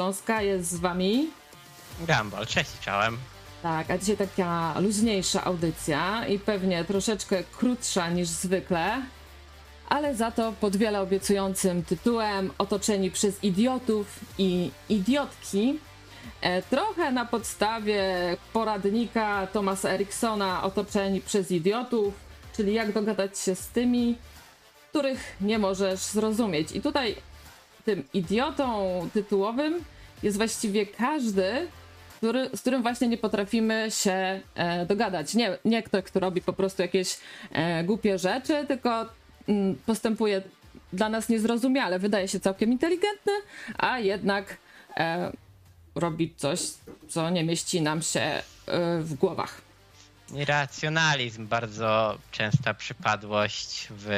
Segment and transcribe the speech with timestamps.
[0.00, 1.30] Śląska jest z wami.
[2.00, 3.18] Gambol, cześć, czołem.
[3.62, 9.02] Tak, a dzisiaj taka luźniejsza audycja i pewnie troszeczkę krótsza niż zwykle,
[9.88, 15.78] ale za to pod wiele obiecującym tytułem Otoczeni przez idiotów i idiotki.
[16.40, 18.04] E, trochę na podstawie
[18.52, 22.14] poradnika Thomasa Eriksona Otoczeni przez idiotów,
[22.56, 24.18] czyli jak dogadać się z tymi,
[24.90, 26.72] których nie możesz zrozumieć.
[26.72, 27.16] I tutaj
[27.86, 29.84] tym idiotą tytułowym
[30.22, 31.68] jest właściwie każdy,
[32.16, 35.34] który, z którym właśnie nie potrafimy się e, dogadać.
[35.34, 37.18] Nie, nie ktoś, kto robi po prostu jakieś
[37.52, 39.06] e, głupie rzeczy, tylko
[39.48, 40.42] mm, postępuje
[40.92, 41.98] dla nas niezrozumiale.
[41.98, 43.32] Wydaje się całkiem inteligentny,
[43.78, 44.56] a jednak
[44.96, 45.32] e,
[45.94, 46.60] robi coś,
[47.08, 48.42] co nie mieści nam się e,
[49.00, 49.60] w głowach.
[50.34, 54.10] Irracjonalizm, bardzo częsta przypadłość w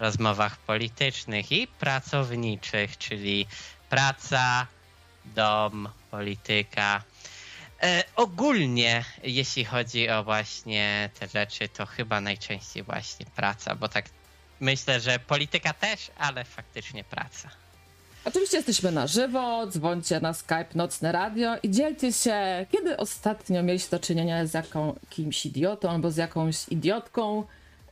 [0.00, 3.46] rozmowach politycznych i pracowniczych, czyli
[3.88, 4.66] praca,
[5.24, 7.02] dom, polityka.
[7.82, 14.04] E, ogólnie, jeśli chodzi o właśnie te rzeczy, to chyba najczęściej właśnie praca, bo tak
[14.60, 17.50] myślę, że polityka też, ale faktycznie praca.
[18.24, 23.90] Oczywiście jesteśmy na żywo, dzwońcie na Skype Nocne Radio i dzielcie się, kiedy ostatnio mieliście
[23.90, 27.44] do czynienia z jakimś idiotą albo z jakąś idiotką.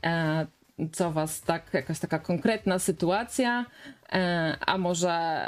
[0.05, 0.47] E,
[0.93, 3.67] co was tak, jakaś taka konkretna sytuacja,
[4.13, 5.43] e, a może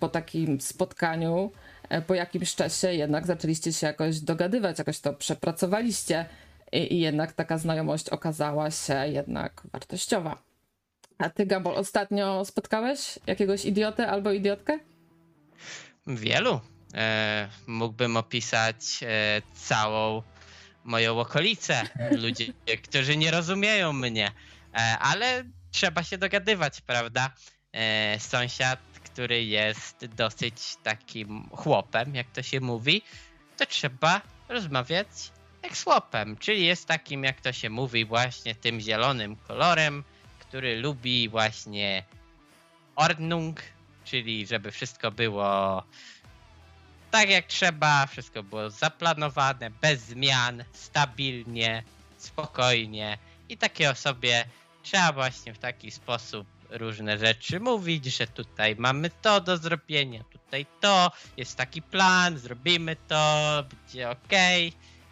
[0.00, 1.52] po takim spotkaniu,
[1.88, 6.26] e, po jakimś czasie jednak zaczęliście się jakoś dogadywać, jakoś to przepracowaliście
[6.72, 10.42] i, i jednak taka znajomość okazała się jednak wartościowa.
[11.18, 14.78] A ty, Gabol, ostatnio spotkałeś jakiegoś idiotę albo idiotkę?
[16.06, 16.60] Wielu.
[16.94, 20.22] E, mógłbym opisać e, całą
[20.84, 21.82] moją okolicę.
[22.22, 22.46] Ludzie,
[22.82, 24.30] którzy nie rozumieją mnie.
[24.74, 27.30] E, ale trzeba się dogadywać, prawda?
[27.72, 33.02] E, sąsiad, który jest dosyć takim chłopem, jak to się mówi,
[33.56, 35.06] to trzeba rozmawiać
[35.62, 40.04] jak z chłopem, czyli jest takim, jak to się mówi, właśnie tym zielonym kolorem,
[40.38, 42.04] który lubi właśnie
[42.96, 43.60] Ordnung,
[44.04, 45.82] czyli żeby wszystko było
[47.10, 51.82] tak jak trzeba, wszystko było zaplanowane, bez zmian, stabilnie,
[52.18, 53.18] spokojnie
[53.48, 54.44] i takie osobie
[54.84, 60.66] trzeba właśnie w taki sposób różne rzeczy mówić, że tutaj mamy to do zrobienia, tutaj
[60.80, 64.32] to, jest taki plan, zrobimy to, będzie ok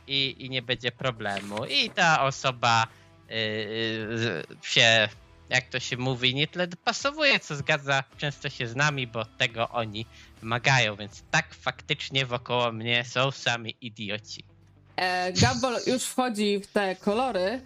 [0.07, 1.65] i, i nie będzie problemu.
[1.65, 2.87] I ta osoba
[3.29, 5.09] yy, się,
[5.49, 9.69] jak to się mówi, nie tyle dopasowuje, co zgadza często się z nami, bo tego
[9.69, 10.07] oni
[10.41, 14.45] wymagają, więc tak faktycznie wokoło mnie są sami idioci.
[14.97, 17.61] E, Gabol już wchodzi w te kolory,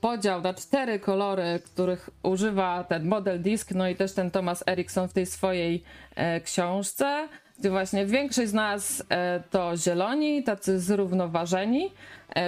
[0.00, 5.08] podział na cztery kolory, których używa ten model disk, no i też ten Thomas Erickson
[5.08, 5.82] w tej swojej
[6.14, 7.28] e, książce,
[7.58, 11.90] gdzie właśnie większość z nas e, to zieloni, tacy zrównoważeni.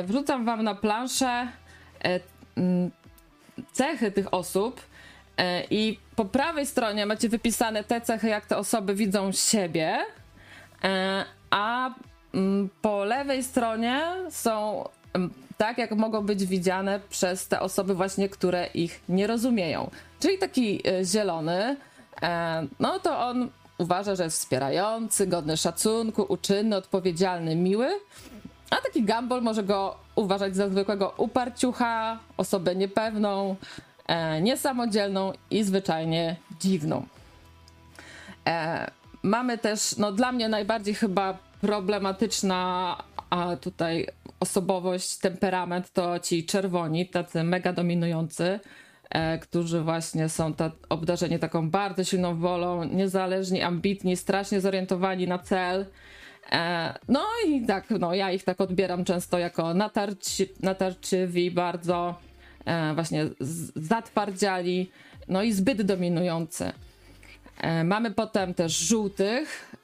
[0.04, 1.48] Wrzucam wam na planszę
[3.72, 4.80] cechy tych osób
[5.70, 9.98] i po prawej stronie macie wypisane te cechy, jak te osoby widzą siebie,
[11.50, 11.90] a
[12.82, 14.84] po lewej stronie są
[15.56, 19.90] tak, jak mogą być widziane przez te osoby właśnie, które ich nie rozumieją.
[20.20, 21.76] Czyli taki e, zielony,
[22.22, 27.88] e, no to on uważa, że jest wspierający, godny szacunku, uczynny, odpowiedzialny, miły,
[28.70, 33.56] a taki gambol może go uważać za zwykłego uparciucha, osobę niepewną,
[34.06, 37.06] e, niesamodzielną i zwyczajnie dziwną.
[39.22, 42.96] Mamy też, no dla mnie najbardziej chyba problematyczna
[43.30, 44.06] a tutaj
[44.40, 48.60] osobowość, temperament to ci czerwoni, tacy mega dominujący,
[49.10, 55.38] e, którzy właśnie są ta, obdarzeni taką bardzo silną wolą, niezależni, ambitni, strasznie zorientowani na
[55.38, 55.86] cel.
[56.52, 62.14] E, no i tak, no ja ich tak odbieram często jako natarci, natarczywi, bardzo
[62.64, 63.26] e, właśnie
[63.74, 64.90] zatwardziali,
[65.28, 66.72] no i zbyt dominujący.
[67.84, 69.75] Mamy potem też żółtych,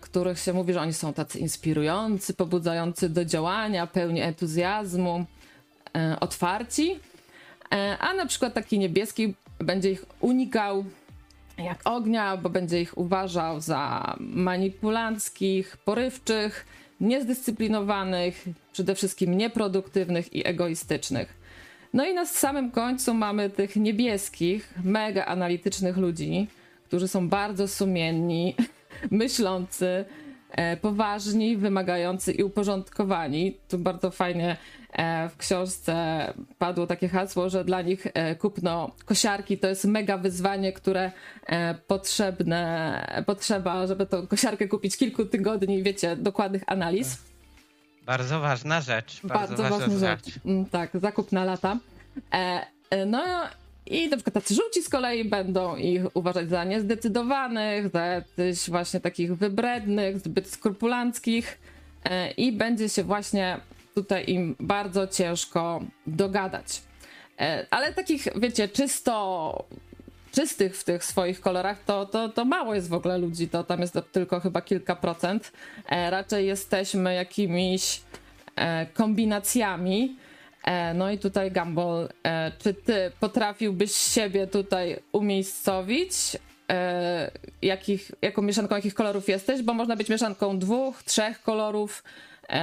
[0.00, 5.24] których się mówi, że oni są tacy inspirujący, pobudzający do działania, pełni entuzjazmu,
[5.96, 6.98] e, otwarci.
[8.00, 10.84] A na przykład taki niebieski będzie ich unikał
[11.58, 16.66] jak ognia, bo będzie ich uważał za manipulanckich, porywczych,
[17.00, 21.40] niezdyscyplinowanych, przede wszystkim nieproduktywnych i egoistycznych.
[21.92, 26.48] No i na samym końcu mamy tych niebieskich, mega analitycznych ludzi,
[26.84, 28.54] którzy są bardzo sumienni,
[29.10, 30.04] myślący,
[30.50, 33.56] e, poważni, wymagający i uporządkowani.
[33.68, 34.56] Tu bardzo fajnie
[34.92, 35.94] e, w książce
[36.58, 41.12] padło takie hasło, że dla nich e, kupno kosiarki to jest mega wyzwanie, które
[41.86, 47.18] potrzebne, potrzeba, żeby tą kosiarkę kupić kilku tygodni, wiecie, dokładnych analiz.
[48.06, 49.20] Bardzo ważna rzecz.
[49.24, 50.24] Bardzo, bardzo ważna, rzecz.
[50.24, 50.44] rzecz.
[50.46, 51.78] Mm, tak, zakup na lata.
[53.06, 53.22] No
[53.86, 59.00] i na przykład tacy żółci z kolei będą ich uważać za niezdecydowanych, za jakichś właśnie
[59.00, 61.58] takich wybrednych, zbyt skrupulanckich
[62.04, 63.60] e, i będzie się właśnie
[63.94, 66.82] tutaj im bardzo ciężko dogadać.
[67.40, 69.64] E, ale takich, wiecie, czysto
[70.32, 73.80] czystych w tych swoich kolorach, to, to, to mało jest w ogóle ludzi, to tam
[73.80, 75.52] jest tylko chyba kilka procent.
[75.88, 78.00] E, raczej jesteśmy jakimiś
[78.94, 80.16] kombinacjami
[80.94, 86.12] no i tutaj Gumball, e, czy ty potrafiłbyś siebie tutaj umiejscowić?
[86.70, 87.30] E,
[87.62, 89.62] jakich, jaką mieszanką jakich kolorów jesteś?
[89.62, 92.04] Bo można być mieszanką dwóch, trzech kolorów.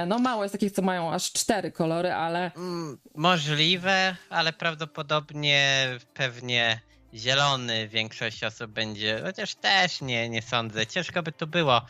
[0.06, 2.52] No mało jest takich, co mają aż cztery kolory, ale...
[2.56, 6.80] Mm, możliwe, ale prawdopodobnie pewnie
[7.14, 10.86] zielony większość osób będzie, chociaż też nie, nie sądzę.
[10.86, 11.82] Ciężko by to było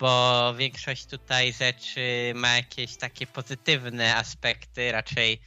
[0.00, 5.40] bo większość tutaj rzeczy ma jakieś takie pozytywne aspekty, raczej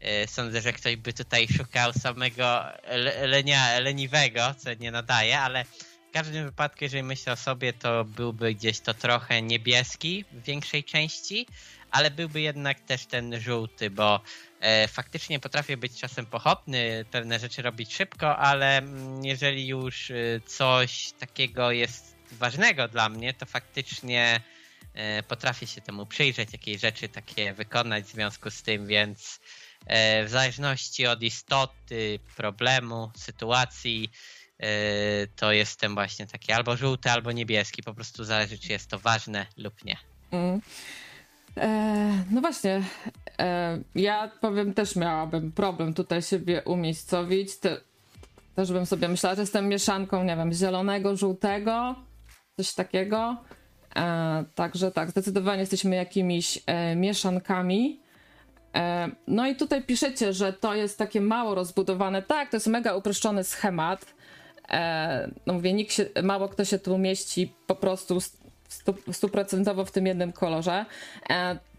[0.00, 2.64] e, sądzę, że ktoś by tutaj szukał samego
[3.22, 8.54] lenia, leniwego, co nie nadaje, ale w każdym wypadku, jeżeli myślę o sobie, to byłby
[8.54, 11.46] gdzieś to trochę niebieski w większej części,
[11.90, 14.20] ale byłby jednak też ten żółty, bo
[14.60, 20.14] e, faktycznie potrafię być czasem pochopny, pewne rzeczy robić szybko, ale mm, jeżeli już e,
[20.46, 24.40] coś takiego jest ważnego dla mnie, to faktycznie
[24.94, 29.40] e, potrafię się temu przyjrzeć, jakieś rzeczy takie wykonać w związku z tym, więc
[29.86, 34.10] e, w zależności od istoty problemu, sytuacji,
[34.58, 34.66] e,
[35.26, 37.82] to jestem właśnie taki albo żółty, albo niebieski.
[37.82, 39.96] Po prostu zależy, czy jest to ważne lub nie.
[40.30, 40.60] Mm.
[42.30, 42.82] No właśnie,
[43.94, 47.56] ja powiem, też miałabym problem tutaj siebie umiejscowić.
[47.56, 47.80] Te,
[48.56, 51.94] też bym sobie myślała, że jestem mieszanką, nie wiem, zielonego, żółtego,
[52.56, 53.36] coś takiego.
[53.96, 58.00] E, także tak, zdecydowanie jesteśmy jakimiś e, mieszankami.
[58.74, 62.22] E, no i tutaj piszecie, że to jest takie mało rozbudowane.
[62.22, 64.16] Tak, to jest mega uproszczony schemat.
[65.46, 68.18] No mówię, nikt się, mało kto się tu mieści po prostu
[69.12, 70.84] stuprocentowo w tym jednym kolorze.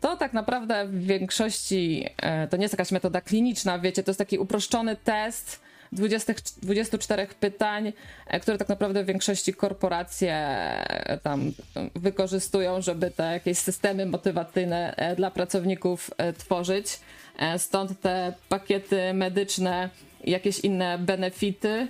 [0.02, 2.06] To tak naprawdę w większości
[2.50, 7.94] to nie jest jakaś metoda kliniczna, wiecie, to jest taki uproszczony test 20, 24 pytań,
[8.28, 11.51] e, które tak naprawdę w większości korporacje e, tam
[11.95, 17.00] wykorzystują, żeby te jakieś systemy motywacyjne e, dla pracowników tworzyć.
[17.57, 19.89] Stąd te pakiety medyczne
[20.24, 21.88] jakieś inne benefity,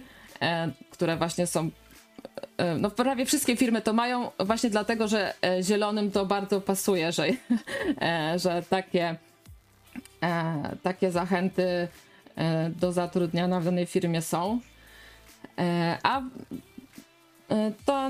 [0.92, 1.70] które właśnie są
[2.80, 7.28] no prawie wszystkie firmy to mają właśnie dlatego, że zielonym to bardzo pasuje, że,
[8.44, 9.16] że takie,
[10.84, 12.07] takie zachęty E,
[12.70, 14.60] do zatrudniania w danej firmie są.
[15.60, 18.10] E, a e, to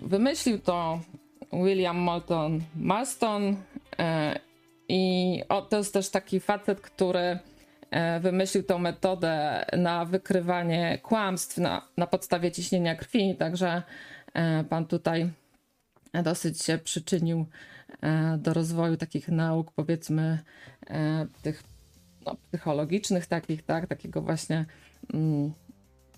[0.00, 1.00] wymyślił to
[1.52, 3.56] William Moulton Marston
[4.88, 7.38] i to jest też taki facet, który
[8.20, 13.82] wymyślił tą metodę na wykrywanie kłamstw na, na podstawie ciśnienia krwi, także
[14.68, 15.30] pan tutaj
[16.22, 17.46] dosyć się przyczynił
[18.38, 20.38] do rozwoju takich nauk, powiedzmy,
[21.42, 21.62] tych
[22.26, 24.64] no, psychologicznych takich, tak, takiego właśnie
[25.14, 25.52] mm,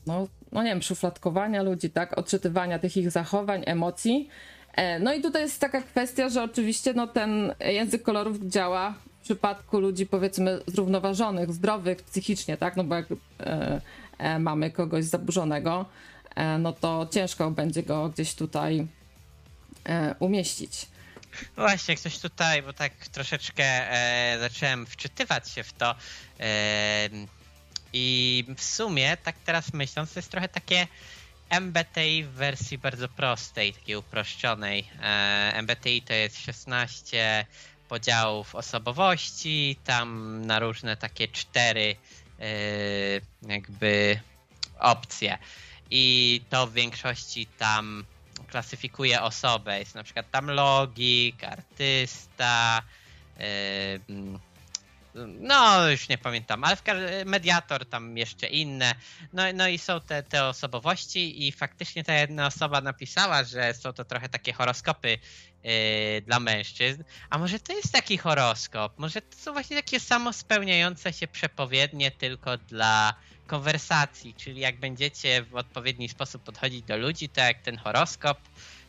[0.07, 4.29] no, no nie wiem, szufladkowania ludzi, tak, odczytywania tych ich zachowań, emocji.
[4.75, 9.25] E, no i tutaj jest taka kwestia, że oczywiście no, ten język kolorów działa w
[9.25, 13.07] przypadku ludzi powiedzmy zrównoważonych, zdrowych psychicznie, tak, no bo jak
[13.41, 13.81] e,
[14.19, 15.87] e, mamy kogoś zaburzonego,
[16.35, 18.87] e, no to ciężko będzie go gdzieś tutaj
[19.89, 20.94] e, umieścić.
[21.57, 25.95] Właśnie, ktoś tutaj, bo tak troszeczkę e, zacząłem wczytywać się w to
[26.41, 27.09] e,
[27.93, 30.87] i w sumie, tak teraz myśląc, to jest trochę takie
[31.51, 34.91] MBTI w wersji bardzo prostej, takiej uproszczonej.
[35.03, 37.47] E, MBTI to jest 16
[37.89, 41.97] podziałów osobowości, tam na różne takie cztery
[42.41, 42.47] e,
[43.43, 44.21] jakby
[44.79, 45.39] opcje.
[45.91, 48.05] I to w większości tam
[48.55, 49.79] klasyfikuje osobę.
[49.79, 52.83] Jest na przykład tam logik, artysta,
[55.41, 56.83] no już nie pamiętam, ale w
[57.27, 58.95] mediator tam jeszcze inne.
[59.33, 63.93] No, no i są te, te osobowości i faktycznie ta jedna osoba napisała, że są
[63.93, 65.09] to trochę takie horoskopy
[65.63, 65.71] yy,
[66.27, 67.05] dla mężczyzn.
[67.31, 68.99] A może to jest taki horoskop?
[68.99, 73.15] Może to są właśnie takie samospełniające się przepowiednie tylko dla
[73.47, 78.39] konwersacji, czyli jak będziecie w odpowiedni sposób podchodzić do ludzi, to jak ten horoskop,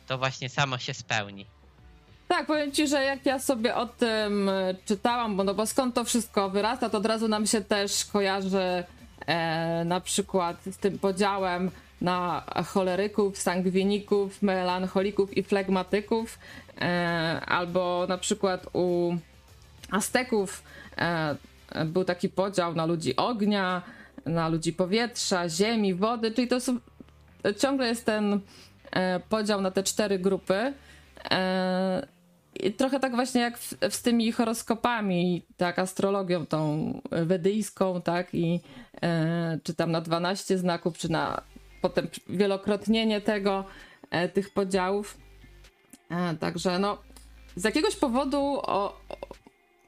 [0.06, 1.46] to właśnie samo się spełni.
[2.28, 5.94] Tak, powiem ci, że jak ja sobie o tym e, czytałam, bo, no bo skąd
[5.94, 8.84] to wszystko wyrasta, to od razu nam się też kojarzy
[9.26, 11.70] e, na przykład z tym podziałem
[12.00, 16.38] na choleryków, sangwiników, melancholików i flegmatyków,
[16.80, 19.16] e, albo na przykład u
[19.90, 20.62] Azteków
[20.98, 21.36] e,
[21.86, 23.82] był taki podział na ludzi ognia,
[24.26, 26.78] na ludzi powietrza, ziemi, wody, czyli to są,
[27.58, 28.40] ciągle jest ten
[28.90, 30.72] e, podział na te cztery grupy.
[31.30, 32.06] E,
[32.60, 38.60] I trochę tak właśnie jak w, z tymi horoskopami, tak, astrologią tą wedyjską, tak, i
[39.02, 41.42] e, czy tam na 12 znaków, czy na
[41.82, 43.64] potem wielokrotnienie tego,
[44.32, 45.18] tych podziałów.
[46.40, 46.98] Także no,
[47.56, 49.00] z jakiegoś powodu o,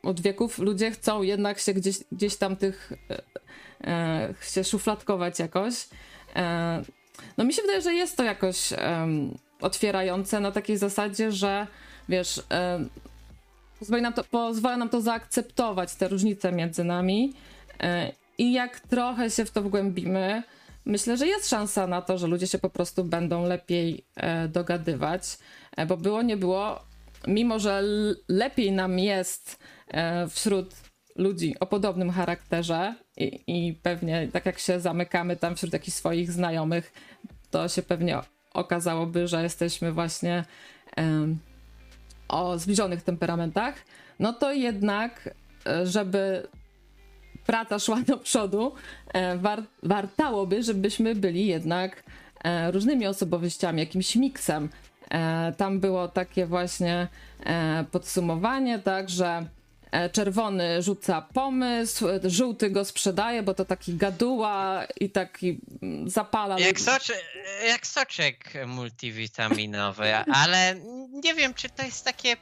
[0.02, 2.92] od wieków ludzie chcą jednak się gdzieś, gdzieś tam tych
[4.40, 5.74] się szufladkować jakoś.
[6.36, 6.82] E,
[7.38, 9.08] no mi się wydaje, że jest to jakoś e,
[9.60, 11.66] otwierające na takiej zasadzie, że
[12.08, 12.84] wiesz, e,
[13.78, 17.32] pozwala, nam to, pozwala nam to zaakceptować te różnice między nami
[17.80, 20.42] e, i jak trochę się w to wgłębimy,
[20.84, 24.04] myślę, że jest szansa na to, że ludzie się po prostu będą lepiej
[24.48, 25.22] dogadywać,
[25.88, 26.80] bo było nie było,
[27.26, 27.82] mimo że
[28.28, 29.58] lepiej nam jest
[29.90, 30.74] E, wśród
[31.16, 36.32] ludzi o podobnym charakterze i, i pewnie tak jak się zamykamy tam wśród jakichś swoich
[36.32, 36.92] znajomych,
[37.50, 38.18] to się pewnie
[38.54, 40.44] okazałoby, że jesteśmy właśnie
[40.96, 41.38] um,
[42.28, 43.74] o zbliżonych temperamentach,
[44.18, 45.34] no to jednak,
[45.66, 46.48] e, żeby
[47.46, 48.74] praca szła do przodu,
[49.14, 52.04] e, war, wartałoby, żebyśmy byli jednak
[52.72, 54.68] różnymi osobowościami, jakimś miksem.
[55.56, 57.08] Tam było takie właśnie
[57.90, 59.57] podsumowanie, tak, że E,
[60.12, 66.58] czerwony rzuca pomysł, żółty go sprzedaje, bo to taki gaduła i taki mm, zapala.
[66.58, 67.14] Jak, socze,
[67.66, 70.74] jak soczek multivitaminowy, ale
[71.24, 72.36] nie wiem, czy to jest takie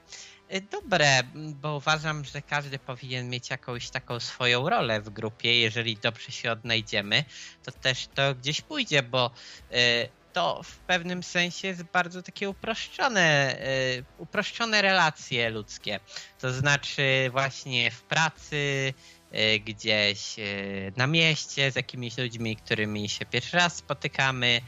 [0.49, 5.61] e, dobre, bo uważam, że każdy powinien mieć jakąś taką swoją rolę w grupie.
[5.61, 7.25] Jeżeli dobrze się odnajdziemy,
[7.65, 9.31] to też to gdzieś pójdzie, bo
[9.73, 13.57] e, to w pewnym sensie jest bardzo takie uproszczone,
[13.99, 16.01] y, uproszczone relacje ludzkie.
[16.41, 18.95] To znaczy właśnie w pracy,
[19.35, 24.61] y, gdzieś y, na mieście z jakimiś ludźmi, którymi się pierwszy raz spotykamy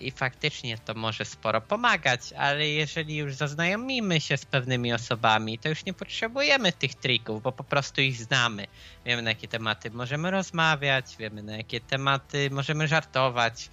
[0.00, 5.68] i faktycznie to może sporo pomagać, ale jeżeli już zaznajomimy się z pewnymi osobami, to
[5.68, 8.66] już nie potrzebujemy tych trików, bo po prostu ich znamy.
[9.06, 13.68] Wiemy na jakie tematy możemy rozmawiać, wiemy na jakie tematy możemy żartować,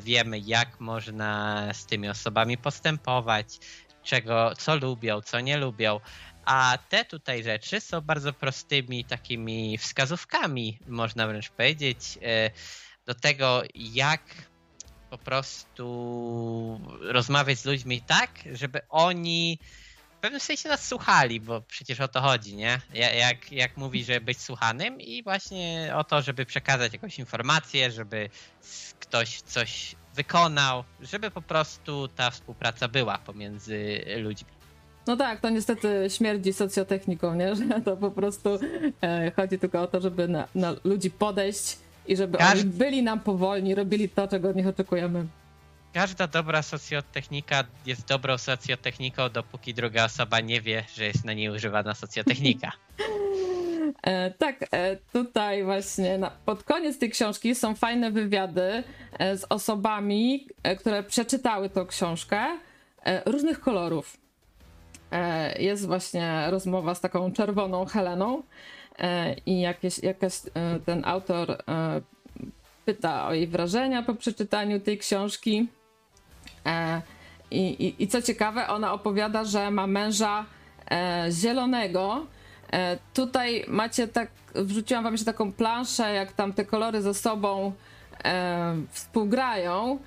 [0.00, 3.58] wiemy jak można z tymi osobami postępować,
[4.02, 6.00] czego, co lubią, co nie lubią.
[6.44, 12.50] A te tutaj rzeczy są bardzo prostymi takimi wskazówkami, można wręcz powiedzieć, e,
[13.06, 14.22] do tego, jak
[15.10, 19.58] po prostu rozmawiać z ludźmi tak, żeby oni
[20.22, 22.80] pewnym sensie nas słuchali, bo przecież o to chodzi, nie?
[22.94, 28.28] Jak, jak mówi, żeby być słuchanym i właśnie o to, żeby przekazać jakąś informację, żeby
[29.00, 34.50] ktoś coś wykonał, żeby po prostu ta współpraca była pomiędzy ludźmi.
[35.06, 37.54] No tak, to niestety śmierdzi socjotechniką, nie?
[37.56, 38.58] Że to po prostu
[39.02, 41.76] e, chodzi tylko o to, żeby na, na ludzi podejść
[42.06, 42.60] i żeby Każdy...
[42.60, 45.26] oni byli nam powolni, robili to, czego od nich oczekujemy
[45.92, 51.48] każda dobra socjotechnika jest dobrą socjotechniką, dopóki druga osoba nie wie, że jest na niej
[51.48, 52.72] używana socjotechnika.
[54.02, 58.84] E, tak, e, tutaj właśnie na, pod koniec tej książki są fajne wywiady
[59.18, 62.58] e, z osobami, e, które przeczytały tą książkę
[63.04, 64.16] e, różnych kolorów.
[65.10, 68.42] E, jest właśnie rozmowa z taką czerwoną Heleną
[69.46, 70.32] i jakieś, jakaś
[70.86, 71.56] ten autor
[72.84, 75.68] pyta o jej wrażenia po przeczytaniu tej książki.
[76.66, 77.02] E,
[77.50, 80.44] I, i, I co ciekawe, ona opowiada, że ma męża
[80.90, 82.26] e, zielonego.
[82.72, 87.72] E, tutaj macie tak, wrzuciłam wam jeszcze taką planszę, jak tam te kolory ze sobą
[88.90, 89.98] współgrają.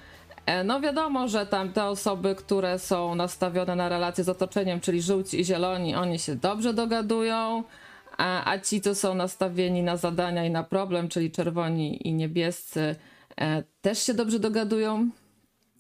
[0.65, 5.39] No wiadomo, że tam te osoby, które są nastawione na relacje z otoczeniem, czyli żółci
[5.39, 7.63] i zieloni, oni się dobrze dogadują,
[8.17, 12.95] a, a ci, co są nastawieni na zadania i na problem, czyli czerwoni i niebiescy,
[13.81, 15.09] też się dobrze dogadują.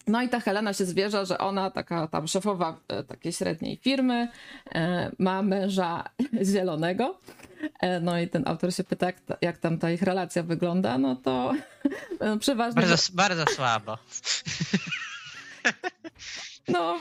[0.07, 4.27] No i ta Helena się zwierza, że ona, taka tam szefowa e, takiej średniej firmy,
[4.75, 6.03] e, ma męża
[6.51, 7.19] zielonego.
[7.79, 11.15] E, no i ten autor się pyta, jak, jak tam ta ich relacja wygląda, no
[11.15, 11.53] to
[12.21, 12.81] no, przeważnie...
[12.81, 13.97] Bardzo, bardzo słabo.
[16.67, 16.99] No,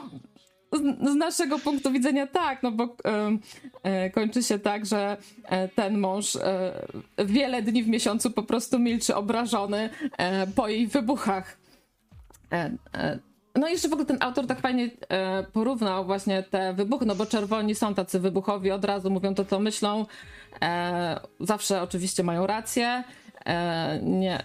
[0.72, 2.96] z, naszego punktu widzenia tak, no bo
[3.82, 5.16] e, kończy się tak, że
[5.74, 6.72] ten mąż e,
[7.24, 9.90] wiele dni w miesiącu po prostu milczy obrażony
[10.54, 11.56] po jej wybuchach.
[12.52, 13.18] E, e,
[13.54, 17.26] no jeszcze w ogóle ten autor tak fajnie e, porównał właśnie te wybuchy, no bo
[17.26, 20.06] czerwoni są tacy wybuchowi, od razu mówią to, co myślą.
[21.40, 23.04] Zawsze oczywiście mają rację.
[24.02, 24.42] Nie,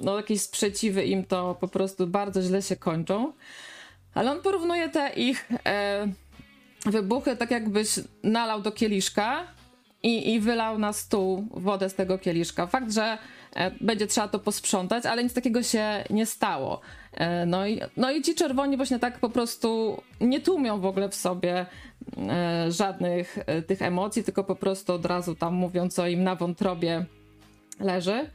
[0.00, 3.32] no jakieś sprzeciwy im to po prostu bardzo źle się kończą.
[4.14, 5.48] Ale on porównuje te ich
[6.86, 7.88] wybuchy tak jakbyś
[8.22, 9.44] nalał do kieliszka
[10.02, 12.66] i, i wylał na stół wodę z tego kieliszka.
[12.66, 13.18] Fakt, że
[13.80, 16.80] będzie trzeba to posprzątać, ale nic takiego się nie stało.
[17.12, 21.08] E, no i, no i ci czerwoni właśnie tak po prostu nie tłumią w ogóle
[21.08, 21.66] w sobie
[22.16, 27.04] e, żadnych tych emocji, tylko po prostu od razu tam mówią, co im na wątrobie
[27.80, 28.30] leży.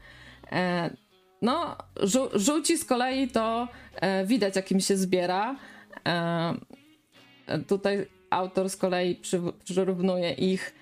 [1.41, 3.67] No, żół, żółci z kolei to
[4.25, 5.55] widać, jakim się zbiera.
[7.67, 9.21] Tutaj autor z kolei
[9.63, 10.73] przyrównuje ich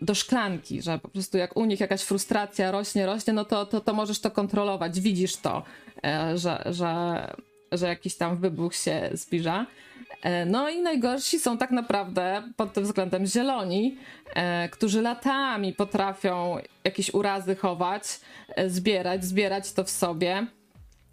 [0.00, 3.80] do szklanki, że po prostu jak u nich jakaś frustracja rośnie, rośnie, no to, to,
[3.80, 5.62] to możesz to kontrolować, widzisz to,
[6.04, 7.34] e, że, że,
[7.72, 9.66] że jakiś tam wybuch się zbliża.
[10.22, 13.96] E, no i najgorsi są tak naprawdę pod tym względem zieloni,
[14.34, 18.20] e, którzy latami potrafią jakieś urazy chować,
[18.66, 20.46] zbierać, zbierać to w sobie,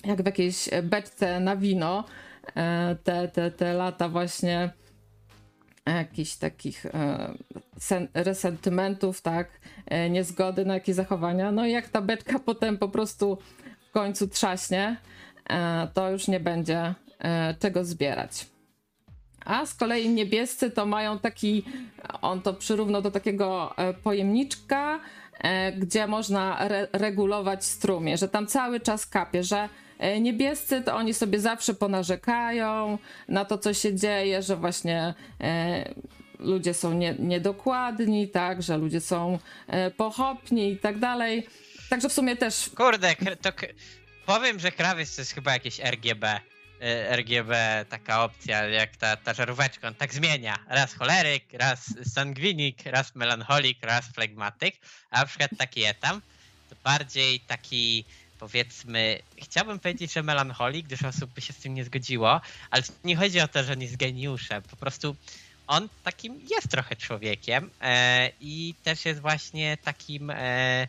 [0.05, 2.03] jak w jakiejś beczce na wino.
[3.03, 4.69] Te, te, te lata właśnie
[5.93, 7.33] jakichś takich e,
[8.13, 9.47] resentymentów, tak,
[9.85, 11.51] e, niezgody na jakieś zachowania.
[11.51, 13.37] No i jak ta beczka potem po prostu
[13.89, 14.97] w końcu trzaśnie,
[15.49, 16.93] e, to już nie będzie
[17.59, 18.47] czego zbierać.
[19.45, 21.63] A z kolei niebiescy to mają taki,
[22.21, 24.99] on to przyrównał do takiego pojemniczka,
[25.77, 29.69] gdzie można re regulować strumie, że tam cały czas kapie, że
[30.21, 32.97] niebiescy to oni sobie zawsze ponarzekają
[33.27, 35.93] na to, co się dzieje, że właśnie e,
[36.39, 41.47] ludzie są nie, niedokładni, tak, że ludzie są e, pochopni i tak dalej.
[41.89, 42.69] Także w sumie też.
[42.75, 43.51] Kurde, to
[44.25, 46.39] powiem, że krawiec to jest chyba jakieś RGB.
[47.09, 50.57] RGB taka opcja, jak ta, ta żaróweczka, on tak zmienia.
[50.67, 54.75] Raz choleryk, raz sangwinik, raz melancholik, raz flegmatyk,
[55.11, 56.21] a na przykład taki etam,
[56.69, 58.05] to bardziej taki
[58.39, 63.15] powiedzmy, chciałbym powiedzieć, że melancholik, gdyż osób by się z tym nie zgodziło, ale nie
[63.15, 64.61] chodzi o to, że on jest geniuszem.
[64.61, 65.15] Po prostu
[65.67, 70.87] on takim jest trochę człowiekiem e, i też jest właśnie takim, e,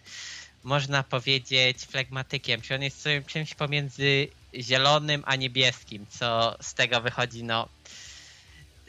[0.65, 2.61] można powiedzieć, flegmatykiem.
[2.61, 7.69] Czy on jest czymś pomiędzy zielonym a niebieskim, co z tego wychodzi, no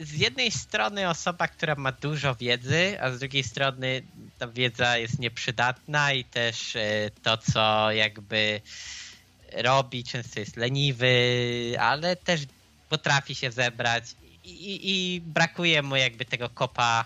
[0.00, 4.02] z jednej strony osoba, która ma dużo wiedzy, a z drugiej strony
[4.38, 8.60] ta wiedza jest nieprzydatna i też e, to, co jakby
[9.52, 11.16] robi, często jest leniwy,
[11.80, 12.40] ale też
[12.88, 14.04] potrafi się zebrać
[14.44, 17.04] i, i, brakuje mu jakby tego kopa,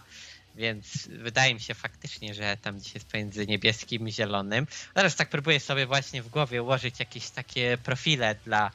[0.55, 4.67] więc wydaje mi się faktycznie, że tam gdzieś jest pomiędzy niebieskim i zielonym.
[4.95, 8.71] Teraz tak próbuję sobie właśnie w głowie ułożyć jakieś takie profile dla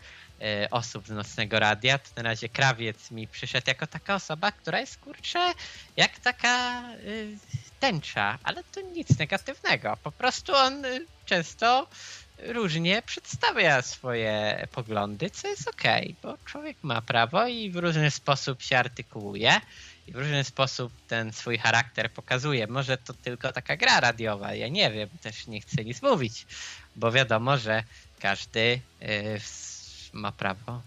[0.71, 4.97] osób z Nocnego Radia, to na razie krawiec mi przyszedł jako taka osoba, która jest
[4.97, 5.54] kurczę
[5.97, 7.38] jak taka y,
[7.80, 9.97] tęcza, ale to nic negatywnego.
[10.04, 11.88] Po prostu on y, często
[12.39, 18.12] różnie przedstawia swoje poglądy, co jest okej, okay, bo człowiek ma prawo i w różny
[18.12, 19.62] sposób się artykułuje
[20.08, 22.67] i w różny sposób ten swój charakter pokazuje.
[22.67, 26.45] Może to tylko taka gra radiowa, ja nie wiem, też nie chcę nic mówić,
[26.95, 27.84] bo wiadomo, że
[28.19, 29.39] każdy y,
[30.18, 30.82] ma prawo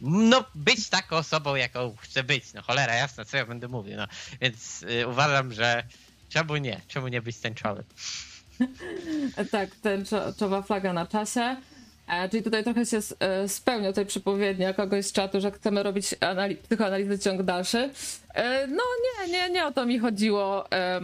[0.00, 2.52] no, być taką osobą, jaką chce być.
[2.52, 3.96] No cholera jasna, co ja będę mówił.
[3.96, 4.06] No.
[4.40, 5.84] Więc y, uważam, że
[6.28, 6.80] czemu nie?
[6.88, 7.84] Czemu nie być tęczowym?
[9.52, 11.56] tak, tęczowa flaga na czasie.
[12.08, 16.14] E, czyli tutaj trochę się e, spełnia tutaj przepowiednia kogoś z czatu, że chcemy robić
[16.20, 17.90] anali psychoanalizy ciąg dalszy.
[18.34, 20.72] E, no nie, nie, nie o to mi chodziło.
[20.72, 21.00] E,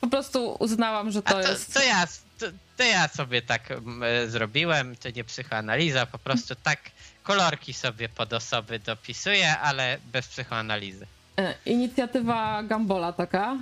[0.00, 1.74] po prostu uznałam, że to, to jest...
[1.74, 2.06] To ja,
[2.40, 6.78] to, to ja sobie tak mm, e, zrobiłem, to nie psychoanaliza, po prostu tak
[7.22, 11.06] kolorki sobie pod osoby dopisuję, ale bez psychoanalizy.
[11.38, 13.56] E, inicjatywa Gambola taka.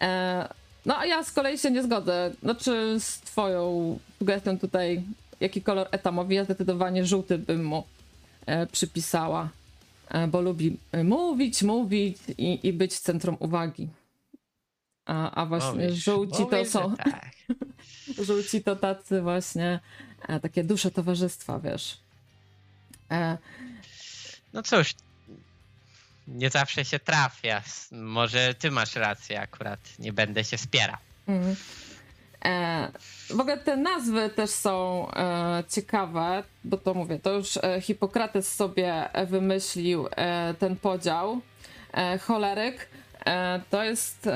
[0.00, 0.48] E,
[0.86, 2.32] no a ja z kolei się nie zgodzę.
[2.42, 5.02] Znaczy z twoją sugestią tutaj,
[5.40, 7.84] jaki kolor etamowi, ja zdecydowanie żółty bym mu
[8.72, 9.48] przypisała,
[10.28, 13.88] bo lubi mówić, mówić i, i być centrum uwagi.
[15.06, 16.96] A, a właśnie mówisz, żółci mówisz, to są.
[16.96, 17.30] Tak.
[18.26, 19.80] żółci to tacy właśnie
[20.28, 21.98] e, takie dusze towarzystwa, wiesz.
[23.10, 23.38] E...
[24.52, 24.94] No cóż,
[26.28, 27.62] nie zawsze się trafia.
[27.92, 30.96] Może ty masz rację akurat, nie będę się wspierał.
[31.26, 31.56] Mm.
[32.44, 32.88] E,
[33.28, 38.54] w ogóle te nazwy też są e, ciekawe, bo to mówię, to już e, Hipokrates
[38.54, 41.40] sobie wymyślił e, ten podział.
[41.92, 42.88] E, choleryk
[43.70, 44.28] to jest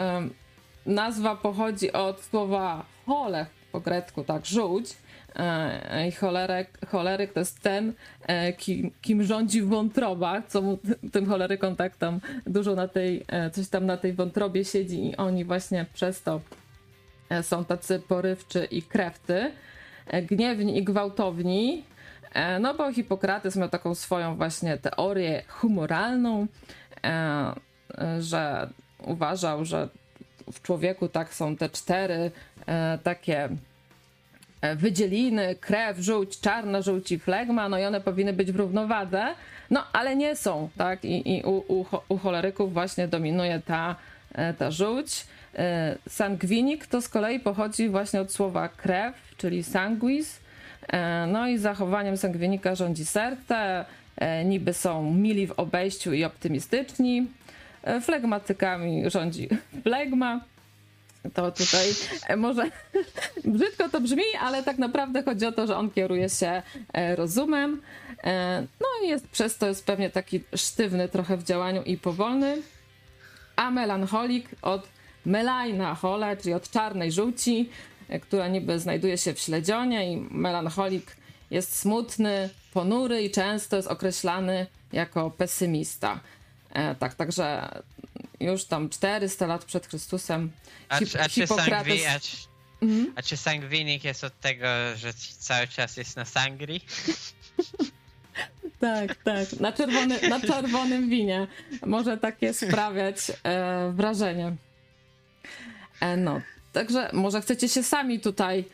[0.87, 4.97] nazwa pochodzi od słowa chole po grecku, tak, żółć,
[5.37, 7.93] E, I cholerek, choleryk to jest ten,
[8.27, 10.79] e, kim, kim rządzi wątroba, co mu
[11.13, 15.17] tym cholerykom tak tam dużo na tej, e, coś tam na tej wątrobie siedzi i
[15.17, 16.41] oni właśnie przez to
[17.43, 19.53] są tacy porywczy i krewty,
[20.23, 21.85] gniewni i gwałtowni,
[22.61, 26.47] no bo Hipokrates miał taką swoją właśnie teorię humoralną,
[28.19, 29.89] że uważał, że
[30.53, 32.31] w człowieku tak są te cztery
[33.03, 33.49] takie
[34.61, 39.27] E, wydzieliny, krew, żółć, czarna żółć i flegma, no i one powinny być w równowadze,
[39.71, 41.05] no ale nie są, tak?
[41.05, 43.97] I, i u, u, u choleryków właśnie dominuje ta,
[44.35, 45.27] e, ta żółć.
[45.55, 50.41] E, Sangwinik to z kolei pochodzi właśnie od słowa krew, czyli sanguis.
[51.29, 53.85] No i zachowaniem sangwinika rządzi serce,
[54.45, 57.27] niby są mili w obejściu i optymistyczni.
[58.01, 59.49] Flegmatykami rządzi
[59.83, 60.41] flegma
[61.35, 61.87] to tutaj
[62.29, 62.71] e, może
[63.45, 66.63] brzydko to brzmi, ale tak naprawdę chodzi o to, że on kieruje się
[66.93, 67.83] e, rozumem.
[68.25, 72.57] E, no i jest przez to jest pewnie taki sztywny trochę w działaniu i powolny.
[73.57, 74.89] A melancholik od
[75.27, 77.71] melajna hole, czyli od czarnej żółci,
[78.23, 81.17] która niby znajduje się w śledzionie i melancholik
[81.51, 86.21] jest smutny, ponury i często jest określany jako pesymista.
[86.99, 87.69] Tak, także
[88.41, 90.51] już tam 400 lat przed Chrystusem.
[90.89, 92.07] A, Hip- a, czy, Hipokrates...
[92.17, 92.37] a, czy,
[92.83, 93.13] mhm.
[93.17, 96.81] a czy sangwinik jest od tego, że cały czas jest na sangri?
[98.81, 99.61] tak, tak.
[99.61, 101.47] Na, czerwony, na czerwonym winie
[101.87, 104.57] może takie sprawiać e, wrażenie.
[106.01, 106.41] E, no,
[106.73, 108.65] także może chcecie się sami tutaj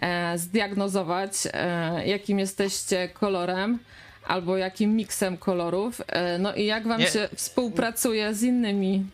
[0.00, 3.78] e, zdiagnozować, e, jakim jesteście kolorem
[4.26, 6.00] albo jakim miksem kolorów.
[6.06, 9.06] E, no i jak wam nie, się współpracuje z innymi?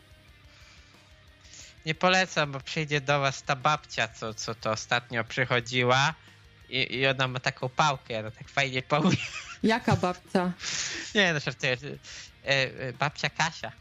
[1.87, 6.15] Nie polecam, bo przyjdzie do was ta babcia, co, co to ostatnio przychodziła
[6.69, 9.17] i, i ona ma taką pałkę, ona tak fajnie powie.
[9.63, 10.53] Jaka babcia?
[11.15, 11.77] Nie, no żartuję.
[12.45, 13.73] E, babcia Kasia.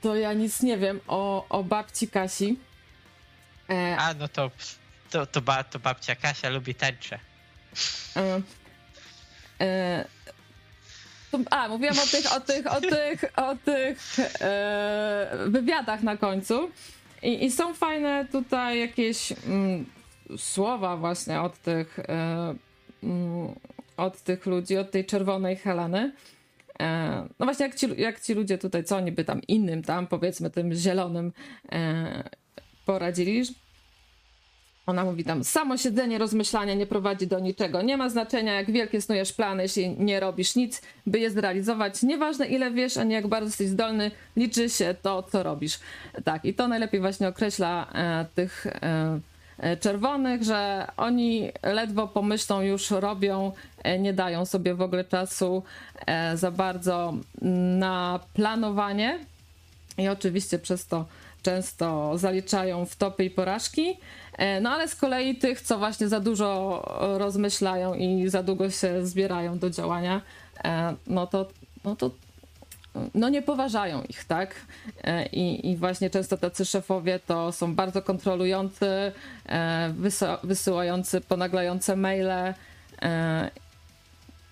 [0.00, 2.58] To ja nic nie wiem o, o babci Kasi.
[3.70, 3.96] E...
[3.98, 4.50] A, no to,
[5.10, 7.18] to, to, ba, to babcia Kasia lubi tańcze.
[9.60, 10.04] E,
[11.50, 16.70] a, mówiłam o tych, o tych, o tych, o tych e, wywiadach na końcu.
[17.22, 19.86] I, I, są fajne tutaj jakieś mm,
[20.36, 22.54] słowa właśnie od tych, e,
[23.02, 23.54] mm,
[23.96, 26.12] od tych ludzi, od tej czerwonej Heleny.
[26.80, 30.06] E, no właśnie jak ci, jak ci ludzie tutaj, co oni by tam innym tam,
[30.06, 31.32] powiedzmy tym zielonym
[31.72, 32.30] e,
[32.84, 33.42] poradzili,
[34.88, 37.82] ona mówi tam, samo siedzenie, rozmyślania nie prowadzi do niczego.
[37.82, 42.02] Nie ma znaczenia, jak wielkie snujesz plany, jeśli nie robisz nic, by je zrealizować.
[42.02, 45.78] Nieważne, ile wiesz, ani jak bardzo jesteś zdolny, liczy się to, co robisz.
[46.24, 49.20] Tak, i to najlepiej właśnie określa e, tych e,
[49.58, 55.62] e czerwonych, że oni ledwo pomyślą, już robią, e, nie dają sobie w ogóle czasu
[56.06, 57.14] e, za bardzo
[57.78, 59.18] na planowanie.
[59.98, 61.04] I oczywiście przez to
[61.42, 63.98] często zaliczają wtopy i porażki.
[64.38, 66.82] E, no ale z kolei tych, co właśnie za dużo
[67.18, 70.22] rozmyślają i za długo się zbierają do działania,
[70.64, 71.48] e, no to,
[71.84, 72.10] no to
[73.14, 74.54] no nie poważają ich, tak?
[75.04, 79.12] E, I, I właśnie często tacy szefowie to są bardzo kontrolujący,
[80.42, 82.54] wysyłający ponaglające maile.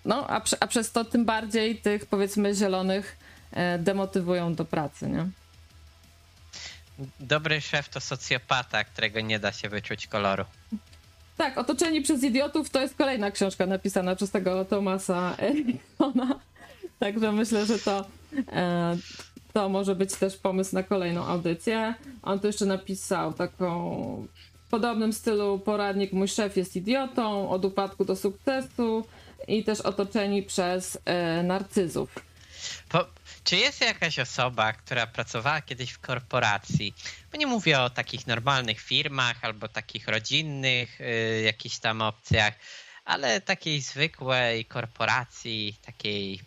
[0.05, 3.17] No, a, a przez to tym bardziej tych powiedzmy zielonych
[3.79, 5.27] demotywują do pracy, nie?
[7.21, 10.45] Dobry szef to socjopata, którego nie da się wyczuć koloru.
[11.37, 16.41] Tak, Otoczeni przez idiotów to jest kolejna książka napisana przez tego Tomasa Edisona.
[16.99, 18.05] Także myślę, że to,
[18.53, 18.97] e,
[19.53, 21.95] to może być też pomysł na kolejną audycję.
[22.23, 24.27] On tu jeszcze napisał taką
[24.67, 29.07] w podobnym stylu poradnik Mój szef jest idiotą, od upadku do sukcesu
[29.49, 32.15] i też otoczeni przez e, narcyzów.
[32.89, 33.05] Po,
[33.47, 36.95] czy jest jakaś osoba, która pracowała kiedyś w korporacji?
[37.33, 42.55] Bo nie mówię o takich normalnych firmach albo takich rodzinnych y, jakichś tam opcjach,
[43.05, 46.41] ale takiej zwykłej korporacji, takiej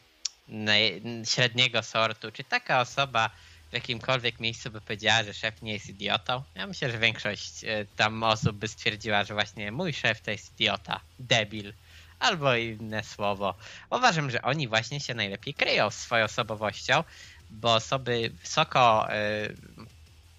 [1.25, 2.31] średniego sortu.
[2.31, 3.29] Czy taka osoba
[3.69, 6.43] w jakimkolwiek miejscu by powiedziała, że szef nie jest idiotą?
[6.55, 10.51] Ja myślę, że większość y, tam osób by stwierdziła, że właśnie mój szef to jest
[10.53, 11.73] idiota, debil
[12.19, 13.55] albo inne słowo.
[13.89, 17.03] Uważam, że oni właśnie się najlepiej kryją swoją osobowością,
[17.49, 19.55] bo osoby wysoko y,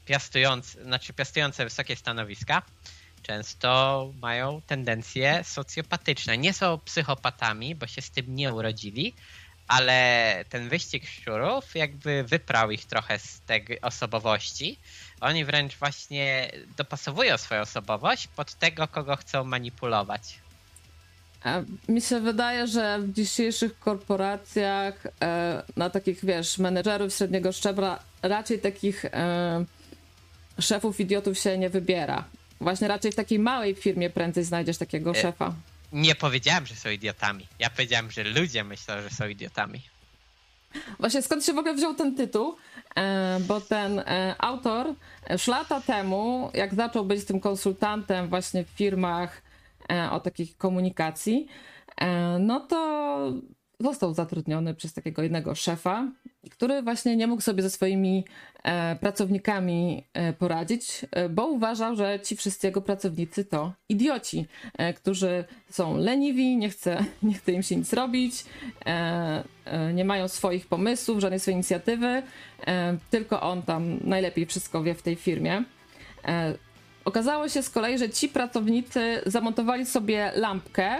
[0.06, 2.62] piastujące, znaczy piastujące wysokie stanowiska
[3.22, 6.38] często mają tendencje socjopatyczne.
[6.38, 9.14] Nie są psychopatami, bo się z tym nie urodzili,
[9.68, 14.78] ale ten wyścig szczurów jakby wyprał ich trochę z tej osobowości.
[15.20, 20.38] Oni wręcz właśnie dopasowują swoją osobowość pod tego, kogo chcą manipulować.
[21.88, 28.58] Mi się wydaje, że w dzisiejszych korporacjach e, na takich, wiesz, menedżerów średniego szczebla raczej
[28.58, 29.64] takich e,
[30.58, 32.24] szefów idiotów się nie wybiera.
[32.60, 35.54] Właśnie raczej w takiej małej firmie prędzej znajdziesz takiego e, szefa.
[35.92, 37.46] Nie powiedziałem, że są idiotami.
[37.58, 39.80] Ja powiedziałem, że ludzie myślą, że są idiotami.
[40.98, 42.56] Właśnie skąd się w ogóle wziął ten tytuł?
[43.40, 44.02] Bo ten
[44.38, 44.94] autor
[45.30, 49.42] już lata temu, jak zaczął być tym konsultantem właśnie w firmach
[50.10, 51.46] o takich komunikacji,
[52.40, 53.32] no to
[53.80, 56.08] został zatrudniony przez takiego jednego szefa,
[56.50, 58.24] który właśnie nie mógł sobie ze swoimi
[58.62, 64.46] e, pracownikami e, poradzić, e, bo uważał, że ci wszyscy jego pracownicy to idioci,
[64.96, 68.44] którzy są leniwi, nie chce, nie chce im się nic robić,
[69.94, 72.22] nie mają swoich pomysłów, żadnej swojej inicjatywy,
[73.10, 75.64] tylko on tam najlepiej wszystko wie w tej firmie.
[77.04, 80.98] Okazało się z kolei, że ci pracownicy zamontowali sobie lampkę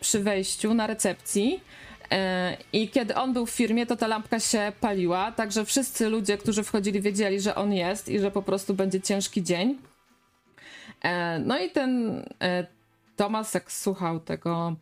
[0.00, 1.60] przy wejściu na recepcji,
[2.12, 6.38] E, I kiedy on był w firmie, to ta lampka się paliła, także wszyscy ludzie,
[6.38, 9.78] którzy wchodzili, wiedzieli, że on jest i że po prostu będzie ciężki dzień.
[11.02, 12.66] E, no i ten e,
[13.16, 14.76] Tomas, jak słuchał tego,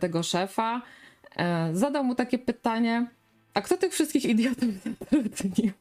[0.00, 0.82] tego szefa,
[1.72, 3.06] zadał mu takie pytanie:
[3.54, 5.72] A kto tych wszystkich idiotów zatrudnił?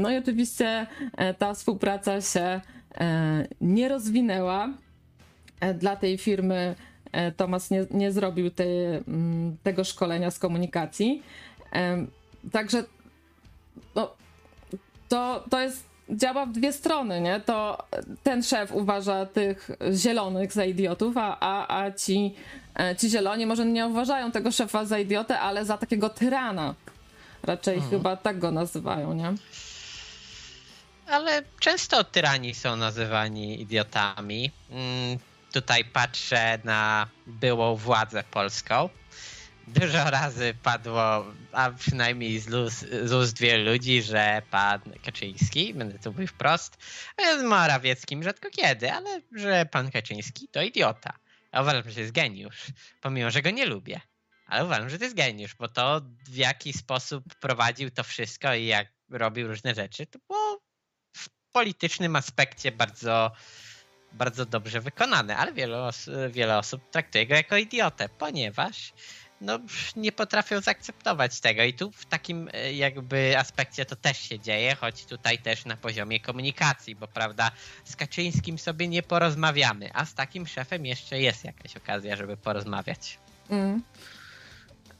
[0.00, 0.86] No i oczywiście
[1.38, 2.60] ta współpraca się
[3.60, 4.68] nie rozwinęła.
[5.74, 6.74] Dla tej firmy
[7.14, 11.22] E, Tomas nie, nie zrobił te, mm, tego szkolenia z komunikacji.
[12.52, 12.84] Także
[13.94, 14.10] no,
[15.08, 17.40] to, to jest działa w dwie strony, nie?
[17.40, 17.78] To
[18.22, 22.34] ten szef uważa tych zielonych za idiotów, a, a, a ci,
[22.78, 26.74] e, ci zieloni może nie uważają tego szefa za idiotę, ale za takiego tyrana.
[27.44, 27.90] Raczej mhm.
[27.90, 29.34] chyba tak go nazywają, nie?
[31.06, 34.50] Ale często tyrani są nazywani idiotami.
[34.70, 35.18] Mm,
[35.52, 38.88] tutaj patrzę na byłą władzę polską.
[39.66, 45.98] Dużo razy padło, a przynajmniej z, luz, z ust wielu ludzi, że pan Kaczyński, będę
[45.98, 46.76] tu mówił wprost,
[47.40, 51.12] z Morawieckim rzadko kiedy, ale że pan Kaczyński to idiota.
[51.52, 52.66] Ja uważam, że jest geniusz,
[53.00, 54.00] pomimo, że go nie lubię.
[54.46, 58.66] Ale uważam, że to jest geniusz, bo to w jaki sposób prowadził to wszystko i
[58.66, 60.60] jak robił różne rzeczy, to było
[61.16, 63.32] w politycznym aspekcie bardzo
[64.12, 68.92] bardzo dobrze wykonane, ale wiele, os wiele osób traktuje go jako idiotę, ponieważ
[69.40, 69.58] no,
[69.96, 71.62] nie potrafią zaakceptować tego.
[71.62, 75.76] I tu w takim e, jakby aspekcie to też się dzieje, choć tutaj też na
[75.76, 77.50] poziomie komunikacji, bo prawda,
[77.84, 83.18] z Kaczyńskim sobie nie porozmawiamy, a z takim szefem jeszcze jest jakaś okazja, żeby porozmawiać.
[83.50, 83.82] Mm.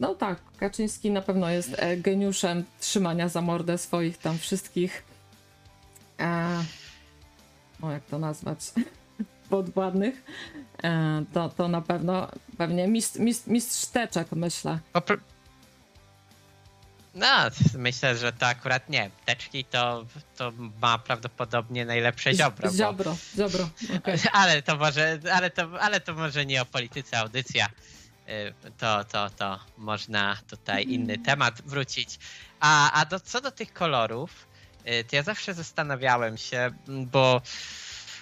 [0.00, 5.04] No tak, Kaczyński na pewno jest e, geniuszem trzymania za mordę swoich tam wszystkich.
[6.20, 6.64] E...
[7.82, 8.58] O, jak to nazwać?
[9.50, 10.24] podwładnych,
[10.84, 12.28] e, to, to na pewno
[12.58, 14.78] pewnie mistrz, mistrz, mistrz teczek, myślę.
[17.14, 17.26] No,
[17.78, 19.10] myślę, że to akurat nie.
[19.24, 20.52] Teczki to, to
[20.82, 22.70] ma prawdopodobnie najlepsze ziobro.
[22.72, 23.36] Ziobro, bo...
[23.36, 23.68] ziobro.
[23.98, 24.18] Okay.
[24.32, 27.66] Ale, to może, ale, to, ale to może nie o polityce audycja.
[28.28, 29.60] Y, to, to, to.
[29.78, 32.18] Można tutaj inny temat wrócić.
[32.60, 34.46] A, a do, co do tych kolorów,
[34.86, 37.42] y, to ja zawsze zastanawiałem się, bo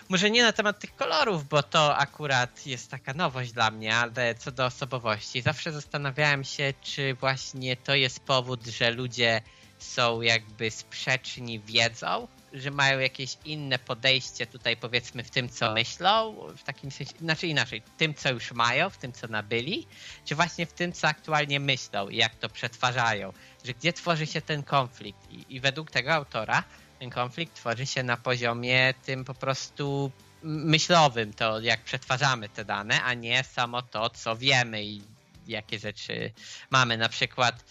[0.08, 4.34] może nie na temat tych kolorów, bo to akurat jest taka nowość dla mnie, ale
[4.34, 9.40] co do osobowości, zawsze zastanawiałem się, czy właśnie to jest powód, że ludzie
[9.78, 16.36] są jakby sprzeczni wiedzą, że mają jakieś inne podejście tutaj powiedzmy w tym, co myślą,
[16.56, 19.86] w takim sensie, znaczy inaczej, w tym, co już mają, w tym, co nabyli,
[20.24, 23.32] czy właśnie w tym, co aktualnie myślą i jak to przetwarzają,
[23.64, 25.30] że gdzie tworzy się ten konflikt.
[25.30, 26.64] I, i według tego autora
[26.98, 30.12] ten konflikt tworzy się na poziomie tym po prostu
[30.42, 35.02] myślowym, to jak przetwarzamy te dane, a nie samo to, co wiemy i
[35.46, 36.32] jakie rzeczy
[36.70, 36.96] mamy.
[36.98, 37.64] Na przykład,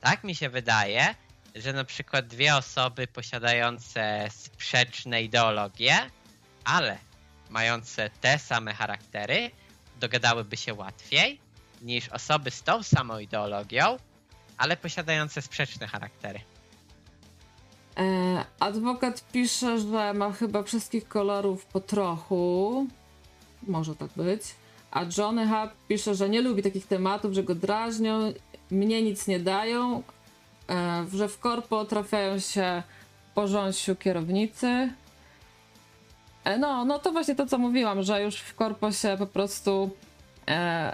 [0.00, 1.14] tak mi się wydaje,
[1.54, 5.96] że na przykład dwie osoby posiadające sprzeczne ideologie,
[6.64, 6.98] ale
[7.50, 9.50] mające te same charaktery,
[10.00, 11.40] dogadałyby się łatwiej
[11.82, 13.96] niż osoby z tą samą ideologią,
[14.58, 16.40] ale posiadające sprzeczne charaktery.
[17.96, 22.86] E, adwokat pisze, że ma chyba wszystkich kolorów po trochu.
[23.62, 24.42] Może tak być.
[24.90, 28.32] A Johnny Hub pisze, że nie lubi takich tematów, że go drażnią,
[28.70, 30.02] mnie nic nie dają,
[31.14, 32.82] że w korpo trafiają się
[33.34, 34.92] porządsiu kierownicy.
[36.44, 39.96] E, no, no to właśnie to, co mówiłam, że już w korpo się po prostu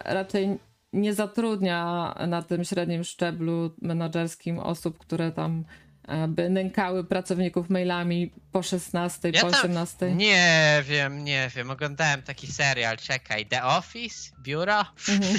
[0.04, 0.58] raczej
[0.94, 5.64] nie zatrudnia na tym średnim szczeblu menedżerskim osób, które tam
[6.08, 10.14] e, by nękały pracowników mailami po 16, ja po 18.
[10.14, 11.70] nie wiem, nie wiem.
[11.70, 14.84] Oglądałem taki serial, czekaj, The Office, biuro.
[15.08, 15.38] Mhm.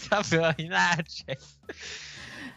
[0.10, 1.36] to było inaczej.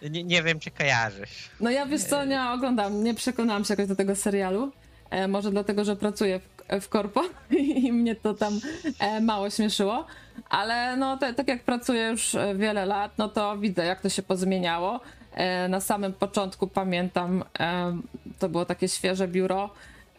[0.02, 1.50] Nie, nie wiem, czy kojarzysz.
[1.60, 4.72] No ja wiesz co, nie oglądam, nie przekonałam się jakoś do tego serialu.
[5.10, 7.24] E, może dlatego, że pracuję w, w korpo
[7.86, 8.60] i mnie to tam
[9.00, 10.06] e, mało śmieszyło.
[10.50, 14.10] Ale no te, tak jak pracuję już e, wiele lat, no to widzę jak to
[14.10, 15.02] się pozmieniało.
[15.38, 17.98] E, na samym początku pamiętam, e,
[18.40, 19.70] to było takie świeże biuro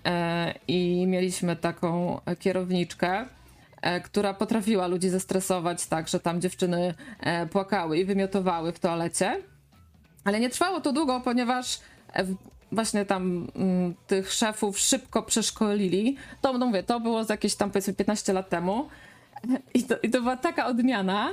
[0.04, 3.24] e, i mieliśmy taką kierowniczkę,
[4.04, 6.94] która potrafiła ludzi zestresować tak, że tam dziewczyny
[7.50, 9.42] płakały i wymiotowały w toalecie.
[10.28, 11.78] Ale nie trwało to długo, ponieważ
[12.72, 16.16] właśnie tam mm, tych szefów szybko przeszkolili.
[16.40, 18.88] To no mówię, to było z jakieś tam powiedzmy 15 lat temu.
[19.74, 21.28] I to, i to była taka odmiana.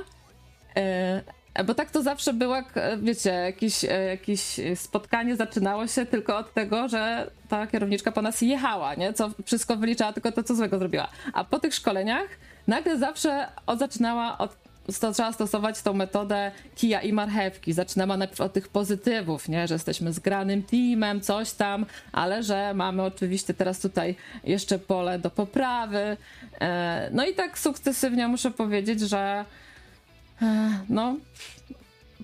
[0.76, 6.36] E, bo tak to zawsze było, jak, wiecie, jakieś, e, jakieś spotkanie zaczynało się tylko
[6.36, 9.12] od tego, że ta kierowniczka po nas jechała, nie?
[9.12, 11.08] Co wszystko wyliczała, tylko to, co złego zrobiła.
[11.32, 12.28] A po tych szkoleniach
[12.66, 14.65] nagle zawsze od, zaczynała od
[15.00, 17.72] to trzeba stosować tą metodę kija i marchewki.
[17.72, 19.68] Zaczynamy najpierw od tych pozytywów, nie?
[19.68, 25.30] że jesteśmy zgranym teamem, coś tam, ale że mamy oczywiście teraz tutaj jeszcze pole do
[25.30, 26.16] poprawy.
[26.60, 29.44] E, no i tak sukcesywnie muszę powiedzieć, że
[30.42, 31.16] e, no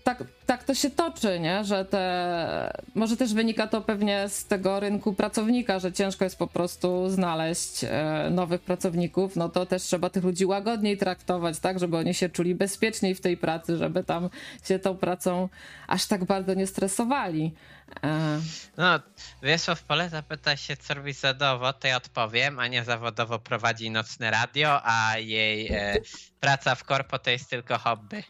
[0.05, 1.65] tak, tak to się toczy, nie?
[1.65, 6.47] że te, może też wynika to pewnie z tego rynku pracownika, że ciężko jest po
[6.47, 11.97] prostu znaleźć e, nowych pracowników, no to też trzeba tych ludzi łagodniej traktować, tak, żeby
[11.97, 14.31] oni się czuli bezpieczniej w tej pracy, żeby tam
[14.65, 15.49] się tą pracą
[15.87, 17.55] aż tak bardzo nie stresowali.
[18.03, 18.41] E...
[18.77, 19.01] No,
[19.43, 22.59] Wiesław Poleta pyta się, co robi zawodowo, to ja odpowiem.
[22.59, 25.95] Ania zawodowo prowadzi nocne radio, a jej e,
[26.41, 28.23] praca w korpo to jest tylko hobby.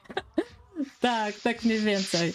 [1.00, 2.32] Tak, tak mniej więcej.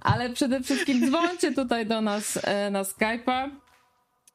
[0.00, 3.50] Ale przede wszystkim dzwońcie tutaj do nas e, na Skype'a.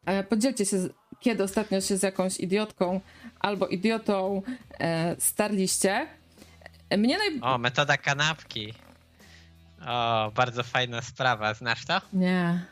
[0.05, 0.77] E, podzielcie się,
[1.19, 3.01] kiedy ostatnio się z jakąś idiotką
[3.39, 4.41] albo idiotą
[4.79, 6.07] e, starliście.
[6.97, 7.39] Mnie naj...
[7.41, 8.73] O, metoda kanapki.
[9.87, 11.53] O, bardzo fajna sprawa.
[11.53, 12.01] Znasz to?
[12.13, 12.65] Nie.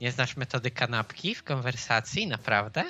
[0.00, 2.84] Nie znasz metody kanapki w konwersacji, naprawdę?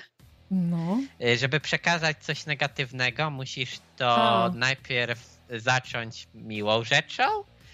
[0.51, 1.01] No.
[1.37, 7.23] Żeby przekazać coś negatywnego, musisz to najpierw zacząć miłą rzeczą,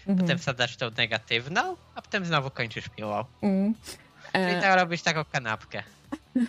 [0.07, 0.19] mhm.
[0.19, 3.25] potem wsadzasz tą negatywną, a potem znowu kończysz miłą.
[3.43, 3.75] Mm.
[4.33, 4.51] E...
[4.51, 5.83] Czyli to robisz taką kanapkę.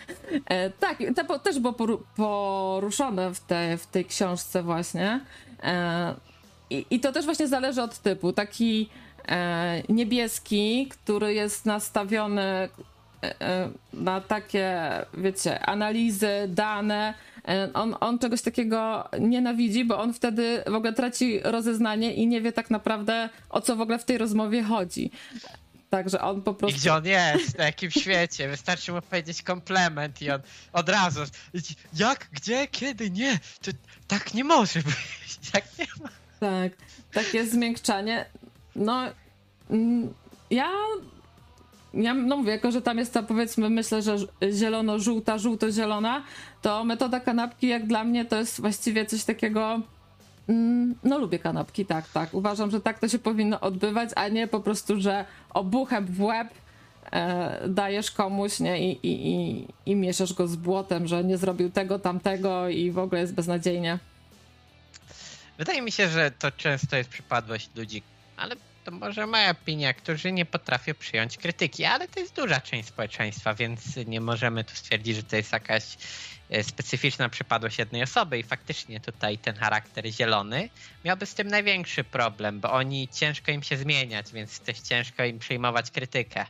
[0.49, 1.73] E, tak, to też było
[2.15, 5.19] poruszone w, te, w tej książce właśnie.
[5.63, 6.15] E,
[6.69, 8.33] i, I to też właśnie zależy od typu.
[8.33, 8.89] Taki
[9.27, 12.69] e, niebieski, który jest nastawiony
[13.93, 17.13] na takie, wiecie, analizy, dane,
[17.47, 22.41] E, on, on czegoś takiego nienawidzi, bo on wtedy w ogóle traci rozeznanie i nie
[22.41, 25.11] wie tak naprawdę o co w ogóle w tej rozmowie chodzi.
[25.89, 26.77] Także on po prostu.
[26.77, 27.57] I gdzie on jest?
[27.57, 28.47] Na jakim świecie?
[28.47, 30.41] Wystarczy mu powiedzieć komplement i on
[30.73, 31.21] od razu.
[31.93, 32.27] Jak?
[32.31, 32.67] Gdzie?
[32.67, 33.09] Kiedy?
[33.09, 33.39] Nie!
[33.61, 33.71] To
[34.07, 34.95] tak nie może być.
[35.51, 36.09] Tak nie ma.
[36.39, 36.71] Tak.
[37.11, 38.25] Takie zmiękczanie.
[38.75, 39.01] No.
[39.69, 40.13] Mm,
[40.49, 40.71] ja
[41.95, 44.17] ja no mówię, jako że tam jest ta powiedzmy, myślę, że
[44.51, 46.23] zielono-żółta, żółto-zielona,
[46.61, 49.81] to metoda kanapki jak dla mnie to jest właściwie coś takiego.
[50.49, 52.33] Mm, no lubię kanapki, tak, tak.
[52.33, 56.47] Uważam, że tak to się powinno odbywać, a nie po prostu, że obuchem w łeb
[57.11, 61.69] e, dajesz komuś nie, i, i, i, i mieszasz go z błotem, że nie zrobił
[61.69, 63.99] tego, tamtego i w ogóle jest beznadziejnie.
[65.57, 68.01] Wydaje mi się, że to często jest przypadłość ludzi,
[68.37, 68.55] ale
[68.85, 73.53] to może moja opinia, którzy nie potrafią przyjąć krytyki, ale to jest duża część społeczeństwa,
[73.53, 75.97] więc nie możemy tu stwierdzić, że to jest jakaś
[76.49, 80.69] e, specyficzna przypadłość jednej osoby i faktycznie tutaj ten charakter zielony
[81.05, 85.39] miałby z tym największy problem, bo oni ciężko im się zmieniać, więc też ciężko im
[85.39, 86.45] przyjmować krytykę.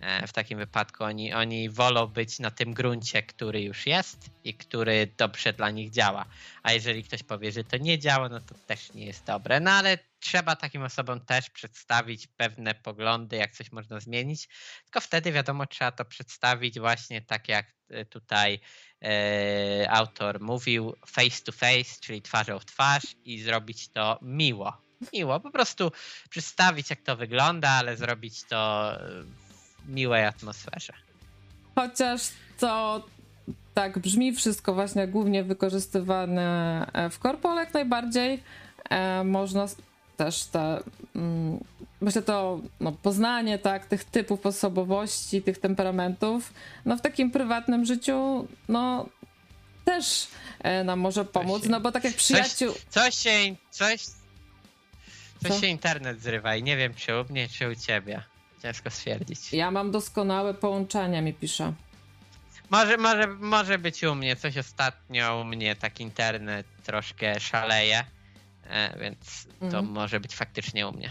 [0.00, 4.54] E, w takim wypadku oni, oni wolą być na tym gruncie, który już jest i
[4.54, 6.24] który dobrze dla nich działa.
[6.62, 9.60] A jeżeli ktoś powie, że to nie działa, no to też nie jest dobre.
[9.60, 14.48] No ale trzeba takim osobom też przedstawić pewne poglądy, jak coś można zmienić.
[14.84, 18.60] Tylko wtedy wiadomo, trzeba to przedstawić właśnie tak jak e, tutaj
[19.02, 24.84] e, autor mówił, face to face, czyli twarzą w twarz i zrobić to miło.
[25.12, 25.92] Miło, po prostu
[26.30, 28.92] przedstawić jak to wygląda, ale zrobić to
[29.86, 30.92] miłej atmosferze.
[31.74, 32.20] Chociaż
[32.58, 33.04] to
[33.74, 38.42] tak brzmi wszystko właśnie głównie wykorzystywane e, w korpo, ale jak najbardziej
[38.90, 39.66] e, można
[40.16, 40.82] też te,
[41.16, 41.64] mm,
[42.00, 46.52] myślę to no, poznanie tak, tych typów osobowości, tych temperamentów,
[46.84, 49.08] no w takim prywatnym życiu, no
[49.84, 50.28] też
[50.84, 52.72] nam może pomóc, się, no bo tak jak przyjaciół...
[52.72, 54.00] Coś, coś się, coś,
[55.42, 55.60] coś Co?
[55.60, 58.22] się internet zrywa i nie wiem czy u mnie, czy u ciebie.
[58.62, 59.52] Ciężko stwierdzić.
[59.52, 61.72] Ja mam doskonałe połączenia, mi pisze.
[62.70, 68.04] Może, może, może być u mnie, coś ostatnio u mnie tak internet troszkę szaleje, e,
[69.00, 69.86] więc to mhm.
[69.86, 71.10] może być faktycznie u mnie.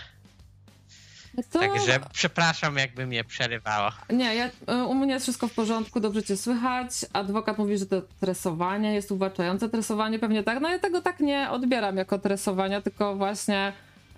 [1.51, 1.59] To...
[1.59, 3.91] Także przepraszam, jakby mnie przerywało.
[4.09, 6.91] Nie, ja, e, u mnie jest wszystko w porządku, dobrze cię słychać.
[7.13, 9.69] Adwokat mówi, że to tresowanie jest uwłaczające.
[9.69, 10.59] Tresowanie pewnie tak.
[10.61, 13.73] No ja tego tak nie odbieram jako tresowania, tylko właśnie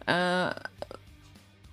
[0.08, 0.54] e,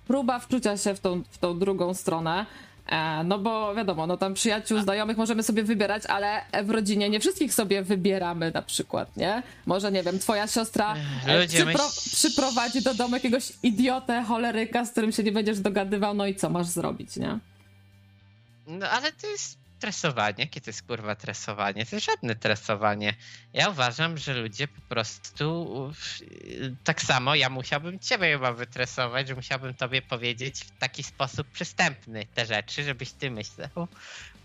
[0.07, 2.45] próba wczucia się w tą, w tą drugą stronę.
[2.93, 7.19] E, no bo wiadomo, no tam przyjaciół, znajomych możemy sobie wybierać, ale w rodzinie nie
[7.19, 9.43] wszystkich sobie wybieramy na przykład, nie?
[9.65, 10.95] Może, nie wiem, twoja siostra
[11.27, 16.25] e, przypro przyprowadzi do domu jakiegoś idiotę, choleryka, z którym się nie będziesz dogadywał, no
[16.27, 17.39] i co masz zrobić, nie?
[18.67, 20.35] No ale to jest tresowanie.
[20.37, 21.85] Jakie to jest kurwa tresowanie?
[21.85, 23.13] To jest żadne tresowanie.
[23.53, 25.75] Ja uważam, że ludzie po prostu
[26.83, 32.25] tak samo ja musiałbym ciebie chyba wytresować, że musiałbym tobie powiedzieć w taki sposób przystępny
[32.33, 33.87] te rzeczy, żebyś ty myślał.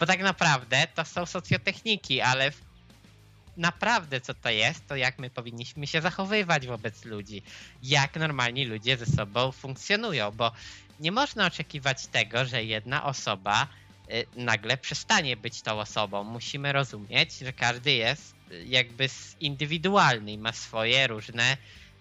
[0.00, 2.52] Bo tak naprawdę to są socjotechniki, ale
[3.56, 7.42] naprawdę co to jest, to jak my powinniśmy się zachowywać wobec ludzi.
[7.82, 10.52] Jak normalni ludzie ze sobą funkcjonują, bo
[11.00, 13.68] nie można oczekiwać tego, że jedna osoba
[14.36, 16.24] nagle przestanie być tą osobą.
[16.24, 19.08] Musimy rozumieć, że każdy jest y, jakby
[19.40, 21.56] indywidualny i ma swoje różne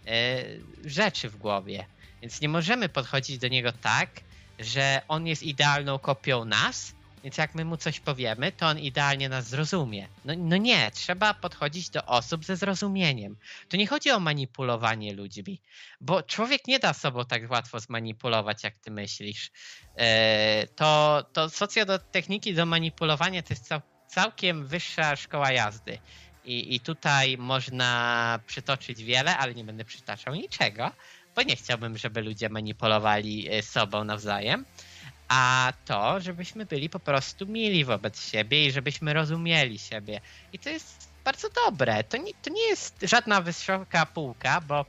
[0.07, 1.85] y, rzeczy w głowie.
[2.21, 4.09] Więc nie możemy podchodzić do niego tak,
[4.59, 6.93] że on jest idealną kopią nas,
[7.27, 10.07] więc jak my mu coś powiemy, to on idealnie nas zrozumie.
[10.25, 13.37] No, no nie, trzeba podchodzić do osób ze zrozumieniem.
[13.69, 15.61] To nie chodzi o manipulowanie ludźmi,
[16.01, 19.51] bo człowiek nie da sobą tak łatwo zmanipulować, jak ty myślisz.
[19.95, 25.99] E, to, to socjotechniki do manipulowania to jest cał, całkiem wyższa szkoła jazdy.
[26.45, 30.91] I, I tutaj można przytoczyć wiele, ale nie będę przytaczał niczego,
[31.35, 34.65] bo nie chciałbym, żeby ludzie manipulowali e, sobą nawzajem
[35.27, 40.21] a to, żebyśmy byli po prostu mili wobec siebie i żebyśmy rozumieli siebie.
[40.53, 42.03] I to jest bardzo dobre.
[42.03, 44.85] To nie, to nie jest żadna wysoka półka, bo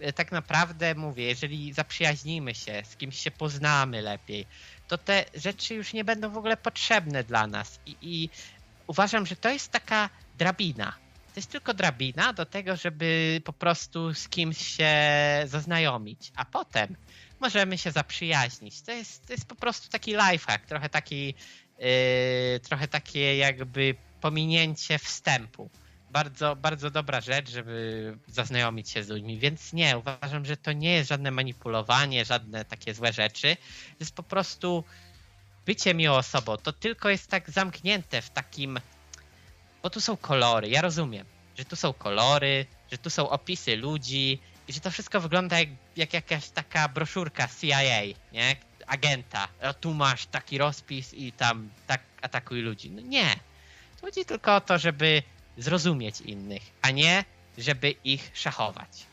[0.00, 4.46] e, tak naprawdę mówię, jeżeli zaprzyjaźnimy się, z kimś się poznamy lepiej,
[4.88, 7.80] to te rzeczy już nie będą w ogóle potrzebne dla nas.
[7.86, 8.30] I, i
[8.86, 10.92] uważam, że to jest taka drabina.
[11.34, 14.94] To jest tylko drabina do tego, żeby po prostu z kimś się
[15.44, 16.96] zaznajomić, a potem
[17.40, 18.82] możemy się zaprzyjaźnić.
[18.82, 21.34] To jest, to jest po prostu taki lifehack, trochę taki,
[21.78, 25.70] yy, trochę takie jakby pominięcie wstępu.
[26.10, 30.92] Bardzo, bardzo dobra rzecz, żeby zaznajomić się z ludźmi, więc nie, uważam, że to nie
[30.92, 33.56] jest żadne manipulowanie, żadne takie złe rzeczy.
[33.88, 34.84] To jest po prostu
[35.66, 36.56] bycie miłą osobą.
[36.56, 38.80] To tylko jest tak zamknięte w takim,
[39.82, 41.26] bo tu są kolory, ja rozumiem,
[41.58, 46.12] że tu są kolory, że tu są opisy ludzi, że to wszystko wygląda jak, jak
[46.12, 48.02] jakaś taka broszurka CIA,
[48.32, 48.56] nie?
[48.86, 49.48] Agenta.
[49.62, 52.90] O, tu masz taki rozpis i tam tak atakuj ludzi.
[52.90, 53.36] No nie.
[54.00, 55.22] Chodzi tylko o to, żeby
[55.58, 57.24] zrozumieć innych, a nie
[57.58, 59.06] żeby ich szachować.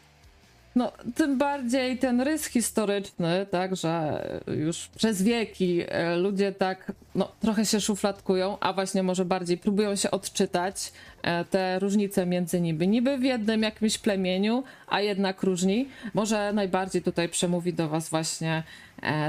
[0.75, 7.31] No, tym bardziej ten rys historyczny, tak, że już przez wieki e, ludzie tak no,
[7.39, 12.87] trochę się szufladkują, a właśnie może bardziej próbują się odczytać e, te różnice między niby.
[12.87, 15.89] Niby w jednym jakimś plemieniu, a jednak różni.
[16.13, 18.63] Może najbardziej tutaj przemówi do Was właśnie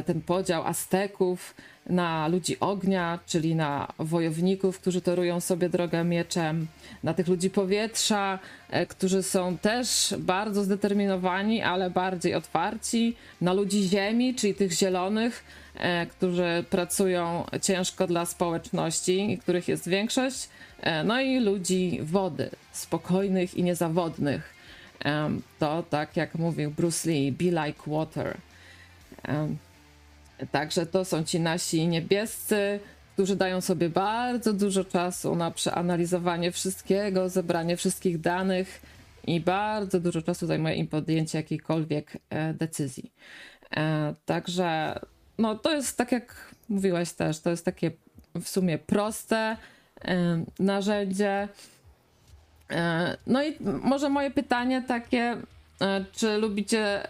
[0.06, 1.54] ten podział Azteków
[1.86, 6.66] na ludzi ognia, czyli na wojowników, którzy torują sobie drogę mieczem,
[7.02, 8.38] na tych ludzi powietrza,
[8.70, 15.44] e, którzy są też bardzo zdeterminowani, ale bardziej otwarci, na ludzi ziemi, czyli tych zielonych,
[15.74, 20.48] e, którzy pracują ciężko dla społeczności, których jest większość,
[20.80, 24.54] e, no i ludzi wody, spokojnych i niezawodnych.
[25.58, 28.36] To tak jak mówił Bruce Lee, be like water.
[30.50, 32.80] Także to są ci nasi niebiescy,
[33.12, 38.80] którzy dają sobie bardzo dużo czasu na przeanalizowanie wszystkiego, zebranie wszystkich danych
[39.26, 43.12] i bardzo dużo czasu zajmuje im podjęcie jakiejkolwiek e, decyzji.
[43.76, 44.98] E, także
[45.38, 47.90] no, to jest tak jak mówiłaś też, to jest takie
[48.34, 49.56] w sumie proste
[50.04, 51.48] e, narzędzie.
[53.26, 55.36] No i może moje pytanie takie,
[56.12, 57.08] czy lubicie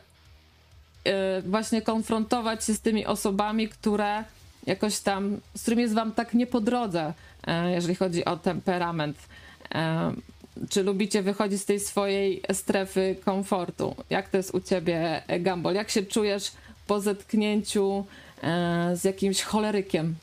[1.47, 4.25] właśnie konfrontować się z tymi osobami, które
[4.67, 7.13] jakoś tam, z którymi jest wam tak nie po drodze,
[7.49, 9.19] y, jeżeli chodzi o temperament.
[9.65, 13.97] Y, czy lubicie wychodzić z tej swojej strefy komfortu?
[14.11, 15.75] Jak to jest u ciebie, Gambol?
[15.75, 16.53] Jak się czujesz
[16.87, 18.07] po zetknięciu
[18.95, 20.17] z jakimś cholerykiem?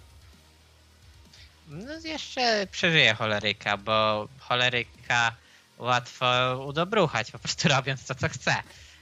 [1.68, 5.36] No jeszcze przeżyję choleryka, bo choleryka
[5.80, 6.26] łatwo
[6.68, 8.56] udobruchać, po prostu robiąc to, co chce.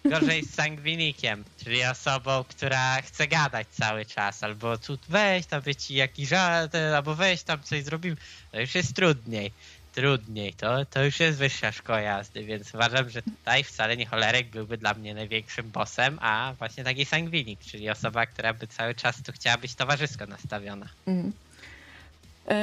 [0.06, 5.94] Gorzej z sangwinikiem, czyli osobą, która chce gadać cały czas, albo tu weź tam ci
[5.94, 8.16] jakiś żart, albo weź tam coś zrobimy.
[8.52, 9.52] To już jest trudniej.
[9.94, 14.48] Trudniej, to, to już jest wyższa szkoła jazdy, więc uważam, że tutaj wcale nie cholerek
[14.48, 19.24] byłby dla mnie największym bossem, a właśnie taki sangwinik, czyli osoba, która by cały czas
[19.24, 20.86] tu chciała być towarzysko nastawiona.
[21.08, 21.32] Mm.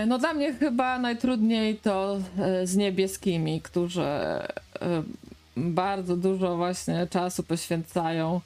[0.06, 4.48] No dla mnie chyba najtrudniej to e, z niebieskimi, którzy e,
[5.56, 8.40] bardzo dużo właśnie czasu poświęcają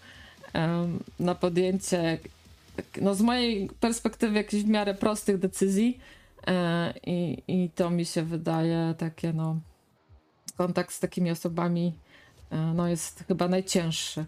[1.21, 2.19] na podjęcie,
[3.01, 5.99] no z mojej perspektywy, jakichś w miarę prostych decyzji
[7.07, 9.57] i, i to mi się wydaje takie no
[10.57, 11.93] kontakt z takimi osobami
[12.75, 14.25] no jest chyba najcięższy.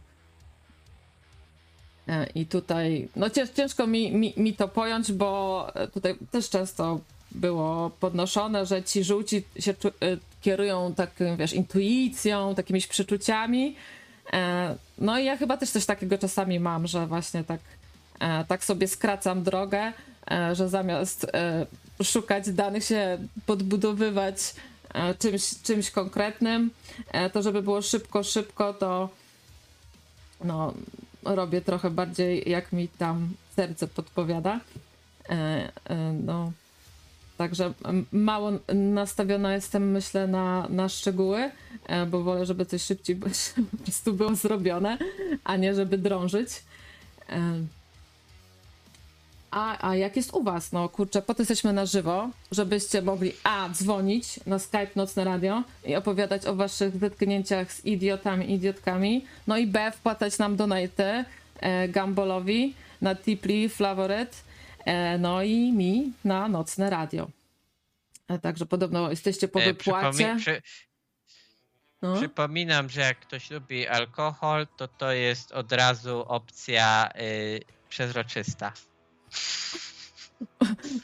[2.09, 7.01] E, I tutaj, no ciężko mi, mi, mi to pojąć, bo tutaj też często
[7.35, 9.75] było podnoszone, że ci żółci się e,
[10.41, 13.77] kierują taką, wiesz, intuicją, takimiś przeczuciami.
[14.33, 17.61] E, no i ja chyba też coś takiego czasami mam, że właśnie tak,
[18.49, 19.93] tak sobie skracam drogę,
[20.53, 21.27] że zamiast
[22.03, 24.37] szukać danych, się podbudowywać
[25.19, 26.71] czymś, czymś konkretnym,
[27.33, 29.09] to żeby było szybko, szybko, to
[30.45, 30.75] no,
[31.25, 34.61] robię trochę bardziej jak mi tam serce podpowiada.
[35.29, 36.53] E, e, no,
[37.43, 37.73] także
[38.13, 41.51] mało nastawiona jestem, myślę, na, na szczegóły,
[41.87, 43.17] e, bo wolę, żeby coś szybciej
[43.71, 44.99] po prostu było zrobione,
[45.45, 46.63] a nie żeby drążyć.
[49.51, 50.73] A, a jak jest u was?
[50.73, 53.69] No kurczę, po to jesteśmy na żywo, żebyście mogli A.
[53.69, 59.25] dzwonić na Skype Nocne Radio i opowiadać o waszych zetknięciach z idiotami, idiotkami.
[59.47, 59.93] No i B.
[59.97, 61.25] wpłacać nam donaty
[61.61, 64.37] e, Gambolowi na Tipli, Flavoret,
[65.19, 67.29] no i mi na Nocne Radio.
[68.29, 70.37] E, także podobno jesteście po e, wypłacie.
[72.03, 72.17] No.
[72.17, 78.73] Przypominam, że jak ktoś lubi alkohol, to to jest od razu opcja y, przezroczysta.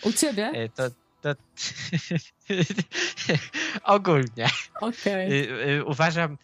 [0.02, 0.50] U ciebie?
[0.54, 0.90] E, to,
[1.22, 1.34] to
[3.94, 4.48] ogólnie.
[4.80, 5.84] Okay.
[5.86, 6.38] Uważam.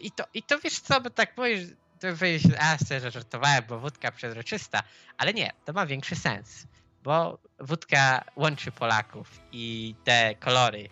[0.00, 1.66] I to, I to wiesz co, bo tak mówisz,
[2.00, 4.82] to wyjść, a szczerze żartowałem, bo wódka przezroczysta,
[5.18, 6.66] ale nie, to ma większy sens,
[7.02, 10.88] bo wódka łączy Polaków i te kolory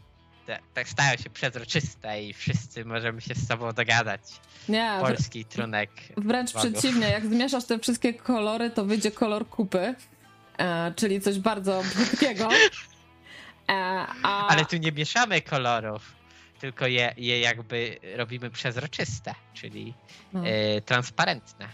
[0.75, 4.21] tak stają się przezroczyste i wszyscy możemy się z sobą dogadać.
[4.69, 5.91] Nie, Polski trunek.
[6.17, 9.95] Wręcz przeciwnie, jak zmieszasz te wszystkie kolory, to wyjdzie kolor kupy,
[10.59, 12.49] e, czyli coś bardzo brzydkiego.
[13.69, 14.49] E, a...
[14.49, 16.18] Ale tu nie mieszamy kolorów,
[16.61, 19.95] tylko je, je jakby robimy przezroczyste, czyli
[20.33, 20.47] no.
[20.47, 21.69] e, transparentne.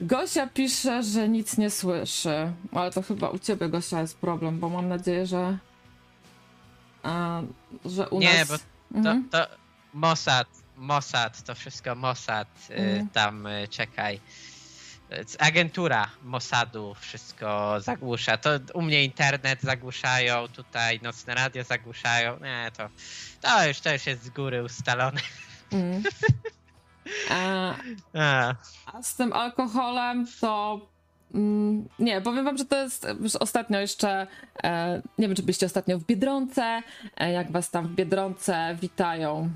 [0.00, 4.68] Gosia pisze, że nic nie słyszy, ale to chyba u ciebie, Gosia, jest problem, bo
[4.68, 5.58] mam nadzieję, że
[7.02, 7.42] a,
[7.84, 8.48] że u nie, nas...
[8.48, 8.64] bo to,
[8.98, 9.28] mhm.
[9.28, 9.46] to
[9.94, 13.08] Mossad, Mossad, to wszystko Mossad, y, mhm.
[13.08, 14.20] tam y, czekaj.
[15.38, 18.36] Agentura Mossadu wszystko zagłusza.
[18.36, 22.38] To u mnie internet zagłuszają, tutaj nocne radio zagłuszają.
[22.40, 22.88] Nie, to,
[23.40, 25.20] to, już, to już jest z góry ustalone.
[25.72, 26.02] Mm.
[27.30, 27.74] A,
[28.18, 28.54] a.
[28.86, 30.80] a z tym alkoholem to
[31.34, 34.26] Mm, nie, powiem wam, że to jest już ostatnio jeszcze,
[34.64, 36.82] e, nie wiem, czy byliście ostatnio w Biedronce,
[37.16, 39.50] e, jak was tam w Biedronce witają.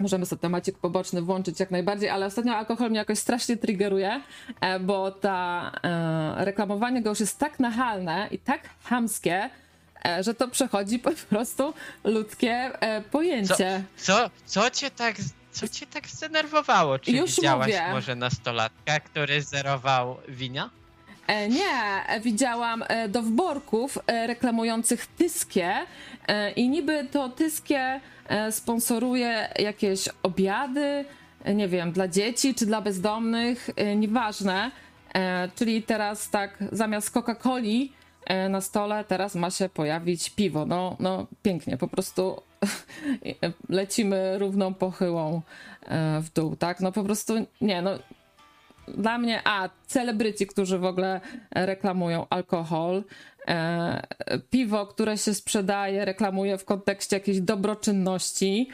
[0.00, 4.20] Możemy sobie tematik poboczny włączyć jak najbardziej, ale ostatnio alkohol mnie jakoś strasznie triggeruje,
[4.60, 5.70] e, bo ta
[6.36, 9.50] reklamowanie go już jest tak nachalne i tak hamskie,
[10.20, 11.74] że to przechodzi po prostu
[12.04, 12.70] ludzkie
[13.10, 13.84] pojęcie.
[13.96, 15.16] Co, co, co cię tak
[15.52, 16.98] co cię tak zdenerwowało?
[16.98, 17.88] Czy Już widziałaś mówię.
[17.92, 20.70] może nastolatka, który zerował wina?
[21.26, 25.74] E, nie, widziałam e, dowborków e, reklamujących Tyskie
[26.56, 28.00] i niby to Tyskie
[28.50, 31.04] sponsoruje jakieś obiady,
[31.54, 34.70] nie wiem, dla dzieci czy dla bezdomnych, nieważne.
[35.54, 37.88] Czyli teraz tak zamiast Coca-Coli
[38.50, 40.66] na stole teraz ma się pojawić piwo.
[40.66, 42.42] No, no pięknie, po prostu
[43.68, 45.42] lecimy równą pochyłą
[46.20, 46.80] w dół, tak?
[46.80, 47.90] No po prostu nie, no
[48.96, 51.20] dla mnie, a celebryci, którzy w ogóle
[51.50, 53.04] reklamują alkohol,
[53.48, 54.06] e,
[54.50, 58.68] piwo, które się sprzedaje, reklamuje w kontekście jakiejś dobroczynności.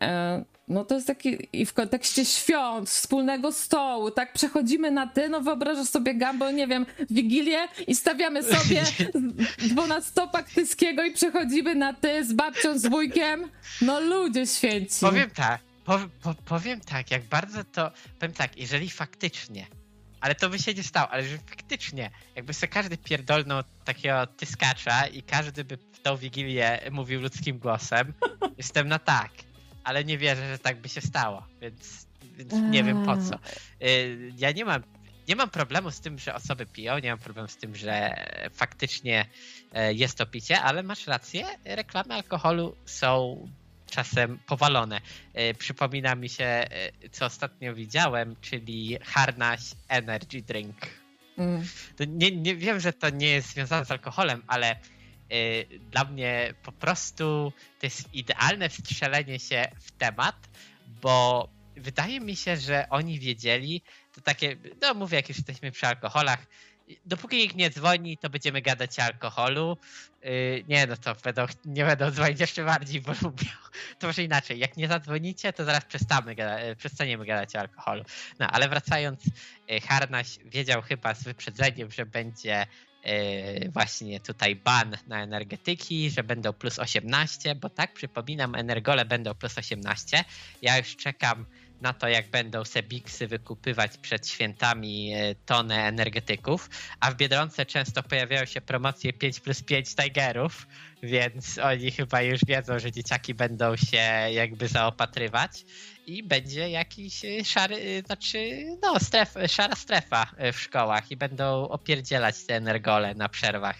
[0.00, 5.28] E, no to jest taki i w kontekście świąt, wspólnego stołu, tak przechodzimy na ty,
[5.28, 8.82] no wyobrażasz sobie Gambo, nie wiem, Wigilię i stawiamy sobie
[9.70, 13.48] dwunastopak tyskiego i przechodzimy na ty z babcią, z wujkiem.
[13.82, 15.00] No ludzie święci.
[15.00, 17.90] Powiem tak, po, po, powiem tak, jak bardzo to.
[18.18, 19.66] Powiem tak, jeżeli faktycznie
[20.22, 25.06] ale to by się nie stało, ale że faktycznie, jakby sobie każdy pierdolnął takiego tyskacza
[25.06, 28.12] i każdy by w tą Wigilię mówił ludzkim głosem,
[28.58, 29.30] jestem na tak,
[29.84, 33.34] ale nie wierzę, że tak by się stało, więc, więc nie wiem po co.
[33.86, 34.82] Y, ja nie mam
[35.28, 38.14] nie mam problemu z tym, że osoby piją, nie mam problemu z tym, że
[38.52, 39.26] faktycznie
[39.72, 43.38] e, jest to picie, ale masz rację, reklamy alkoholu są
[43.92, 45.00] czasem powalone.
[45.34, 46.68] E, przypomina mi się, e,
[47.10, 50.76] co ostatnio widziałem, czyli Harnaś Energy Drink.
[51.38, 51.64] Mm.
[52.08, 54.76] Nie, nie wiem, że to nie jest związane z alkoholem, ale
[55.90, 60.48] dla mnie po prostu to jest idealne wstrzelenie się w temat,
[61.02, 63.82] bo wydaje mi się, że oni wiedzieli,
[64.14, 66.46] to takie, no mówię, jak już jesteśmy przy alkoholach,
[67.06, 69.76] dopóki nikt nie dzwoni, to będziemy gadać o alkoholu.
[70.22, 73.48] Yy, nie, no to będą, nie będą dzwonić jeszcze bardziej, bo lubią.
[73.98, 78.04] To może inaczej, jak nie zadzwonicie, to zaraz przestamy gada, yy, przestaniemy gadać o alkoholu.
[78.38, 79.24] No, ale wracając,
[79.68, 82.66] yy, Harnaś wiedział chyba z wyprzedzeniem, że będzie
[83.04, 89.34] yy, właśnie tutaj ban na energetyki, że będą plus 18, bo tak, przypominam, energole będą
[89.34, 90.24] plus 18.
[90.62, 91.46] Ja już czekam
[91.82, 96.70] na to, jak będą Sebiksy wykupywać przed świętami e, tonę energetyków,
[97.00, 100.66] a w Biedronce często pojawiają się promocje 5 plus 5 Tigerów,
[101.02, 105.64] więc oni chyba już wiedzą, że dzieciaki będą się jakby zaopatrywać
[106.06, 111.68] i będzie jakiś e, szary, e, znaczy no stref, szara strefa w szkołach i będą
[111.68, 113.76] opierdzielać te energole na przerwach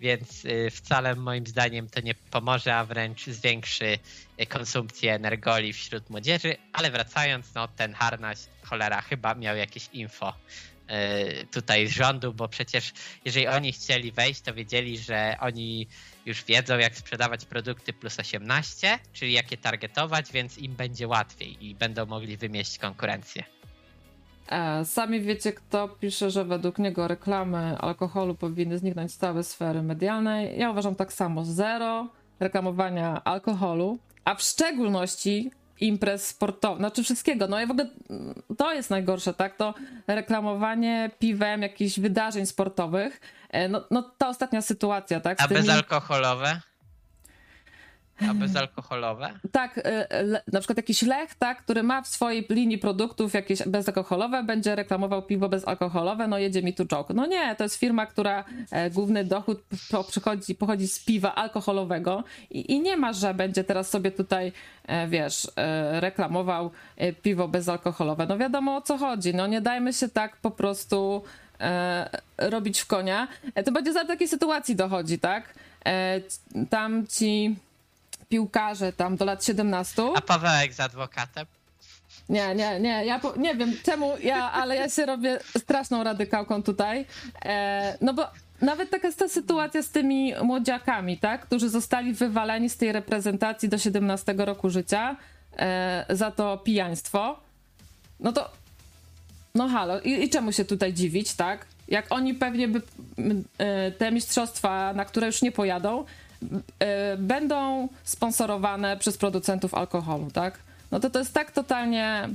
[0.00, 3.98] więc y, wcale moim zdaniem to nie pomoże, a wręcz zwiększy
[4.40, 6.56] y, konsumpcję energoli wśród młodzieży.
[6.72, 10.34] Ale wracając, no ten harnaś, cholera, chyba miał jakieś info
[10.90, 12.92] y, tutaj z rządu, bo przecież
[13.24, 15.86] jeżeli oni chcieli wejść, to wiedzieli, że oni
[16.26, 21.66] już wiedzą, jak sprzedawać produkty plus 18, czyli jak je targetować, więc im będzie łatwiej
[21.66, 23.59] i będą mogli wymieść konkurencję.
[24.50, 29.82] E, sami wiecie, kto pisze, że według niego reklamy alkoholu powinny zniknąć z całej sfery
[29.82, 30.58] medialnej.
[30.58, 31.44] Ja uważam tak samo.
[31.44, 32.08] Zero
[32.40, 37.46] reklamowania alkoholu, a w szczególności imprez sportowych, znaczy wszystkiego.
[37.46, 39.56] No i w ogóle mm, to jest najgorsze, tak?
[39.56, 39.74] To
[40.06, 43.20] reklamowanie piwem jakichś wydarzeń sportowych.
[43.50, 45.42] E, no, no ta ostatnia sytuacja, tak?
[45.42, 45.60] A tymi...
[45.60, 46.60] bezalkoholowe?
[48.28, 49.30] A bezalkoholowe?
[49.52, 49.82] Tak, y,
[50.22, 54.74] le, na przykład jakiś Lech, tak, który ma w swojej linii produktów jakieś bezalkoholowe, będzie
[54.74, 57.08] reklamował piwo bezalkoholowe, no jedzie mi tu czok.
[57.14, 59.62] No nie, to jest firma, która e, główny dochód
[60.08, 64.52] przychodzi, pochodzi z piwa alkoholowego i, i, nie ma, że będzie teraz sobie tutaj,
[64.86, 66.70] e, wiesz, e, reklamował
[67.22, 68.26] piwo bezalkoholowe.
[68.26, 71.22] No wiadomo o co chodzi, no nie dajmy się tak po prostu
[72.38, 73.28] robić w konia.
[73.64, 75.54] To będzie za takiej sytuacji dochodzi, tak?
[76.70, 77.56] tam ci
[78.30, 80.02] piłkarze tam do lat 17.
[80.16, 81.46] A Pawełek z adwokatem?
[82.28, 86.62] Nie, nie, nie, ja po, nie wiem czemu, ja, ale ja się robię straszną radykałką
[86.62, 87.06] tutaj.
[87.44, 88.26] E, no bo
[88.60, 93.68] nawet taka jest ta sytuacja z tymi młodziakami, tak, którzy zostali wywaleni z tej reprezentacji
[93.68, 95.16] do 17 roku życia
[95.56, 97.40] e, za to pijaństwo.
[98.20, 98.50] No to,
[99.54, 101.66] no halo, i, i czemu się tutaj dziwić, tak?
[101.88, 102.82] Jak oni pewnie by
[103.58, 106.04] e, te mistrzostwa, na które już nie pojadą,
[107.18, 110.58] będą sponsorowane przez producentów alkoholu, tak?
[110.90, 112.28] No to to jest tak totalnie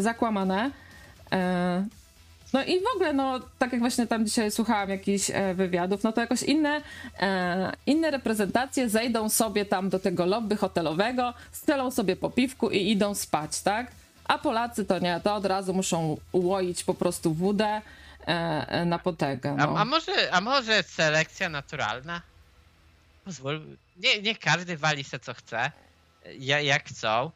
[0.00, 0.70] zakłamane.
[1.32, 1.86] E,
[2.52, 6.12] no i w ogóle, no, tak jak właśnie tam dzisiaj słuchałam jakichś e, wywiadów, no
[6.12, 6.80] to jakoś inne,
[7.86, 13.14] inne reprezentacje zejdą sobie tam do tego lobby hotelowego, strzelą sobie po piwku i idą
[13.14, 13.86] spać, tak?
[14.24, 17.82] A Polacy to nie, to od razu muszą ułoić po prostu wódę
[18.86, 19.54] na potęgę.
[19.58, 19.64] No.
[19.64, 22.22] A, a, może, a może selekcja naturalna?
[23.24, 23.60] Pozwól,
[23.96, 25.72] nie, niech każdy wali se co chce,
[26.62, 27.30] jak chcą.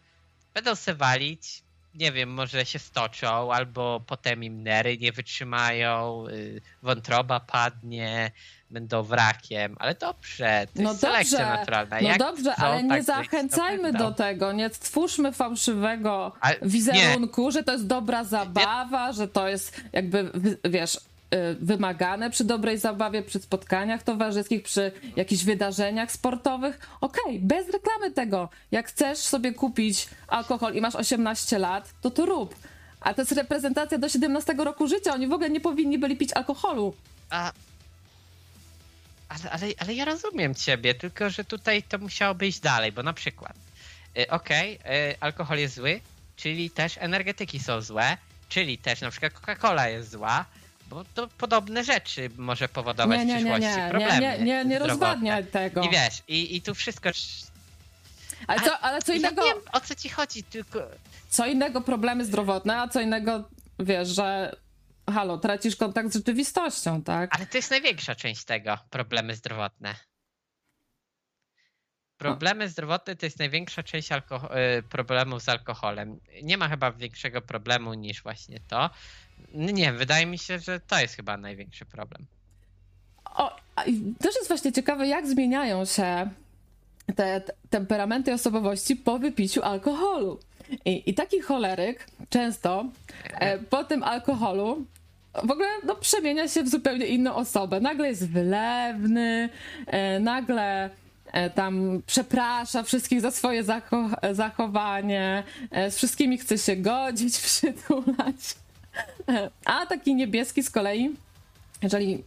[0.55, 1.63] Będą se walić,
[1.95, 8.31] nie wiem, może się stoczą, albo potem im nery nie wytrzymają, y, wątroba padnie,
[8.71, 12.01] będą wrakiem, ale dobrze, to no jest dobrze, naturalna.
[12.01, 17.45] No Jak dobrze, chcą, ale nie tak zachęcajmy do tego, nie stwórzmy fałszywego ale, wizerunku,
[17.45, 17.53] nie.
[17.53, 19.13] że to jest dobra zabawa, nie.
[19.15, 20.31] że to jest jakby,
[20.65, 20.99] wiesz,
[21.61, 26.89] wymagane przy dobrej zabawie, przy spotkaniach towarzyskich, przy jakichś wydarzeniach sportowych.
[27.01, 28.49] Okej, okay, bez reklamy tego.
[28.71, 32.55] Jak chcesz sobie kupić alkohol i masz 18 lat, to to rób.
[33.01, 35.15] A to jest reprezentacja do 17 roku życia.
[35.15, 36.95] Oni w ogóle nie powinni byli pić alkoholu.
[37.31, 37.53] A...
[39.29, 43.13] Ale, ale, ale ja rozumiem ciebie, tylko że tutaj to musiałoby iść dalej, bo na
[43.13, 43.57] przykład,
[44.15, 46.01] yy, okej, okay, alkohol jest zły,
[46.37, 48.17] czyli też energetyki są złe,
[48.49, 50.45] czyli też na przykład Coca-Cola jest zła,
[50.89, 54.21] bo to podobne rzeczy może powodować nie, nie, w przyszłości nie, nie, problemy.
[54.21, 55.83] Nie, nie, nie, nie rozwadniaj tego.
[55.83, 57.11] I wiesz, i, i tu wszystko.
[58.47, 59.47] Ale co, ale co innego.
[59.47, 60.81] Ja wiem, o co ci chodzi, tylko.
[61.29, 64.57] Co innego problemy zdrowotne, a co innego wiesz, że
[65.15, 67.37] halo, tracisz kontakt z rzeczywistością, tak?
[67.37, 69.95] Ale to jest największa część tego, problemy zdrowotne.
[72.19, 74.17] Problemy zdrowotne to jest największa część y,
[74.89, 76.21] problemów z alkoholem.
[76.43, 78.91] Nie ma chyba większego problemu niż właśnie to.
[79.55, 82.27] Nie, wydaje mi się, że to jest chyba największy problem.
[83.25, 83.57] O,
[84.19, 86.31] też jest właśnie ciekawe, jak zmieniają się
[87.17, 90.41] te temperamenty osobowości po wypiciu alkoholu.
[90.85, 92.85] I, i taki choleryk często
[93.33, 94.87] e, po tym alkoholu
[95.45, 97.81] w ogóle no, przemienia się w zupełnie inną osobę.
[97.81, 99.49] Nagle jest wylewny,
[99.87, 100.91] e, nagle
[101.33, 108.57] e, tam przeprasza wszystkich za swoje zacho- zachowanie, e, z wszystkimi chce się godzić, przytulać.
[109.65, 111.11] A taki niebieski z kolei,
[111.83, 112.23] jeżeli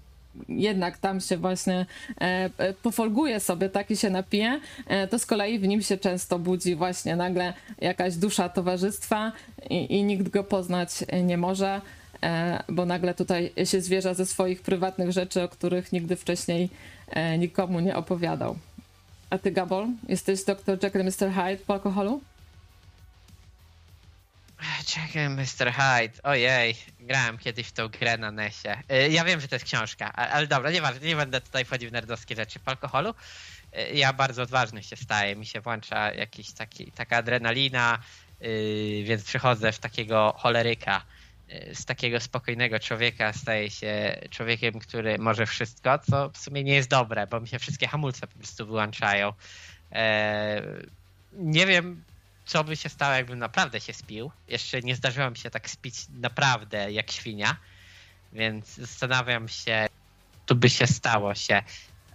[0.49, 1.85] jednak tam się właśnie
[2.21, 6.39] e, e, pofolguje sobie, taki się napije, e, to z kolei w nim się często
[6.39, 9.31] budzi właśnie nagle jakaś dusza towarzystwa
[9.69, 10.89] i, i nikt go poznać
[11.23, 11.81] nie może,
[12.23, 16.69] e, bo nagle tutaj się zwierza ze swoich prywatnych rzeczy, o których nigdy wcześniej
[17.09, 18.55] e, nikomu nie opowiadał.
[19.29, 21.31] A ty, Gabol, jesteś dr Jekyll Mr.
[21.33, 22.21] Hyde po alkoholu?
[24.85, 25.71] Czekaj, Mr.
[25.73, 26.23] Hyde.
[26.23, 28.77] Ojej, grałem kiedyś w tą grę na NESie.
[28.91, 31.93] Y, Ja wiem, że to jest książka, ale dobra, nieważne, nie będę tutaj wchodził w
[31.93, 33.13] nerdowskie rzeczy po alkoholu.
[33.77, 36.47] Y, Ja bardzo odważny się staję, mi się włącza jakiś
[36.95, 37.99] taka adrenalina,
[38.41, 41.01] y, więc przychodzę w takiego choleryka.
[41.73, 46.89] Z takiego spokojnego człowieka staję się człowiekiem, który może wszystko, co w sumie nie jest
[46.89, 49.33] dobre, bo mi się wszystkie hamulce po prostu wyłączają.
[49.91, 50.61] E,
[51.33, 52.03] Nie wiem,
[52.49, 54.31] co by się stało, jakbym naprawdę się spił.
[54.47, 57.57] Jeszcze nie zdarzyło mi się tak spić naprawdę jak świnia,
[58.33, 59.87] więc zastanawiam się,
[60.47, 61.63] co by się stało się.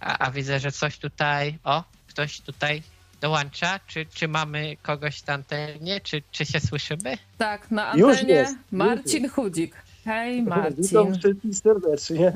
[0.01, 2.82] A, a widzę, że coś tutaj, o, ktoś tutaj
[3.20, 3.80] dołącza.
[3.87, 6.01] Czy, czy mamy kogoś na antenie?
[6.01, 7.18] Czy, czy się słyszymy?
[7.39, 9.74] Tak, na Już antenie jest, już Marcin Chudzik.
[10.05, 11.18] Hej, Witam Marcin.
[11.18, 12.32] wszystkich serdecznie.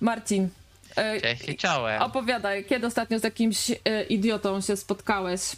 [0.00, 0.48] Marcin,
[0.96, 2.02] e, Cześć czołem.
[2.02, 5.56] Opowiadaj, kiedy ostatnio z jakimś e, idiotą się spotkałeś?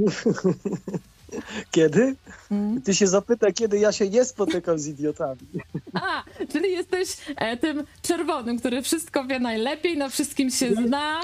[1.70, 2.16] Kiedy?
[2.50, 2.82] Mm.
[2.82, 5.40] Ty się zapyta, kiedy ja się nie spotykam z idiotami.
[5.94, 11.20] A, czyli jesteś e, tym czerwonym, który wszystko wie najlepiej, na wszystkim się zna.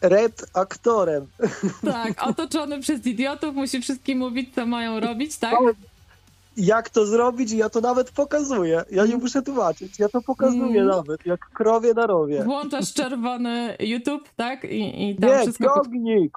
[0.00, 1.26] Red aktorem.
[1.84, 5.54] Tak, otoczony przez idiotów, musi wszystkim mówić, co mają robić, tak?
[6.58, 7.52] Jak to zrobić?
[7.52, 8.84] Ja to nawet pokazuję.
[8.90, 9.98] Ja nie muszę tłumaczyć.
[9.98, 10.86] Ja to pokazuję Mm.
[10.86, 12.44] nawet, jak krowie na rowie.
[12.44, 14.64] Włączasz czerwony YouTube, tak?
[14.64, 15.82] I, i tam Nie, wszystko.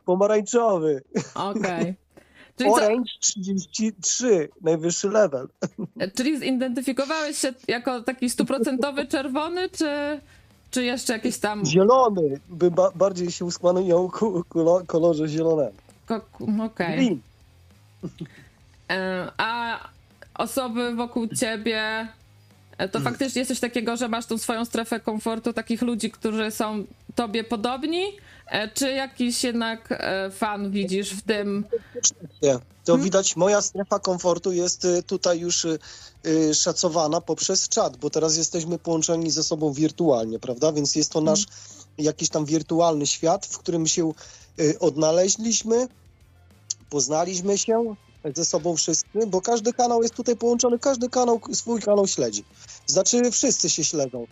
[0.06, 1.04] pomarańczowy.
[1.36, 1.96] Okej.
[2.58, 5.48] Czyli, co, Orange 33, najwyższy level.
[6.16, 10.20] czyli zidentyfikowałeś się jako taki stuprocentowy czerwony, czy,
[10.72, 11.66] czy jeszcze jakieś tam.
[11.66, 15.72] Zielony, by ba bardziej się uskłaniał ku kulo- kolorze zielonym.
[16.06, 16.22] ko-
[16.66, 16.96] Okej.
[16.98, 17.20] Green.
[18.90, 19.80] E, A
[20.34, 22.08] osoby wokół ciebie,
[22.78, 26.52] e, to faktycznie jest coś takiego, że masz tą swoją strefę komfortu takich ludzi, którzy
[26.52, 28.04] są tobie podobni,
[28.52, 31.66] E, czy jakiś jednak e, fan widzisz w tym?
[32.42, 32.60] Nie.
[32.86, 33.04] To Hmm?
[33.04, 35.68] widać, moja strefa komfortu jest tutaj już
[36.54, 40.72] szacowana poprzez czat, bo teraz jesteśmy połączeni ze sobą wirtualnie, prawda?
[40.72, 41.46] Więc jest to nasz
[41.98, 44.12] jakiś tam wirtualny świat, w którym się
[44.80, 45.88] odnaleźliśmy,
[46.90, 47.96] poznaliśmy się
[48.36, 52.46] ze sobą wszyscy, bo każdy kanał jest tutaj połączony, każdy kanał swój kanał śledzi.
[52.86, 54.28] Znaczy wszyscy się śledzą.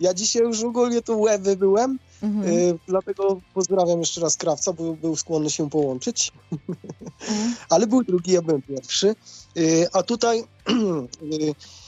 [0.00, 2.54] Ja dzisiaj już ogólnie tu łewy byłem, Mhm.
[2.54, 7.56] y, dlatego pozdrawiam jeszcze raz Krawca, bo był skłonny się połączyć Mhm.
[7.70, 9.14] ale był drugi, ja byłem pierwszy.
[9.54, 10.44] Yy, A tutaj
[11.22, 11.54] yy,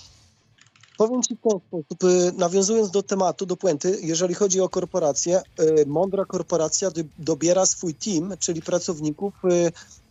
[0.98, 5.42] powiem Ci w ten sposób, yy, nawiązując do tematu, do puenty, jeżeli chodzi o korporację,
[5.58, 9.34] yy, mądra korporacja dobiera swój team, czyli pracowników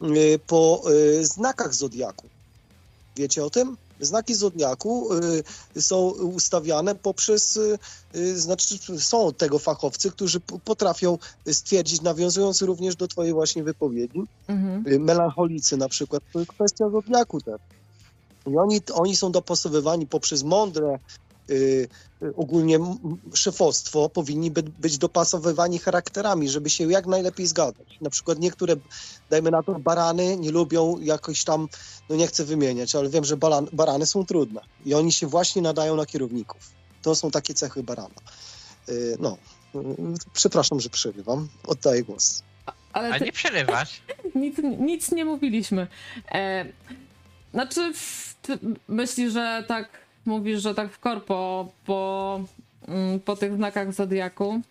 [0.01, 0.83] yy, po
[1.21, 2.27] znakach Zodiaku.
[3.15, 3.77] Wiecie o tym?
[4.01, 5.09] Znaki Zodiaku
[5.75, 7.79] y, są ustawiane poprzez, y,
[8.15, 11.17] y, znaczy są tego fachowcy, którzy potrafią
[11.51, 14.87] stwierdzić, nawiązując również do Twojej właśnie wypowiedzi, Mhm.
[14.87, 17.61] Y, melancholicy na przykład, to jest kwestia zodiaku też.
[18.47, 20.99] I oni, oni są dopasowywani poprzez mądre
[21.49, 21.87] y,
[22.23, 22.79] y, ogólnie
[23.33, 27.97] szefostwo, powinni by, być dopasowywani charakterami, żeby się jak najlepiej zgadzać.
[28.01, 28.75] Na przykład niektóre,
[29.29, 31.67] dajmy na to, barany nie lubią jakoś tam,
[32.09, 35.61] no nie chcę wymieniać, ale wiem, że baran, barany są trudne i oni się właśnie
[35.61, 36.71] nadają na kierowników.
[37.01, 38.21] To są takie cechy barana.
[38.89, 39.37] Y, no,
[40.33, 41.47] przepraszam, że przerywam.
[41.67, 42.43] Oddaję głos.
[42.93, 44.01] Ale A ty, nie przerywasz.
[44.35, 45.87] nic, nic nie mówiliśmy.
[46.31, 46.65] E,
[47.53, 47.91] znaczy,
[48.41, 49.89] ty myślisz, że tak
[50.25, 52.41] mówisz, że tak w korpo po,
[52.87, 54.61] mm, po tych znakach Zodiaku?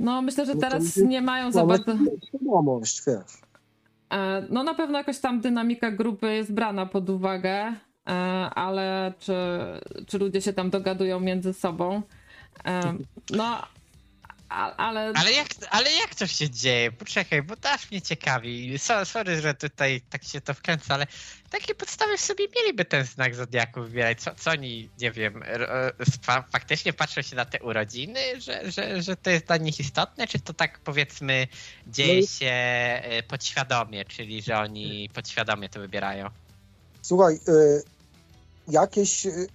[0.00, 1.92] No, myślę, że No teraz nie mają za bardzo.
[2.28, 3.40] świadomość, wiesz.
[4.10, 7.74] E, No na pewno jakoś tam dynamika grupy jest brana pod uwagę,
[8.08, 8.12] e,
[8.54, 9.34] ale czy,
[10.06, 12.02] czy ludzie się tam dogadują między sobą?
[12.64, 12.80] E,
[13.30, 13.62] no,
[14.52, 15.12] ale...
[15.14, 16.92] Ale jak, ale jak to się dzieje?
[16.92, 18.78] Poczekaj, bo to aż mnie ciekawi.
[18.78, 21.06] So, sorry, że tutaj tak się to wkręca, ale
[21.50, 24.20] takie podstawy w sobie mieliby ten znak Zodiaku wybierać.
[24.20, 25.44] Co, co oni, nie wiem,
[26.52, 30.40] faktycznie patrzą się na te urodziny, że, że, że to jest dla nich istotne, czy
[30.40, 31.46] to tak powiedzmy
[31.86, 36.30] dzieje no się e, podświadomie, czyli że oni podświadomie to wybierają?
[37.02, 37.82] Słuchaj, y,
[38.68, 39.48] jakieś y,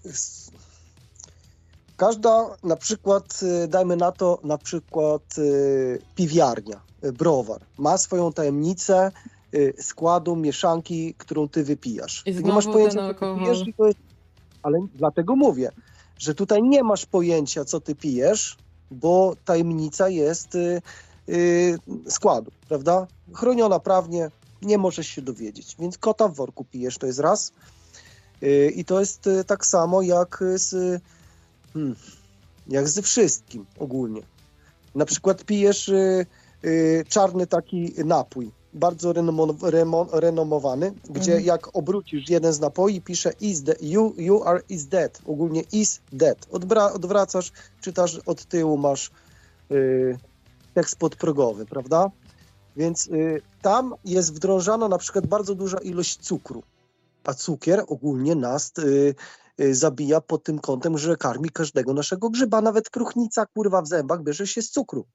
[1.97, 8.33] Każda na przykład, y, dajmy na to, na przykład y, piwiarnia, y, browar, ma swoją
[8.33, 9.11] tajemnicę
[9.79, 12.23] składu, mieszanki, którą ty wypijasz.
[12.25, 13.99] I ty nie masz pojęcia, co pijesz, jest...
[14.63, 15.71] ale dlatego mówię,
[16.17, 18.57] że tutaj nie masz pojęcia, co ty pijesz,
[18.91, 20.57] bo tajemnica jest
[22.09, 23.07] składu, prawda?
[23.33, 24.31] Chroniona prawnie,
[24.61, 25.75] nie możesz się dowiedzieć.
[25.79, 27.51] Więc kota w worku pijesz, to jest raz.
[28.75, 31.01] I to jest tak samo jak z
[31.73, 31.95] Hmm.
[32.67, 34.21] Jak ze wszystkim ogólnie.
[34.95, 36.25] Na przykład pijesz y,
[36.65, 39.13] y, czarny taki napój, bardzo
[40.11, 41.45] renomowany, gdzie mm.
[41.45, 45.21] jak obrócisz jeden z napoi, pisze is de, you, you are is dead.
[45.25, 46.47] Ogólnie is dead.
[46.51, 47.51] Odbra, odwracasz,
[47.81, 49.11] czytasz od tyłu, masz
[49.71, 50.17] y,
[50.73, 52.11] tekst podprogowy, prawda?
[52.77, 56.63] Więc y, tam jest wdrążana na przykład bardzo duża ilość cukru.
[57.23, 59.15] A cukier ogólnie nas Y,
[59.71, 62.61] zabija pod tym kątem, że karmi każdego naszego grzyba.
[62.61, 65.05] Nawet kruchnica, kurwa, w zębach bierze się z cukru.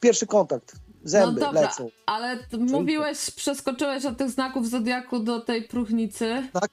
[0.00, 0.72] Pierwszy kontakt.
[1.04, 1.88] Zęby no dobra, lecą.
[2.06, 6.48] ale mówiłeś, przeskoczyłeś od tych znaków Zodiaku do tej próchnicy.
[6.52, 6.70] Tak,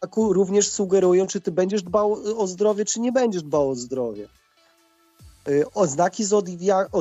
[0.00, 4.28] Zodiaku również sugerują, czy ty będziesz dbał o zdrowie, czy nie będziesz dbał o zdrowie.
[5.48, 6.24] Y, Oznaki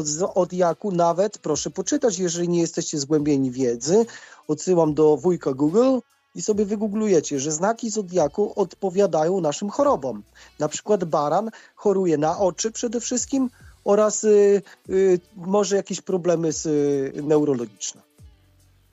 [0.03, 4.05] Zodiaku nawet proszę poczytać, jeżeli nie jesteście zgłębieni wiedzy.
[4.47, 5.99] Odsyłam do wujka Google
[6.35, 10.23] i sobie wygooglujecie, że znaki zodiaku odpowiadają naszym chorobom.
[10.59, 13.49] Na przykład baran choruje na oczy przede wszystkim
[13.83, 18.01] oraz y, y, może jakieś problemy z, y, neurologiczne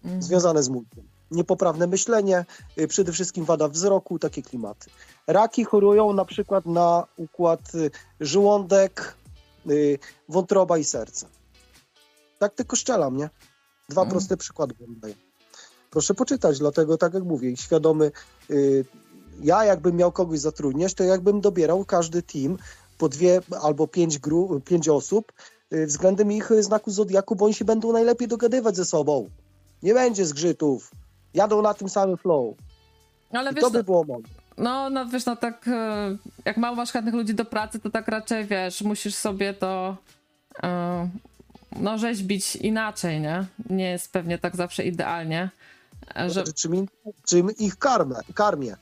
[0.05, 0.22] mhm.
[0.22, 1.05] związane z mózgiem.
[1.30, 2.45] Niepoprawne myślenie,
[2.78, 4.90] y, przede wszystkim wada wzroku, takie klimaty.
[5.26, 7.90] Raki chorują na przykład na układ y,
[8.20, 9.14] żołądek,
[9.70, 11.26] y, wątroba i serce.
[12.38, 13.30] Tak tylko szczelam, nie?
[13.88, 14.11] Dwa mhm.
[14.11, 15.14] proste przykłady daję
[15.93, 16.59] proszę poczytać.
[16.59, 18.11] Dlatego, tak jak mówię, świadomy,
[18.51, 18.84] y,
[19.43, 22.59] ja jakbym miał kogoś zatrudniać, to jakbym dobierał każdy team
[22.99, 25.32] po dwie albo pięć, gru, pięć osób
[25.72, 29.30] y, względem ich znaku zodiaku, bo oni się będą najlepiej dogadywać ze sobą.
[29.82, 30.90] Nie będzie zgrzytów.
[31.34, 32.55] Jadą na tym samym flow.
[33.32, 34.32] Ale wiesz, to by było mądre.
[34.59, 38.09] No, no wiesz, no tak e, jak mało masz chętnych ludzi do pracy, to tak
[38.09, 39.97] raczej, wiesz, musisz sobie to
[41.76, 43.45] no rzeźbić inaczej, nie?
[43.70, 45.51] Nie jest pewnie tak zawsze idealnie.
[46.16, 46.30] Że...
[46.30, 46.86] Znaczy, czym,
[47.26, 48.76] czym ich karmę, karmię.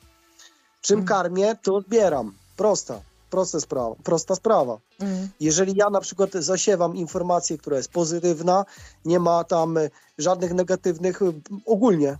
[0.80, 1.06] Czym mm.
[1.06, 2.34] karmię, to odbieram.
[2.56, 3.00] Prosta.
[3.30, 3.94] Prosta sprawa.
[4.04, 4.78] Prosta sprawa.
[5.00, 5.28] Mm.
[5.40, 8.64] Jeżeli ja na przykład zasiewam informację, która jest pozytywna,
[9.04, 9.78] nie ma tam
[10.18, 11.20] żadnych negatywnych,
[11.66, 12.18] ogólnie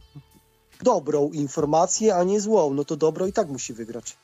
[0.82, 4.16] dobrą informację, a nie złą, no to dobro i tak musi wygrać.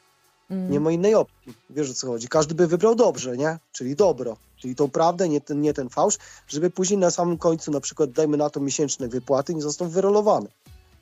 [0.50, 0.70] Mm.
[0.70, 1.54] Nie ma innej opcji.
[1.70, 2.28] Wiesz o co chodzi.
[2.28, 3.58] Każdy by wybrał dobrze, nie?
[3.72, 4.36] Czyli dobro.
[4.56, 6.18] Czyli tą prawdę, nie ten, nie ten fałsz,
[6.48, 10.48] żeby później na samym końcu na przykład, dajmy na to miesięczne wypłaty, nie został wyrolowany.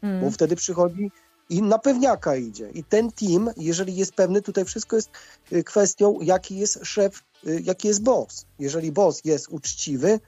[0.03, 0.21] Mm.
[0.21, 1.11] Bo wtedy przychodzi
[1.51, 2.71] i na pewniaka idzie.
[2.71, 5.11] I ten team, jeżeli jest pewny, tutaj wszystko jest
[5.53, 8.47] y, kwestią, jaki jest szef, y, jaki jest boss.
[8.59, 10.21] Jeżeli boss jest uczciwy,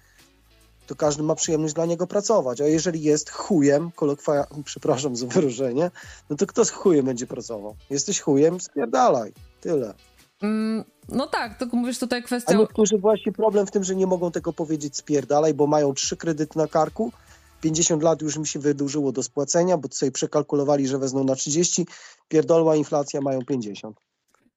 [0.87, 2.61] to każdy ma przyjemność dla niego pracować.
[2.61, 5.91] A jeżeli jest chujem, kolokwa, przepraszam za wyrażenie,
[6.31, 7.77] no to kto z chujem będzie pracował?
[7.91, 9.33] Jesteś chujem, spierdalaj.
[9.61, 9.95] Tyle.
[10.43, 12.55] Mm, no tak, tylko mówisz tutaj kwestią...
[12.55, 16.17] A niektórzy właśnie problem w tym, że nie mogą tego powiedzieć spierdalaj, bo mają trzy
[16.17, 17.13] kredyty na karku,
[17.61, 21.87] 50 lat już mi się wydłużyło do spłacenia, bo sobie przekalkulowali, że wezmą na 30,
[22.29, 24.01] pierdolła inflacja mają 50.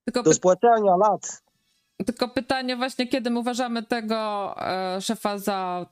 [0.06, 1.42] Tylko do spłacania lat.
[2.06, 5.86] Tylko pytanie właśnie, kiedy my uważamy tego e, szefa za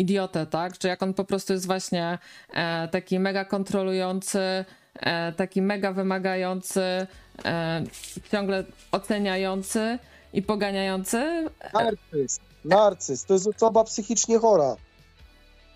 [0.00, 0.78] idiotę, tak?
[0.78, 2.18] Czy jak on po prostu jest właśnie
[2.52, 7.06] e, taki mega kontrolujący, e, taki mega wymagający,
[7.44, 7.84] e,
[8.32, 9.98] ciągle oceniający
[10.32, 11.48] i poganiający.
[11.74, 14.76] Narcyz, narcyz, to jest osoba psychicznie chora.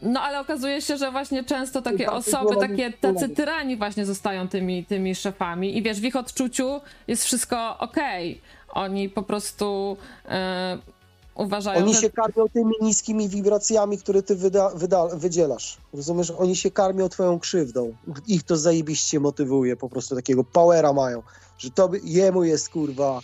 [0.03, 4.85] No ale okazuje się, że właśnie często takie osoby, takie tacy tyrani właśnie zostają tymi,
[4.85, 8.31] tymi szefami i wiesz, w ich odczuciu jest wszystko okej.
[8.31, 8.85] Okay.
[8.85, 9.97] Oni po prostu
[11.35, 12.01] uważają, Oni że...
[12.01, 15.79] się karmią tymi niskimi wibracjami, które ty wyda, wyda, wydzielasz.
[15.93, 16.31] Rozumiesz?
[16.31, 17.95] Oni się karmią twoją krzywdą.
[18.29, 21.23] Ich to zajebiście motywuje, po prostu takiego powera mają,
[21.59, 23.21] że to jemu jest kurwa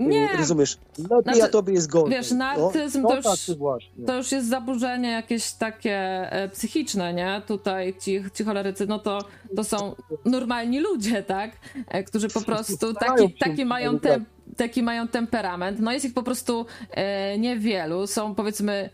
[0.00, 0.34] Nie.
[0.34, 0.78] Y, rozumiesz?
[0.98, 2.10] Lepiej, Znaczy, a tobie jest gorzej.
[2.10, 3.90] wiesz, narcyzm no, to no już-.
[4.06, 5.96] To już jest zaburzenie jakieś takie
[6.32, 7.42] e, psychiczne, nie?
[7.46, 9.18] Tutaj ci, ci cholerycy, no to,
[9.56, 9.94] to są
[10.24, 11.50] normalni ludzie, tak?
[11.88, 14.20] E, którzy po prostu taki, taki, mają tak.
[14.56, 15.80] Taki mają temperament.
[15.80, 18.06] No jest ich po prostu e, niewielu.
[18.06, 18.90] Są powiedzmy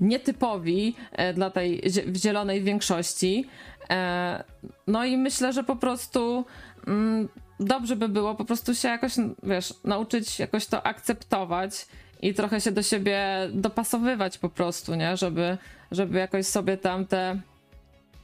[0.00, 3.48] nietypowi e, dla tej zie- zielonej większości.
[3.90, 4.44] E,
[4.86, 6.44] no i myślę, że po prostu
[6.86, 7.28] mm,
[7.60, 11.86] dobrze by było po prostu się jakoś, wiesz, nauczyć jakoś to akceptować
[12.22, 13.20] i trochę się do siebie
[13.52, 15.16] dopasowywać po prostu, nie?
[15.16, 15.58] Żeby,
[15.90, 17.40] żeby jakoś sobie tam te,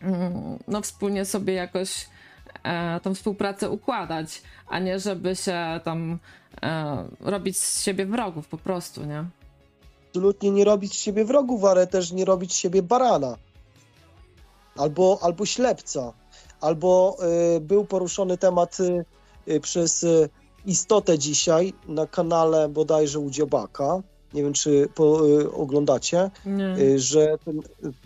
[0.03, 2.07] mm, no wspólnie sobie jakoś
[2.63, 6.19] e, tą współpracę układać, a nie żeby się tam
[6.63, 9.25] e, robić z siebie wrogów po prostu, nie?
[10.13, 13.37] absolutnie nie robić z siebie wrogów, ale też nie robić z siebie barana.
[14.77, 16.13] Albo, albo ślepca.
[16.61, 17.17] Albo
[17.57, 18.79] y, był poruszony temat
[19.49, 20.29] y, przez y,
[20.67, 24.03] istotę dzisiaj na kanale bodajże u Dziobaka.
[24.35, 26.77] Nie wiem, czy po, y, oglądacie, Nie.
[26.79, 27.61] y, że ten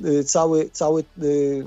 [0.04, 1.04] y, cały, cały,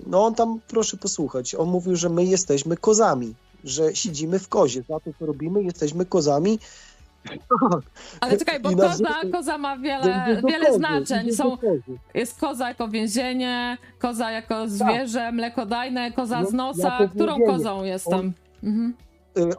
[0.07, 4.83] no on tam, proszę posłuchać, on mówił, że my jesteśmy kozami, że siedzimy w kozie,
[4.89, 6.59] za to co robimy, jesteśmy kozami.
[8.21, 11.33] Ale czekaj, bo koza, koza ma wiele, wiele znaczeń.
[11.33, 11.57] Są,
[12.13, 16.43] jest koza jako więzienie, koza jako zwierzę mlekodajne, koza Tak.
[16.43, 17.09] No, z nosa.
[17.15, 18.33] Którą kozą jestem?
[18.63, 18.93] Mhm.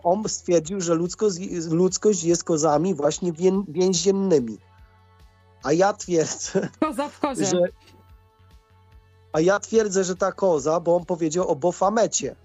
[0.04, 1.36] on stwierdził, że ludzkość,
[1.70, 4.58] ludzkość jest kozami właśnie wię, więziennymi.
[5.62, 7.46] A ja twierdzę, Koza w kozie.
[7.46, 7.58] że
[9.32, 12.36] a ja twierdzę, że ta koza, bo on powiedział o Bofamecie.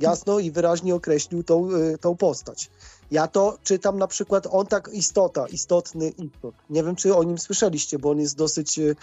[0.00, 2.70] Jasno i wyraźnie określił tą, y, tą postać.
[3.10, 6.54] Ja to czytam na przykład, on tak istota, istotny istot.
[6.70, 8.96] Nie wiem, czy o nim słyszeliście, bo on jest dosyć y,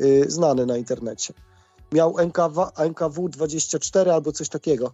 [0.00, 1.34] y, znany na internecie.
[1.92, 4.92] Miał NKW, NKW 24 albo coś takiego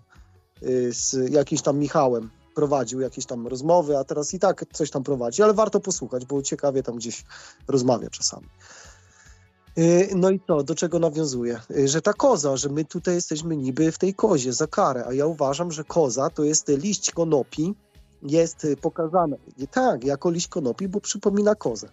[0.63, 2.31] y, z jakimś tam Michałem.
[2.55, 6.43] Prowadził jakieś tam rozmowy, a teraz i tak coś tam prowadzi, ale warto posłuchać, bo
[6.43, 7.25] ciekawie tam gdzieś
[7.69, 8.49] rozmawia czasami.
[9.79, 11.61] Y, No i to, do czego nawiązuje?
[11.71, 15.13] Y, Że ta koza, że my tutaj jesteśmy niby w tej kozie za karę, a
[15.13, 17.75] ja uważam, że koza to jest liść konopi,
[18.23, 19.37] jest pokazane,
[19.71, 21.89] tak, jako liść konopi, bo przypomina kozę.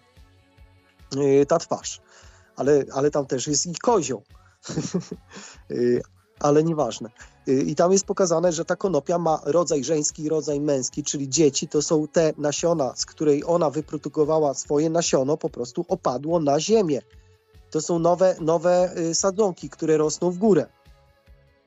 [1.16, 2.00] Y, Ta twarz.
[2.56, 4.22] Ale, ale tam też jest i kozioł.
[6.40, 7.10] Ale nieważne.
[7.48, 11.28] Y, I tam jest pokazane, że ta konopia ma rodzaj żeński i rodzaj męski, czyli
[11.28, 16.60] dzieci to są te nasiona, z której ona wyprodukowała swoje nasiono, po prostu opadło na
[16.60, 17.02] ziemię.
[17.70, 20.66] To są nowe, nowe y, sadzonki, które rosną w górę.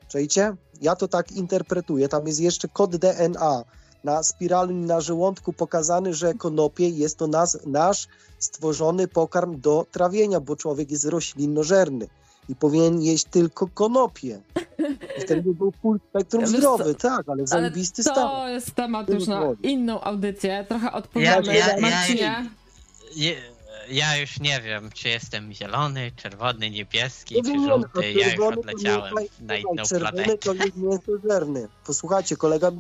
[0.08, 0.56] Czajcie?
[0.82, 2.10] Ja to tak interpretuję.
[2.10, 3.64] Tam jest jeszcze kod DNA
[4.04, 8.08] na spirali na żołądku pokazany, że konopie jest to nas, nasz
[8.40, 12.08] stworzony pokarm do trawienia, bo człowiek jest roślinnożerny
[12.50, 14.42] i powinien jeść tylko konopie.
[15.18, 18.16] I wtedy by był full spektrum zdrowy, tak, ale zajebisty stan.
[18.16, 20.66] to jest temat już na inną audycję.
[20.70, 22.50] Trochę Ja, odpowiemy ja, ja, Marcinie.
[23.16, 23.34] ja,
[23.92, 27.90] ja już nie wiem, czy jestem zielony, czerwony, niebieski, Nie czy wiem, żółty.
[28.00, 30.38] a Ja już odleciałem nie- na nie- inną czerwony planetę.
[30.38, 31.68] to jest mięsożerny.
[31.86, 32.72] Posłuchajcie, kolega,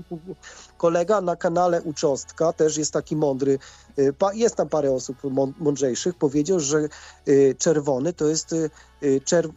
[0.78, 3.59] kolega na kanale Uczostka też jest taki mądry,
[3.99, 6.88] y, jest tam parę osób mą- mądrzejszych, powiedział, że
[7.28, 8.70] y, czerwony to jest, y,
[9.03, 9.51] czer-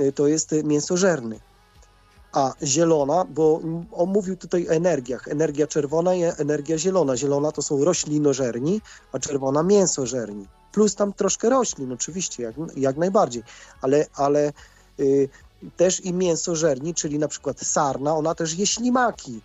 [0.00, 1.40] y, to jest mięsożerny.
[2.32, 3.60] A zielona, bo
[3.92, 5.28] on mówił tutaj o energiach.
[5.28, 7.16] Energia czerwona i energia zielona.
[7.16, 8.80] Zielona to są roślinożerni,
[9.12, 10.46] a czerwona mięsożerni.
[10.76, 13.42] Plus tam troszkę roślin, oczywiście, jak, jak najbardziej.
[13.82, 14.52] Ale, ale
[15.00, 15.28] y,
[15.76, 19.40] też i mięsożerni, czyli na przykład sarna, ona też je ślimaki.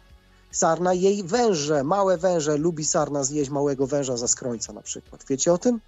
[0.51, 5.25] Sarna jej węże, małe węże, lubi sarna zjeść małego węża za skrońca na przykład.
[5.29, 5.79] Wiecie o tym?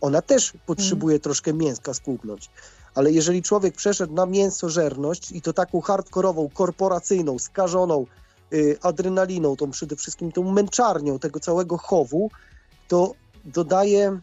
[0.00, 2.50] Ona też potrzebuje troszkę mięska skłubnąć.
[2.94, 8.06] Ale jeżeli człowiek przeszedł na mięsożerność i to taką hardkorową, korporacyjną, skażoną
[8.52, 12.30] y, adrenaliną, tą przede wszystkim tą męczarnią tego całego chowu,
[12.88, 13.12] to
[13.44, 14.20] dodaje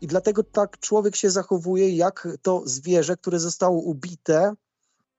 [0.00, 4.54] i dlatego tak człowiek się zachowuje jak to zwierzę, które zostało ubite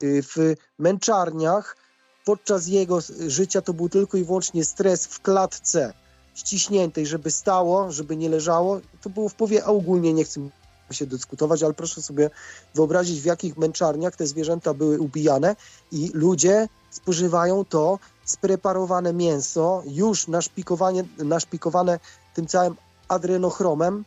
[0.03, 1.77] y, w męczarniach.
[2.25, 5.93] Podczas jego życia to był tylko i wyłącznie stres w klatce
[6.36, 8.82] ściśniętej, żeby stało, żeby nie leżało.
[9.01, 10.49] To było w powie, a ogólnie nie chcę
[10.91, 12.29] się dyskutować, ale proszę sobie
[12.75, 15.55] wyobrazić, w jakich męczarniach te zwierzęta były ubijane
[15.91, 21.99] i ludzie spożywają to spreparowane mięso, już naszpikowanie, naszpikowane
[22.34, 22.75] tym całym
[23.07, 24.03] adrenochromem,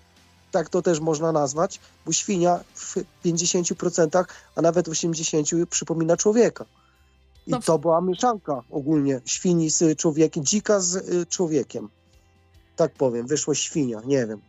[0.54, 4.24] tak to też można nazwać, bo świnia w 50%,
[4.56, 6.64] a nawet 80% przypomina człowieka.
[7.46, 11.88] I No to była mieszanka ogólnie świni z człowiekiem, dzika z y, człowiekiem.
[12.76, 14.40] Tak powiem, wyszło świnia, nie wiem.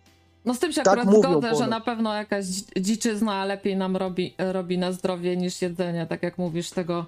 [0.45, 3.95] No z tym się Tak akurat zgodzę, że na pewno jakaś dzi- dziczyzna lepiej nam
[3.97, 7.05] robi, robi na zdrowie niż jedzenie, tak jak mówisz, tego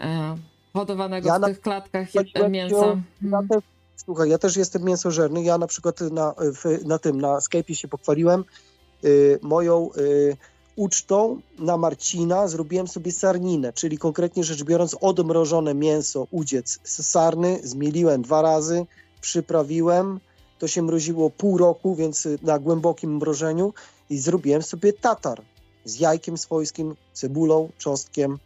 [0.00, 0.36] e,
[0.72, 2.08] hodowanego Ja w tych klatkach
[2.50, 2.76] mięsa.
[3.22, 3.48] Ja Mm.
[3.48, 3.64] też,
[3.96, 5.42] słuchaj, ja też jestem mięsożerny.
[5.42, 6.34] Ja na przykład na,
[6.84, 8.44] na tym, na Skype'ie się pochwaliłem
[9.04, 10.36] y, moją y,
[10.76, 18.22] ucztą na Marcina zrobiłem sobie sarninę, czyli konkretnie rzecz biorąc odmrożone mięso, udziec sarny, zmieliłem
[18.22, 18.86] dwa razy,
[19.20, 20.20] przyprawiłem,
[20.58, 23.74] to się mroziło pół roku, więc na głębokim mrożeniu
[24.10, 25.42] i zrobiłem sobie tatar
[25.84, 28.38] z jajkiem swojskim, cebulą, czosnkiem,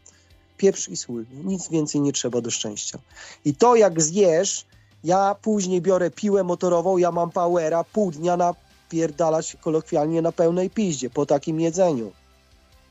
[0.57, 1.24] pieprz i sól.
[1.44, 2.98] Nic więcej nie trzeba do szczęścia.
[3.44, 4.66] I to jak zjesz,
[5.05, 11.11] ja później biorę piłę motorową, ja mam powera, pół dnia napierdalać kolokwialnie na pełnej piździe
[11.11, 12.12] po takim jedzeniu.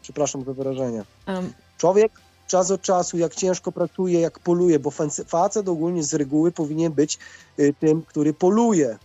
[0.01, 1.03] Przepraszam za wyrażenie.
[1.27, 2.11] Um, Człowiek
[2.47, 4.91] czas od czasu, jak ciężko pracuje, jak poluje, bo
[5.27, 7.17] facet ogólnie z reguły powinien być
[7.59, 8.97] y, tym, który poluje.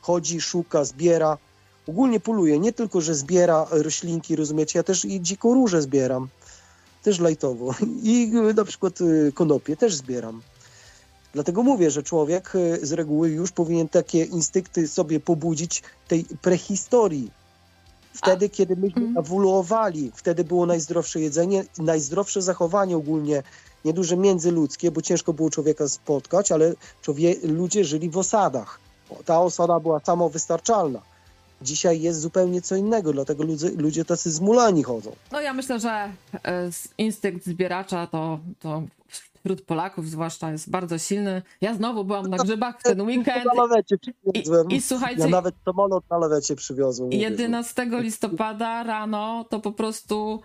[0.00, 1.38] Chodzi, szuka, zbiera.
[1.88, 6.28] Ogólnie poluje, nie tylko, że zbiera roślinki, rozumiecie, ja też i dziką różę zbieram.
[7.02, 7.74] Też lajtowo.
[8.02, 10.42] I y, na przykład y, konopie też zbieram.
[11.34, 17.30] Dlatego mówię, że człowiek y, z reguły już powinien takie instynkty sobie pobudzić tej prehistorii.
[18.14, 19.18] Wtedy, kiedy myśmy mm.
[19.18, 23.42] ewoluowali, wtedy było najzdrowsze jedzenie, najzdrowsze zachowanie ogólnie,
[23.84, 28.80] nieduże międzyludzkie, bo ciężko było człowieka spotkać, ale człowie, ludzie żyli w osadach.
[29.24, 31.02] Ta osada była samowystarczalna.
[31.62, 35.12] Dzisiaj jest zupełnie co innego, dlatego ludzie, ludzie tacy zmulani chodzą.
[35.32, 35.90] no ja myślę, że
[36.44, 38.82] e, instynkt zbieracza to, to
[39.44, 41.42] wśród Polaków zwłaszcza jest bardzo silny.
[41.60, 44.70] Ja znowu byłam na grzybach w ten weekend Na lawecie przywiozłem.
[44.70, 47.06] i, i słuchajcie, ja nawet samolot na lawecie przywiozłem.
[47.08, 50.40] mówię, że- 11 listopada rano to po prostu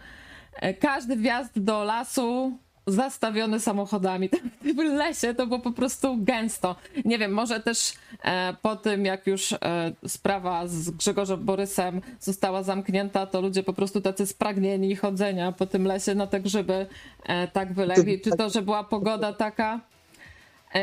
[0.56, 2.58] e, każdy wjazd do lasu
[2.92, 4.30] zastawiony samochodami.
[4.62, 6.76] W tym lesie to było po prostu gęsto.
[7.06, 9.58] Nie wiem, może też e, po tym, jak już e,
[10.08, 15.86] sprawa z Grzegorzem Borysem została zamknięta, to ludzie po prostu tacy spragnieni chodzenia po tym
[15.86, 16.86] lesie na te grzyby
[17.24, 18.22] e, tak wylegli.
[18.22, 19.80] Czy to, że była pogoda taka?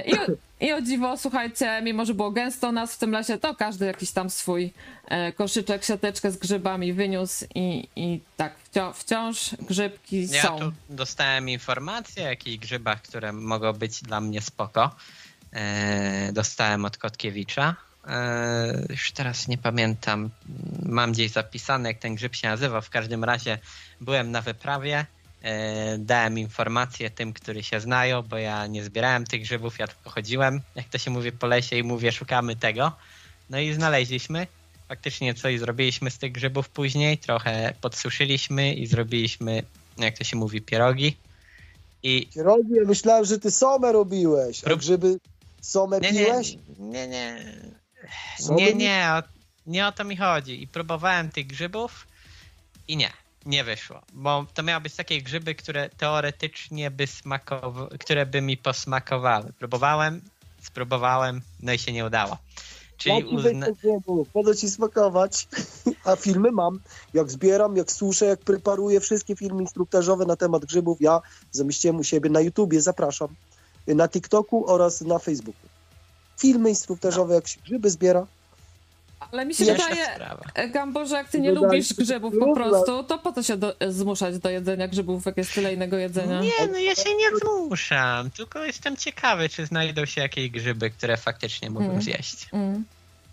[0.06, 0.12] I,
[0.60, 4.10] I o dziwo, słuchajcie, mimo że było gęsto nas w tym lesie, to każdy jakiś
[4.10, 4.72] tam swój
[5.08, 10.58] e, koszyczek, siateczkę z grzybami wyniósł i, i tak wciąż, wciąż grzybki Ja są.
[10.58, 14.90] tu dostałem informacje o jakichś grzybach, które mogą być dla mnie spoko.
[15.52, 17.76] E, dostałem od Kotkiewicza.
[18.08, 20.30] E, już teraz nie pamiętam.
[20.82, 22.80] Mam gdzieś zapisane, jak ten grzyb się nazywa.
[22.80, 23.58] W każdym razie
[24.00, 25.06] byłem na wyprawie.
[25.46, 30.10] E, dałem informacje tym, którzy się znają, bo ja nie zbierałem tych grzybów, ja tylko
[30.10, 32.92] chodziłem, jak to się mówi po lesie i mówię, szukamy tego.
[33.50, 34.46] No i znaleźliśmy.
[34.88, 39.62] Faktycznie coś zrobiliśmy z tych grzybów później, trochę podsuszyliśmy i zrobiliśmy,
[39.98, 41.16] jak to się mówi, pierogi.
[42.02, 44.64] I Pierogi, ja myślałem, że ty somę robiłeś.
[44.64, 45.18] A grzyby
[45.60, 46.56] somę nie, nie, piłeś?
[46.78, 47.52] nie, nie,
[48.38, 49.22] Somy nie, nie, o,
[49.66, 50.62] nie o to mi chodzi.
[50.62, 52.06] I próbowałem tych grzybów
[52.88, 53.10] i nie,
[53.46, 54.02] nie wyszło.
[54.12, 59.52] Bo to miały być takie grzyby, które teoretycznie by smakowały, które by mi posmakowały.
[59.58, 60.20] Próbowałem,
[60.62, 62.38] spróbowałem, no i się nie udało.
[62.96, 63.66] Czyli uzna...
[64.34, 65.48] będę ci smakować.
[66.04, 66.80] A filmy mam.
[67.14, 71.20] Jak zbieram, jak suszę, jak preparuję wszystkie filmy instruktażowe na temat grzybów, ja
[71.50, 73.28] zamieściłem u siebie na YouTubie, zapraszam.
[73.86, 75.68] Na TikToku oraz na Facebooku.
[76.38, 78.26] Filmy instruktażowe, jak się grzyby zbiera.
[79.32, 80.42] Ale mi się Jeszcze wydaje, sprawa.
[80.54, 83.32] e, Gambo, że jak ty nie Wydaje lubisz się, że grzybów po prostu, to po
[83.32, 86.40] co się do, zmuszać do jedzenia grzybów, jak jest tyle innego jedzenia?
[86.40, 91.16] Nie, no ja się nie zmuszam, tylko jestem ciekawy, czy znajdą się jakieś grzyby, które
[91.16, 92.02] faktycznie mógłbym Mm.
[92.02, 92.48] zjeść.
[92.52, 92.84] Mm.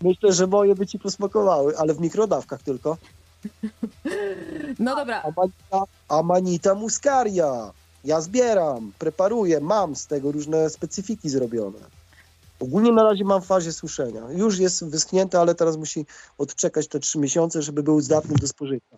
[0.02, 2.96] Myślę, że moje by ci posmakowały, ale w mikrodawkach tylko.
[4.78, 7.72] No dobra, Amanita, amanita muscaria.
[8.04, 11.78] Ja zbieram, preparuję, mam z tego różne specyfiki zrobione.
[12.60, 14.32] Ogólnie na razie mam w fazie suszenia.
[14.32, 16.06] Już jest wyschnięte, ale teraz musi
[16.38, 18.96] odczekać te trzy miesiące, żeby był zdatny do spożycia.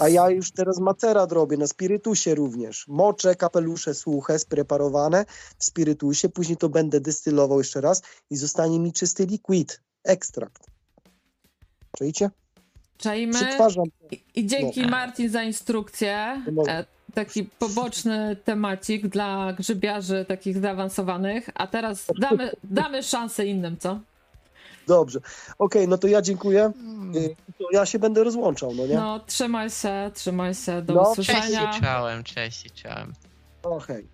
[0.00, 2.88] A ja już teraz macerat robię na spirytusie również.
[2.88, 5.24] Moczę, kapelusze suche, spreparowane
[5.58, 6.28] w spirytusie.
[6.28, 10.66] Później to będę destylował jeszcze raz i zostanie mi czysty liquid, ekstrakt.
[11.98, 12.30] Czujecie?
[13.00, 13.38] czajmy.
[14.10, 14.88] I, I dzięki No.
[14.88, 16.42] Marcin za instrukcję.
[16.52, 16.62] No.
[17.14, 21.48] Taki poboczny temacik dla grzybiarzy takich zaawansowanych.
[21.54, 24.00] A teraz damy, damy szansę innym, co?
[24.86, 25.18] Dobrze.
[25.58, 26.72] Okej, no to ja dziękuję.
[27.16, 28.94] Y, To ja się będę rozłączał, no nie?
[28.94, 31.72] No, trzymaj się, trzymaj się, do No, Cześć usłyszenia.
[31.78, 33.12] i czołem, cześć i czołem.
[33.62, 34.06] Okej.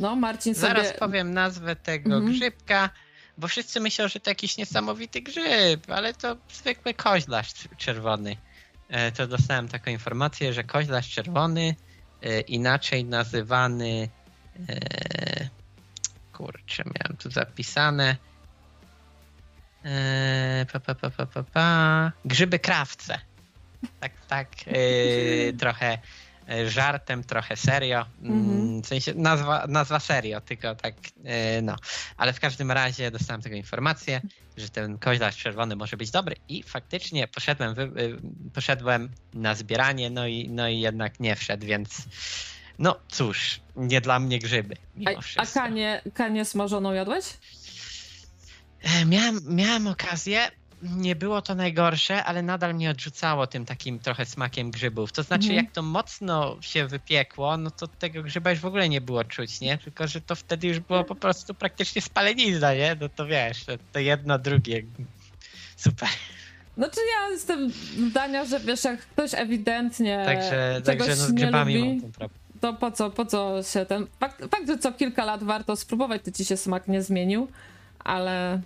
[0.00, 0.68] No, Marcin sobie...
[0.68, 2.32] Zaraz powiem nazwę tego Mhm.
[2.32, 2.90] grzybka,
[3.38, 8.36] bo wszyscy myślą, że to jakiś niesamowity grzyb, ale to zwykły koźlarz czerwony.
[8.88, 11.74] E, To dostałem taką informację, że koźlarz czerwony,
[12.40, 14.08] inaczej nazywany,
[14.68, 15.48] e,
[16.32, 18.16] kurczę, miałem tu zapisane,
[19.84, 23.18] e, pa, pa, pa, pa, pa, pa, grzyby krawce.
[24.00, 24.72] Tak, tak, e,
[25.62, 25.98] trochę e,
[26.68, 28.06] żartem, trochę serio.
[28.22, 28.82] Mm, Mhm.
[28.82, 30.94] W sensie nazwa, nazwa serio, tylko tak,
[31.24, 31.76] e, no.
[32.16, 34.20] Ale w każdym razie dostałem tego informację,
[34.56, 38.18] że ten koźlarz czerwony może być dobry i faktycznie poszedłem, wy, y,
[38.54, 42.02] poszedłem na zbieranie, no i, no i jednak nie wszedł, więc
[42.78, 47.24] no cóż, nie dla mnie grzyby, mimo A, a kanie, kanie smażoną jadłeś?
[48.82, 50.50] E, Miałem, miałem okazję,
[50.96, 55.12] nie było to najgorsze, ale nadal mnie odrzucało tym takim trochę smakiem grzybów.
[55.12, 55.64] To znaczy, Mhm.
[55.64, 59.60] jak to mocno się wypiekło, no to tego grzyba już w ogóle nie było czuć,
[59.60, 59.78] nie?
[59.78, 62.96] Tylko, że to wtedy już było po prostu praktycznie spalenizna, nie?
[63.00, 64.82] No to wiesz, to, jedno, drugie.
[65.76, 66.08] Super.
[66.76, 67.70] Znaczy ja jestem
[68.10, 72.12] zdania, że wiesz, jak ktoś ewidentnie Także, czegoś także no z nie grzybami lubi, mam
[72.12, 72.28] ten
[72.60, 74.06] to po co, po co się ten...
[74.20, 77.48] Fakt, fakt, że co kilka lat warto spróbować, to ci się smak nie zmienił,
[77.98, 78.60] ale...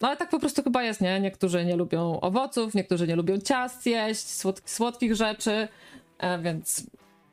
[0.00, 1.20] No ale tak po prostu chyba jest, nie?
[1.20, 5.68] Niektórzy nie lubią owoców, niektórzy nie lubią ciast jeść, słod, słodkich rzeczy,
[6.18, 6.86] e, więc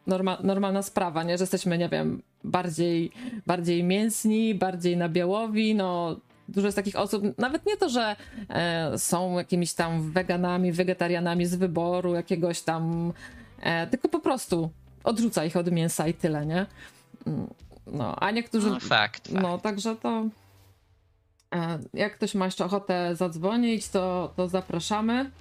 [0.07, 1.37] norma, normalna sprawa, nie?
[1.37, 3.11] Że jesteśmy, nie wiem, bardziej,
[3.47, 6.15] bardziej mięsni, bardziej nabiałowi, no...
[6.49, 8.15] Dużo jest takich osób, nawet nie to, że
[8.49, 13.13] e, są jakimiś tam weganami, wegetarianami z wyboru jakiegoś tam,
[13.61, 14.69] e, tylko po prostu
[15.03, 16.65] odrzuca ich od mięsa i tyle, nie?
[17.27, 17.47] Mm,
[17.87, 18.69] No, a niektórzy...
[18.69, 19.31] No, fakt, fakt.
[19.41, 20.25] No, także to.
[21.53, 25.31] E, Jak ktoś ma jeszcze ochotę zadzwonić, to, to zapraszamy.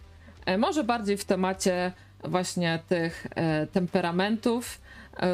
[0.47, 1.93] E, Może bardziej w temacie
[2.25, 4.81] właśnie tych e, temperamentów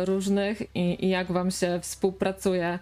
[0.05, 2.79] różnych i, i jak wam się współpracuje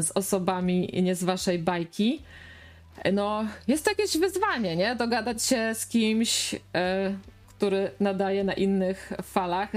[0.00, 2.22] z osobami nie z waszej bajki.
[3.12, 4.96] No, jest to jakieś wyzwanie, nie?
[4.96, 6.54] Dogadać się z kimś,
[7.48, 9.68] który nadaje na innych falach.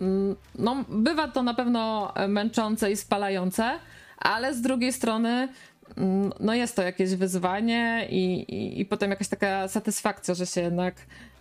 [0.00, 3.78] Mm, No, bywa to na pewno męczące i spalające,
[4.18, 5.48] ale z drugiej strony,
[6.40, 10.94] no jest to jakieś wyzwanie i, i, i potem jakaś taka satysfakcja, że się jednak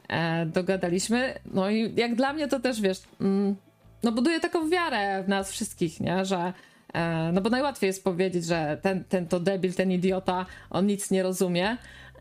[0.10, 1.40] e, dogadaliśmy.
[1.54, 3.56] No i jak dla mnie to też, wiesz, mm,
[4.04, 6.54] no buduje taką wiarę w nas wszystkich, nie, że
[6.94, 11.12] e, no bo najłatwiej jest powiedzieć, że ten, ten to debil, ten idiota, on nic
[11.12, 11.78] nie rozumie,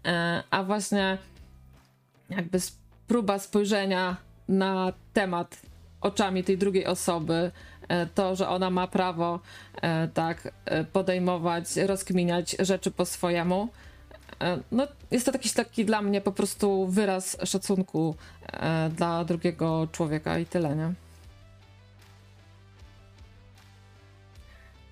[0.07, 1.19] e, a właśnie
[2.31, 2.59] jakby
[3.07, 4.17] próba spojrzenia
[4.49, 5.61] na temat
[6.01, 7.51] oczami tej drugiej osoby,
[7.89, 9.41] e, to, że ona ma prawo
[9.83, 13.69] e, tak e, podejmować, rozkminiać rzeczy po swojemu.
[14.73, 18.15] No, jest to jakiś taki dla mnie po prostu wyraz szacunku
[18.97, 20.93] dla drugiego człowieka i tyle, nie?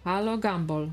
[0.04, 0.90] Halo, Gumball.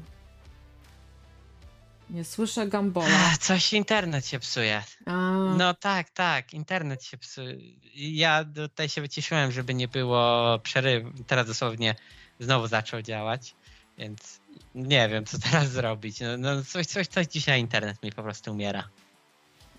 [2.13, 3.07] Nie słyszę Gumbola.
[3.25, 4.83] Ach, Coś internet się psuje.
[5.05, 5.11] A,
[5.57, 7.55] No tak, tak, internet się psuje.
[7.95, 11.11] Ja tutaj się wyciszyłem, żeby nie było przerywu.
[11.27, 11.95] Teraz dosłownie
[12.39, 13.55] znowu zaczął działać,
[13.97, 14.39] więc
[14.75, 16.19] nie wiem, co teraz zrobić.
[16.19, 18.89] No, no coś, coś, coś dzisiaj internet mi po prostu umiera.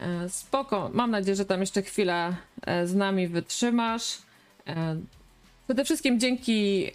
[0.01, 0.91] E, Spoko.
[0.93, 4.19] Mam nadzieję, że tam jeszcze chwilę e, z nami wytrzymasz.
[4.67, 4.97] E,
[5.67, 6.91] Przede wszystkim dzięki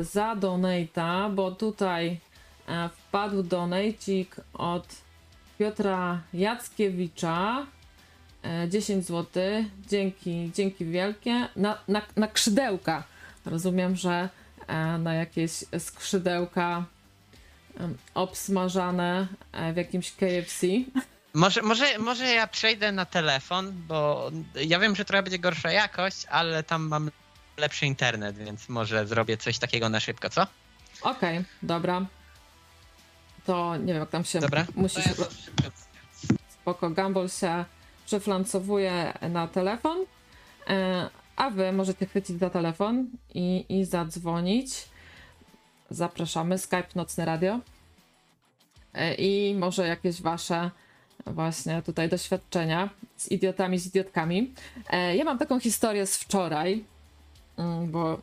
[0.00, 2.20] za donata, bo tutaj
[2.96, 4.86] wpadł donajcik od
[5.58, 7.66] Piotra Jackiewicza.
[8.42, 9.42] E, 10 zł.
[9.88, 11.48] Dzięki, dzięki wielkie.
[11.56, 13.04] Na, na, na krzydełka.
[13.46, 14.28] Rozumiem, że
[14.66, 16.84] e, na jakieś skrzydełka
[18.14, 20.66] obsmażane e, w jakimś KFC.
[21.34, 26.26] Może, może, może ja przejdę na telefon, bo ja wiem, że trochę będzie gorsza jakość,
[26.30, 27.10] ale tam mam
[27.56, 30.46] lepszy internet, więc może zrobię coś takiego na szybko, co?
[31.02, 32.06] Okej, dobra.
[33.48, 34.66] To nie wiem, jak tam się Dobra?
[34.76, 35.10] musi się.
[36.48, 37.64] Spoko, Gumball się
[38.06, 39.98] przeflancowuje na telefon,
[40.68, 44.70] e, a wy możecie chwycić za telefon i, i zadzwonić.
[45.90, 47.60] Zapraszamy, Skype Nocne Radio.
[48.94, 50.70] E, I może jakieś wasze
[51.26, 54.54] właśnie tutaj doświadczenia z idiotami, z idiotkami.
[54.90, 56.84] E, Ja mam taką historię z wczoraj,
[57.56, 58.20] mm, bo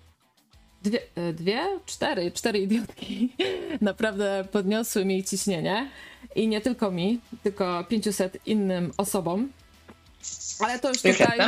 [0.86, 3.34] dwie, e, dwie, cztery, cztery idiotki
[3.82, 5.90] naprawdę podniosły mi ciśnienie.
[6.36, 9.49] I nie tylko mi, tylko 500 innym osobom.
[10.60, 11.40] Ale to już tutaj.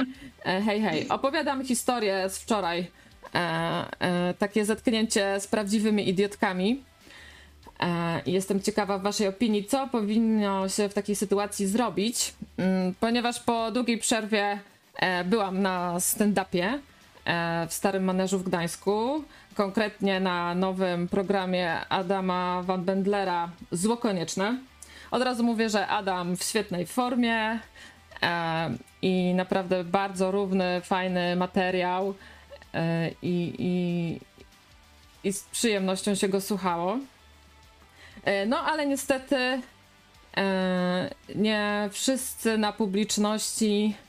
[0.46, 1.10] E, hej, hej.
[1.10, 2.88] Opowiadam historię z wczoraj.
[3.36, 6.84] E, takie zetknięcie z prawdziwymi idiotkami.
[8.26, 13.98] Jestem ciekawa Waszej opinii, co powinno się w takiej sytuacji zrobić, mm, ponieważ po długiej
[13.98, 14.60] przerwie
[15.26, 16.80] byłam na stand-upie
[17.68, 19.24] w Starym Maneżu w Gdańsku,
[19.56, 24.60] konkretnie na nowym programie Adama Van Bendlera Zło Konieczne.
[25.12, 27.60] Od razu mówię, że Adam w świetnej formie
[28.22, 28.70] e,
[29.02, 32.14] i naprawdę bardzo równy, fajny materiał
[32.74, 34.20] e, i, i,
[35.28, 36.98] i z przyjemnością się go słuchało.
[38.24, 39.62] E, No, ale niestety
[40.38, 44.07] e, nie wszyscy na publiczności e,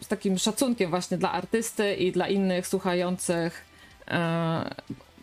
[0.00, 3.64] z takim szacunkiem właśnie dla artysty i dla innych słuchających
[4.08, 4.74] e,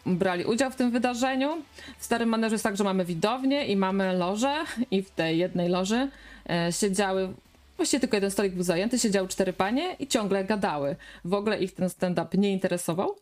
[0.06, 1.58] brali udział w tym wydarzeniu.
[2.00, 4.56] W Starym Manerze jest tak, że mamy widownię i mamy lożę
[4.92, 6.10] i w tej jednej loży
[6.50, 7.34] e, siedziały
[7.78, 10.96] Właściwie tylko jeden stolik był zajęty, siedziały cztery panie i ciągle gadały.
[11.26, 13.16] W ogóle ich ten stand-up nie interesował.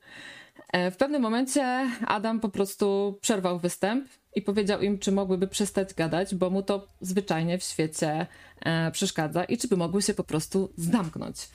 [0.74, 5.94] E, w pewnym momencie Adam po prostu przerwał występ i powiedział im, czy mogłyby przestać
[5.94, 8.28] gadać, bo mu to zwyczajnie w świecie
[8.66, 11.50] e, przeszkadza i czy by mogły się po prostu zamknąć.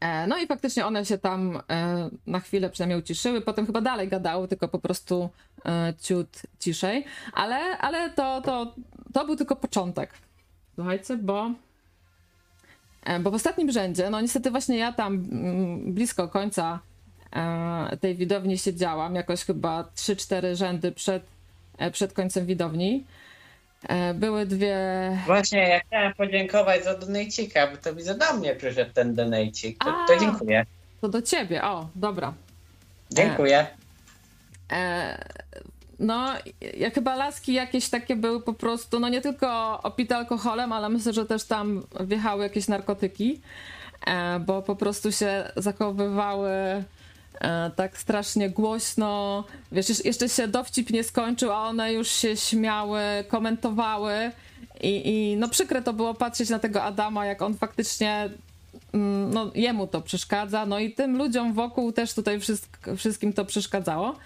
[0.00, 1.62] E, no i faktycznie one się tam
[2.26, 5.28] na chwilę przynajmniej uciszyły, potem chyba dalej gadały, tylko po prostu
[6.02, 8.74] ciut ciszej, ale, ale to, to,
[9.12, 10.14] to był tylko początek.
[10.74, 11.50] Słuchajcie, bo
[13.20, 16.80] bo w ostatnim rzędzie, no niestety właśnie ja tam mm, blisko końca
[17.36, 21.26] E, tej widowni siedziałam, jakoś chyba 3-4 rzędy przed, e,
[21.92, 23.04] przed końcem widowni.
[23.88, 24.78] E, były dwie.
[25.26, 29.84] Właśnie, ja chciałem podziękować za donajcika, bo to widzę do mnie przyszedł ten donajcik.
[29.84, 30.66] To, to dziękuję.
[31.00, 32.34] To do ciebie, o, dobra.
[33.10, 33.66] Dziękuję.
[34.72, 35.24] E,
[35.98, 36.28] no,
[36.76, 41.12] ja chyba laski jakieś takie były po prostu, no nie tylko opite alkoholem, ale myślę,
[41.12, 43.40] że też tam wjechały jakieś narkotyki,
[44.06, 46.84] e, bo po prostu się zachowywały E,
[47.76, 49.44] tak strasznie głośno.
[49.72, 54.30] Wiesz, jeszcze się dowcip nie skończył, a one już się śmiały, komentowały.
[54.80, 58.30] I, I no przykre to było patrzeć na tego Adama, jak on faktycznie
[58.94, 63.44] mm, no, jemu to przeszkadza, no i tym ludziom wokół też tutaj wszystk- wszystkim to
[63.44, 64.16] przeszkadzało.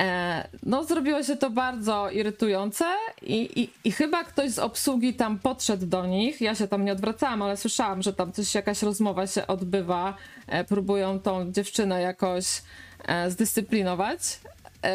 [0.00, 2.84] E, no, zrobiło się to bardzo irytujące
[3.22, 6.40] i, i, i, chyba ktoś z obsługi tam podszedł do nich.
[6.40, 10.14] Ja się tam nie odwracałam, ale słyszałam, że tam coś, jakaś rozmowa się odbywa.
[10.46, 12.62] E, próbują tą dziewczynę jakoś
[13.06, 14.20] e, zdyscyplinować.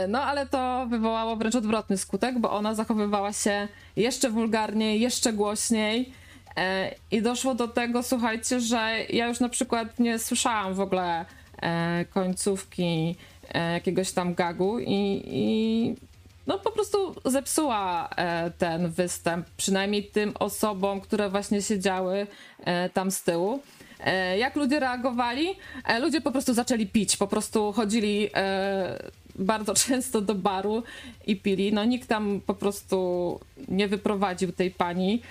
[0.07, 6.13] No, ale to wywołało wręcz odwrotny skutek, bo ona zachowywała się jeszcze wulgarniej, jeszcze głośniej.
[7.11, 11.25] I doszło do tego, słuchajcie, że ja już na przykład nie słyszałam w ogóle
[12.13, 13.15] końcówki
[13.53, 15.95] jakiegoś tam gagu i, i
[16.47, 22.27] no po prostu zepsuła e, ten występ, przynajmniej tym osobom, które właśnie siedziały
[22.65, 23.59] e, tam z tyłu.
[24.37, 25.47] Jak ludzie reagowali?
[26.01, 28.29] Ludzie po prostu zaczęli pić, po prostu chodzili
[29.35, 30.83] bardzo często do baru
[31.27, 31.73] i pili.
[31.73, 35.21] No nikt tam po prostu nie wyprowadził tej pani.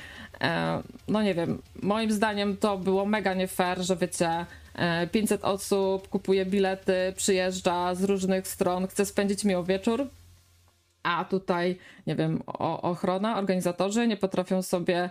[1.08, 4.46] No nie wiem, moim zdaniem to było mega nie fair, że wiecie,
[5.12, 10.08] 500 osób kupuje bilety, przyjeżdża z różnych stron, chce spędzić miło wieczór,
[11.02, 12.42] a tutaj, nie wiem,
[12.82, 15.10] ochrona, organizatorzy nie potrafią sobie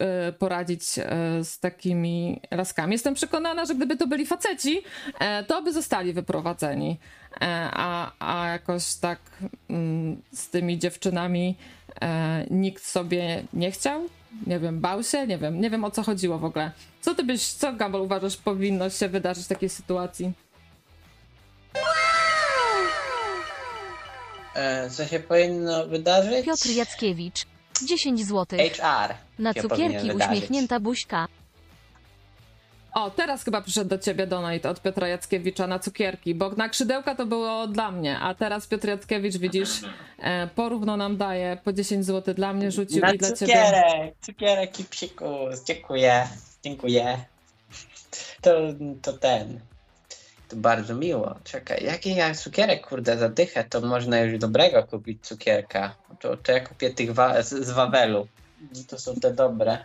[0.00, 1.04] e, poradzić e,
[1.44, 2.92] z takimi laskami.
[2.92, 4.82] Jestem przekonana, że gdyby to byli faceci,
[5.20, 6.98] e, to by zostali wyprowadzeni.
[7.72, 9.18] A, a jakoś tak
[9.70, 11.56] mm, z tymi dziewczynami
[12.50, 14.08] nikt sobie nie chciał
[14.46, 15.26] nie wiem, bał się?
[15.26, 16.72] Nie wiem, nie wiem o co chodziło w ogóle.
[17.00, 20.32] Co ty byś, co Gabol uważasz powinno się wydarzyć w takiej sytuacji?
[24.54, 26.46] E, co się powinno wydarzyć?
[26.46, 27.46] Piotr Jackiewicz.
[27.84, 28.58] 10 zł.
[28.58, 29.14] HR.
[29.38, 31.28] Na cukierki uśmiechnięta buźka.
[32.92, 37.14] O, teraz chyba przyszedł do ciebie donate od Piotra Jackiewicza na cukierki, bo na krzydełka
[37.14, 39.70] to było dla mnie, a teraz Piotr Jackiewicz, widzisz,
[40.18, 43.52] e, porówno nam daje, po 10 zł dla mnie rzucił na i dla ciebie.
[43.52, 46.28] Cukierek, cukierek i psikus, dziękuję,
[46.64, 47.24] dziękuję.
[48.40, 48.50] To,
[49.02, 49.60] to ten,
[50.48, 51.34] to bardzo miło.
[51.44, 55.94] Czekaj, jaki ja cukierek, kurde, zadychę, to można już dobrego kupić cukierka.
[56.20, 58.26] To, to ja kupię tych wa z, z Wawelu.
[58.88, 59.84] To są te dobre.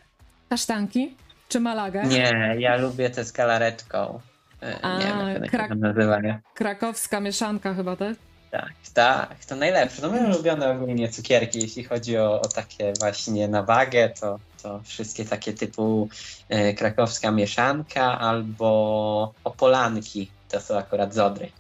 [0.50, 1.16] Kasztanki?
[1.50, 2.04] Czy Malagę?
[2.04, 4.20] Nie, ja lubię te z galaretką.
[4.64, 6.42] E, A, nie wiem, jak krak- nazywa, nie?
[6.56, 8.16] Krakowska mieszanka chyba, tak?
[8.52, 10.02] Tak, tak, to najlepsze.
[10.02, 14.82] No moje ulubione ogólnie cukierki, jeśli chodzi o, o takie właśnie na wagę, to, to
[14.84, 16.10] wszystkie takie typu
[16.50, 21.52] e, krakowska mieszanka albo opolanki, to są akurat zodry.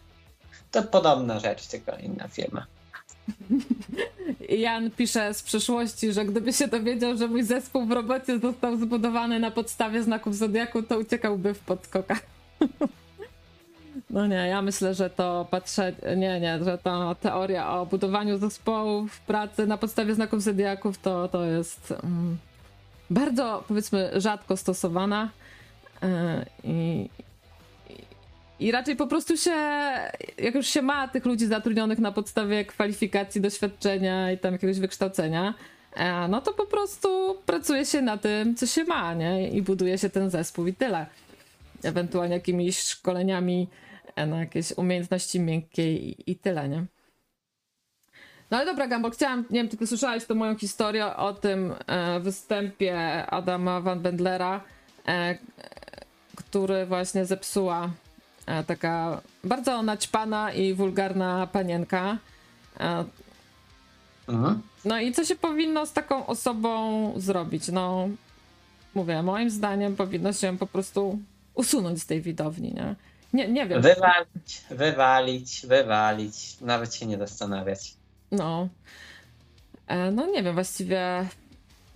[0.71, 2.65] To podobna rzecz, tylko inna firma.
[4.49, 9.39] Jan pisze z przyszłości, że gdyby się dowiedział, że mój zespół w robocie został zbudowany
[9.39, 12.21] na podstawie znaków Zodiaku, to uciekałby w podskokach.
[14.09, 19.19] No nie, ja myślę, że to patrzę, nie, nie, że ta teoria o budowaniu zespołów
[19.19, 22.37] pracy na podstawie znaków zodiaków to, to jest um,
[23.09, 25.29] bardzo, powiedzmy, rzadko stosowana
[26.01, 26.09] yy,
[26.63, 27.09] i,
[28.59, 29.55] i raczej po prostu się,
[30.37, 35.53] jak już się ma tych ludzi zatrudnionych na podstawie kwalifikacji, doświadczenia i tam jakiegoś wykształcenia,
[35.93, 39.49] e, no to po prostu pracuje się na tym, co się ma, nie?
[39.49, 41.05] I buduje się ten zespół i tyle.
[41.83, 43.67] Ewentualnie jakimiś szkoleniami
[44.15, 46.85] e, na jakieś umiejętności miękkie i, tyle, nie?
[48.51, 51.73] No ale dobra, Gambo, chciałam, nie wiem, czy ty słyszałeś tą moją historię o tym
[51.87, 54.63] e, występie Adama Van Bendlera
[55.07, 55.37] e,
[56.35, 57.89] który właśnie zepsuła
[58.67, 62.17] taka bardzo naćpana i wulgarna panienka.
[62.79, 63.05] E,
[64.85, 67.67] no i co się powinno z taką osobą zrobić?
[67.67, 68.07] No,
[68.95, 71.19] mówię, moim zdaniem powinno się po prostu
[71.53, 72.95] usunąć z tej widowni, nie?
[73.33, 73.81] Nie, nie wiem.
[73.81, 76.61] Wywalić, wywalić, wywalić.
[76.61, 77.93] Nawet się nie zastanawiać.
[78.31, 78.67] No.
[79.87, 81.27] E, No nie wiem, właściwie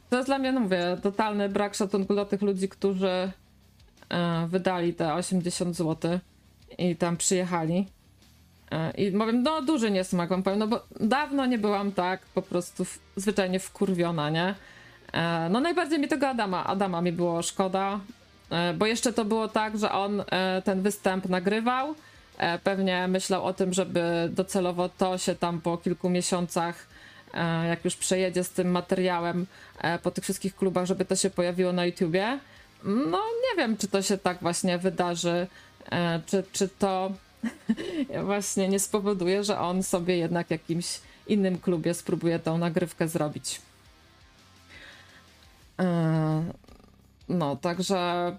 [0.10, 3.32] to jest dla mnie, no mówię, totalny brak szacunku dla tych ludzi, którzy
[4.10, 6.20] e, wydali te 80 zł
[6.78, 7.88] i tam przyjechali.
[8.72, 12.42] E, I powiem, no duży niesmak wam powiem, no bo dawno nie byłam tak po
[12.42, 14.56] prostu w, zwyczajnie wkurwiona, nie?
[15.14, 18.00] E, No najbardziej mi tego Adama, Adama mi było szkoda,
[18.50, 20.24] e, bo jeszcze to było tak, że on
[20.64, 21.96] ten występ nagrywał,
[22.64, 26.88] pewnie myślał o tym, żeby docelowo to się tam po kilku miesiącach,
[27.70, 29.46] jak już przejedzie z tym materiałem
[30.04, 32.40] po tych wszystkich klubach, żeby to się pojawiło na YouTubie.
[32.84, 35.48] No nie wiem, czy to się tak właśnie wydarzy,
[36.26, 37.12] czy, czy to
[38.26, 43.62] właśnie nie spowoduje, że on sobie jednak w jakimś innym klubie spróbuje tą nagrywkę zrobić.
[45.80, 46.44] E,
[47.30, 48.38] No, także.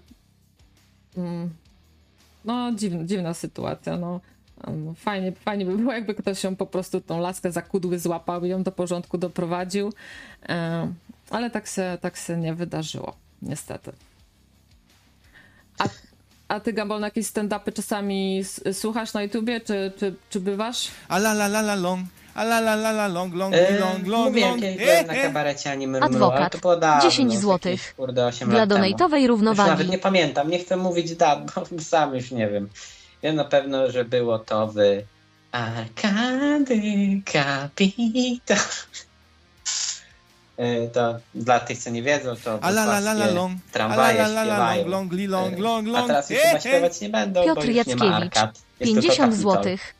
[1.17, 1.49] mm,
[2.45, 3.97] No, dziwna, dziwna sytuacja.
[3.97, 4.19] No,
[4.95, 8.49] fajnie, fajnie by było, jakby ktoś się po prostu tą laskę za kudły złapał i
[8.49, 9.93] ją do porządku doprowadził.
[10.49, 10.93] E,
[11.29, 13.91] Ale tak się, tak się nie wydarzyło, niestety.
[15.79, 15.83] A,
[16.51, 20.87] a ty, Gambol, na jakieś stand-upy czasami s- słuchasz na YouTubie, czy, czy, czy bywasz?
[21.07, 22.05] A la la la la long,
[22.35, 24.63] a la la la la long, long, Eee, long, long, mówiłem long.
[24.63, 25.21] E, na e.
[25.23, 26.61] kabarecie Anime Adwokat.
[26.61, 27.93] to dawno, 10 jakieś, złotych.
[27.97, 28.83] Kurde, 8 Dla temu.
[28.85, 29.69] donate'owej Już równowagi.
[29.69, 31.39] nawet nie pamiętam, nie chcę mówić dat,
[31.71, 32.69] bo sam już nie wiem.
[33.23, 34.75] Wiem na pewno, że było to w
[35.51, 38.55] Arkady Capita.
[40.61, 43.73] E, To dla tych, co nie wiedzą, to A la la la la wrocławskie a
[43.73, 44.87] tramwaje la la la long, śpiewają.
[44.87, 46.07] long, li long, long, A long.
[46.07, 46.61] teraz już E, chyba e.
[46.61, 48.61] śpiewać nie będą, Piotr bo już nie ma Jackiewicz, arkad.
[48.79, 49.41] Jest tylko 50 kapitał.
[49.41, 49.93] złotych.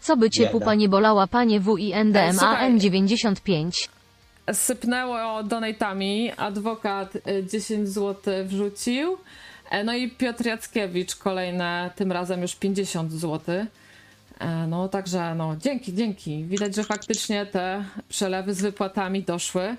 [0.00, 2.72] Co by cię pupa nie bolała, panie WINDM Słuchaj.
[2.78, 3.88] AM95?
[4.52, 9.16] sypnęło donatami, adwokat y, 10 zł wrzucił,
[9.70, 13.40] e, no i Piotr Jackiewicz kolejne, tym razem już 50 zł.
[14.38, 16.44] E, No także no dzięki, dzięki.
[16.44, 19.76] Widać, że faktycznie te przelewy z wypłatami doszły e,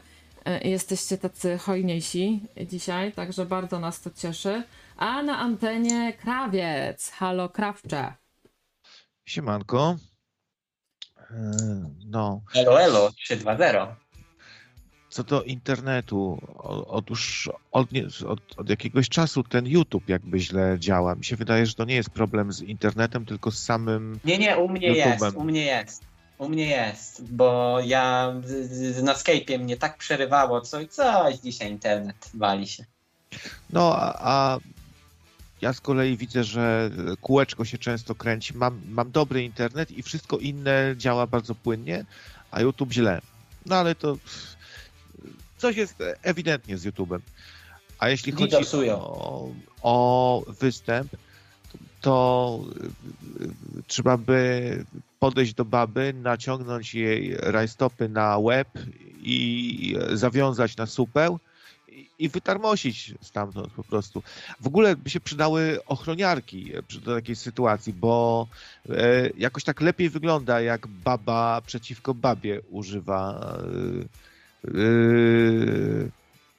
[0.64, 4.64] jesteście tacy hojniejsi dzisiaj, także bardzo nas to cieszy.
[4.98, 8.14] A na antenie krawiec, halo krawcze.
[9.26, 9.96] Siemanko.
[11.32, 11.36] E,
[12.06, 13.96] No, Elo, elo, 320.
[15.10, 16.40] co do internetu,
[16.88, 17.88] otóż od,
[18.28, 21.16] od, od jakiegoś czasu ten YouTube jakby źle działa.
[21.16, 24.58] Mi się wydaje, że to nie jest problem z internetem, tylko z samym Nie, nie,
[24.58, 25.24] u mnie YouTube'em.
[25.26, 26.04] jest, u mnie jest.
[26.38, 28.34] U mnie jest, bo ja
[29.04, 32.86] na Skype'ie mnie tak przerywało, co, coś dzisiaj internet wali się.
[33.70, 34.60] No, a, a
[35.62, 36.92] ja z kolei widzę, że
[37.22, 38.58] kółeczko się często kręci.
[38.58, 42.06] Mam, mam dobry internet i wszystko inne działa bardzo płynnie,
[42.52, 43.22] a YouTube źle.
[43.66, 44.18] No ale to
[45.58, 47.20] coś jest ewidentnie z YouTube'em.
[48.00, 48.56] A jeśli chodzi
[48.92, 49.50] o,
[49.82, 51.12] o występ,
[52.02, 52.60] to,
[53.88, 54.86] trzeba by
[55.20, 58.68] podejść do baby, naciągnąć jej rajstopy na łeb
[59.22, 61.40] i zawiązać na supeł
[62.20, 64.24] i- wytarmosić stamtąd po prostu.
[64.62, 66.72] W ogóle by się przydały ochroniarki
[67.06, 68.48] do takiej sytuacji, bo
[68.90, 73.40] e, jakoś tak lepiej wygląda, jak baba przeciwko babie używa
[74.64, 74.72] e, e,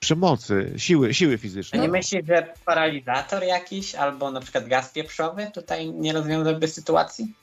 [0.00, 1.82] przemocy, siły, siły fizycznej.
[1.82, 7.34] nie myślisz, że paralizator jakiś albo na przykład gaz pieprzowy tutaj nie rozwiązałby sytuacji?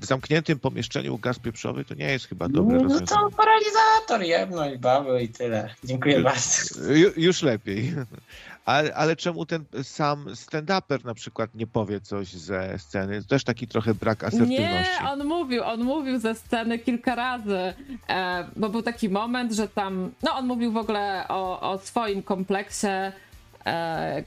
[0.00, 3.06] W zamkniętym pomieszczeniu gaz pieprzowy to nie jest chyba dobre No rozwiązanie.
[3.06, 5.74] to paralizator jedno i baby i tyle.
[5.84, 6.92] Dziękuję bardzo.
[6.92, 7.92] Ju, już lepiej.
[8.64, 13.22] Ale, ale czemu ten sam stand-uper na przykład nie powie coś ze sceny?
[13.22, 15.02] To też taki trochę brak asertywności.
[15.02, 17.74] Nie, on mówił, on mówił ze sceny kilka razy,
[18.08, 22.22] e, bo był taki moment, że tam, no on mówił w ogóle o, o swoim
[22.22, 22.86] kompleksie,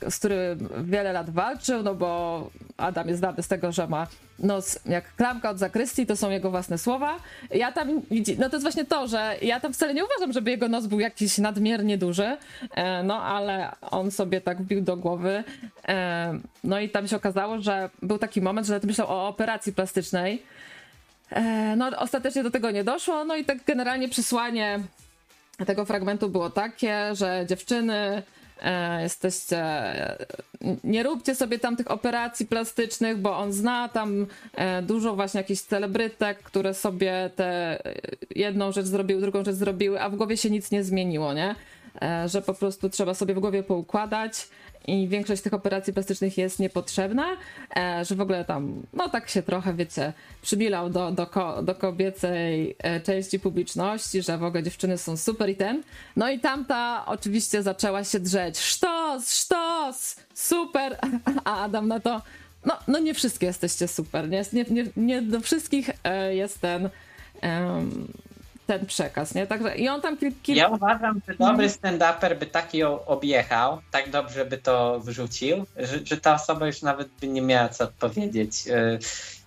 [0.09, 4.07] z którym wiele lat walczył, no bo Adam jest znany z tego, że ma
[4.39, 7.17] nos jak klamka od zakrystii, to są jego własne słowa.
[7.51, 8.01] Ja tam,
[8.39, 10.99] no to jest właśnie to, że ja tam wcale nie uważam, żeby jego nos był
[10.99, 12.37] jakiś nadmiernie duży,
[12.75, 15.43] e, no ale on sobie tak wbił do głowy.
[15.87, 19.73] E, no i tam się okazało, że był taki moment, że nawet myślał o operacji
[19.73, 20.43] plastycznej.
[21.29, 23.25] E, No, ostatecznie do tego nie doszło.
[23.25, 24.79] No i tak generalnie przesłanie
[25.65, 28.23] tego fragmentu było takie, że dziewczyny e,
[29.01, 29.57] jesteście.
[29.57, 30.25] e,
[30.83, 35.61] Nie róbcie sobie tam tych operacji plastycznych, bo on zna tam e, dużo właśnie jakichś
[35.61, 37.79] celebrytek, które sobie tę
[38.35, 41.55] jedną rzecz zrobiły, drugą rzecz zrobiły, a w głowie się nic nie zmieniło, nie?
[42.01, 44.47] e, że po prostu trzeba sobie w głowie poukładać
[44.87, 47.37] i większość tych operacji plastycznych jest niepotrzebna,
[47.75, 51.75] e, że w ogóle tam, no tak się trochę, wiecie, przybilał do, do, ko, do
[51.75, 55.83] kobiecej e, części publiczności, że w ogóle dziewczyny są super i ten.
[56.15, 58.59] No i tamta oczywiście zaczęła się drzeć.
[58.59, 60.97] Sztos, sztos, super,
[61.45, 62.21] a Adam na to,
[62.65, 66.89] no, no nie wszystkie jesteście super, nie, nie, nie, do wszystkich e, jest ten...
[67.41, 68.07] em,
[68.79, 69.47] ten przekaz, nie?
[69.47, 70.55] Także i on tam kil, kil...
[70.55, 75.99] Ja uważam, że dobry stand-uper by tak ją objechał, tak dobrze by to wrzucił, że,
[76.03, 78.67] że ta osoba już nawet by nie miała co odpowiedzieć.
[78.67, 78.99] Y,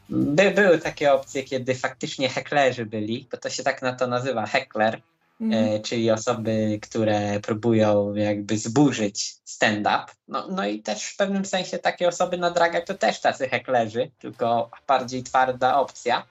[0.09, 4.47] By, były takie opcje, kiedy faktycznie heklerzy byli, bo to się tak na to nazywa,
[4.47, 5.01] heckler,
[5.41, 5.65] Mhm.
[5.65, 10.05] e, czyli osoby, które próbują jakby zburzyć stand-up.
[10.29, 14.11] No, no i też w pewnym sensie takie osoby na dragach to też tacy heklerzy,
[14.19, 16.27] tylko bardziej twarda opcja.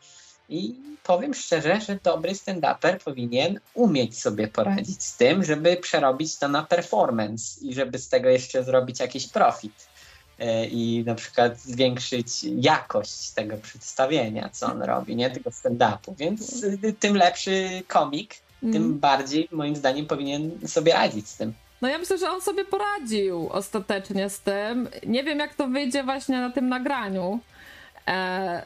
[0.50, 6.48] I powiem szczerze, że dobry stand-uper powinien umieć sobie poradzić z tym, żeby przerobić to
[6.48, 9.88] na performance i żeby z tego jeszcze zrobić jakiś profit
[10.40, 16.16] e, i na przykład zwiększyć jakość tego przedstawienia, co on robi, nie tego stand-upu.
[16.18, 19.00] Więc y, tym lepszy komik, tym Mhm.
[19.00, 21.54] bardziej moim zdaniem powinien sobie radzić z tym.
[21.82, 24.90] No ja myślę, że on sobie poradził ostatecznie z tym.
[25.08, 27.40] Nie wiem, jak to wyjdzie właśnie na tym nagraniu.
[28.08, 28.66] E,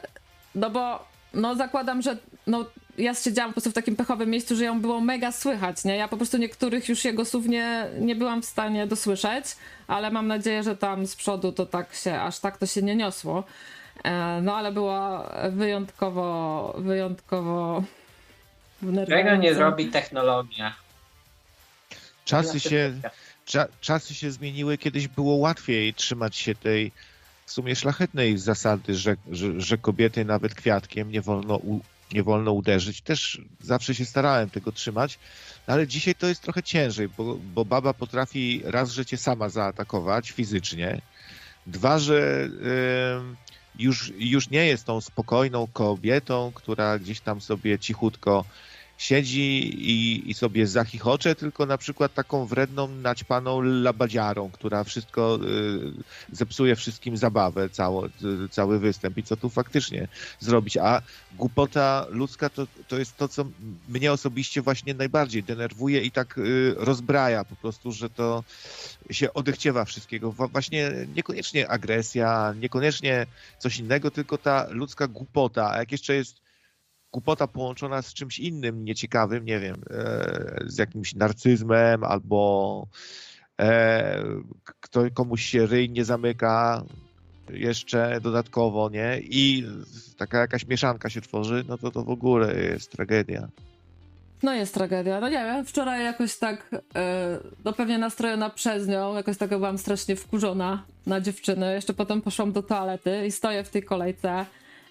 [0.54, 2.16] no bo no zakładam, że
[2.46, 2.64] no,
[2.98, 5.96] ja siedziałam po prostu w takim pechowym miejscu, że ją było mega słychać, nie?
[5.96, 9.44] Ja po prostu niektórych już jego słów nie, nie byłam w stanie dosłyszeć,
[9.86, 12.96] ale mam nadzieję, że tam z przodu to tak się, aż tak to się nie
[12.96, 13.44] niosło.
[14.04, 17.82] E, no ale była wyjątkowo, wyjątkowo
[19.08, 20.74] Czego nie zrobi technologia?
[22.24, 22.92] Czasy się,
[23.44, 26.92] cza, czasy się zmieniły, kiedyś było łatwiej trzymać się tej
[27.50, 31.80] w sumie szlachetnej zasady, że, że, że kobiety nawet kwiatkiem nie wolno, u,
[32.12, 33.00] nie wolno uderzyć.
[33.00, 35.18] Też zawsze się starałem tego trzymać,
[35.68, 39.48] no ale dzisiaj to jest trochę ciężej, bo, bo baba potrafi raz, że cię sama
[39.48, 41.00] zaatakować fizycznie,
[41.66, 42.48] dwa, że
[43.18, 43.36] ym,
[43.78, 48.44] już, już nie jest tą spokojną kobietą, która gdzieś tam sobie cichutko
[49.00, 49.40] siedzi
[49.90, 55.38] i, i sobie zachichocze, tylko na przykład taką wredną, naćpaną labadziarą, która wszystko
[56.32, 60.08] y, zepsuje wszystkim zabawę, cało, y, cały występ i co tu faktycznie
[60.40, 60.76] zrobić.
[60.76, 61.02] A
[61.36, 63.44] głupota ludzka to, to jest to, co
[63.88, 68.44] mnie osobiście właśnie najbardziej denerwuje i tak y, rozbraja po prostu, że to
[69.10, 70.32] się odechciewa wszystkiego.
[70.32, 73.26] Właśnie niekoniecznie agresja, niekoniecznie
[73.58, 75.70] coś innego, tylko ta ludzka głupota.
[75.70, 76.49] A jak jeszcze jest
[77.12, 82.86] głupota połączona z czymś innym nieciekawym, nie wiem, e, z jakimś narcyzmem albo
[83.60, 84.22] e,
[84.80, 86.84] kto, komuś się ryj nie zamyka
[87.50, 89.20] jeszcze dodatkowo, nie?
[89.22, 89.66] I
[90.16, 93.48] taka jakaś mieszanka się tworzy, no to to w ogóle jest tragedia.
[94.42, 95.20] No jest tragedia.
[95.20, 99.78] No nie wiem, wczoraj jakoś tak, e, no pewnie nastrojona przez nią, jakoś tak byłam
[99.78, 101.74] strasznie wkurzona na dziewczyny.
[101.74, 104.46] Jeszcze potem poszłam do toalety i stoję w tej kolejce.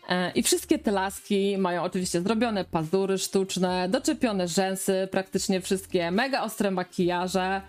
[0.09, 6.41] E, I wszystkie te laski mają oczywiście zrobione pazury sztuczne, doczepione rzęsy, praktycznie wszystkie, mega
[6.41, 7.61] ostre makijaże.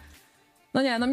[0.74, 1.06] No nie, no,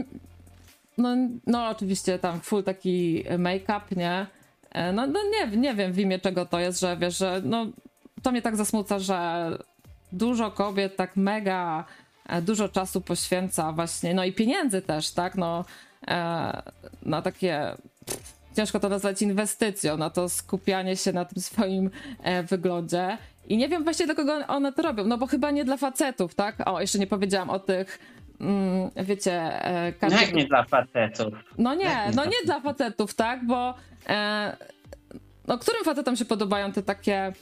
[0.97, 1.15] no,
[1.47, 4.25] no oczywiście tam full taki make-up, nie?
[4.71, 7.65] E, No, no nie, nie wiem w imię czego to jest, że wiesz, że no
[8.23, 9.49] to mnie tak zasmuca, że
[10.11, 11.85] dużo kobiet tak mega
[12.29, 15.65] e, dużo czasu poświęca właśnie, no i pieniędzy też, tak, no
[17.03, 17.75] na takie
[18.57, 21.89] ciężko to nazwać inwestycją, na to skupianie się na tym swoim
[22.23, 23.17] e, wyglądzie
[23.47, 26.35] i nie wiem właśnie dla kogo one to robią, no bo chyba nie dla facetów,
[26.35, 26.55] tak?
[26.65, 27.99] O, jeszcze nie powiedziałam o tych
[28.41, 29.33] mm, wiecie,
[29.65, 31.33] e, No każdy- jak nie dla facetów?
[31.57, 33.45] no nie, no nie dla facetów, tak?
[33.45, 33.73] Bo
[34.09, 34.57] e,
[35.47, 37.33] no którym facetom się podobają te takie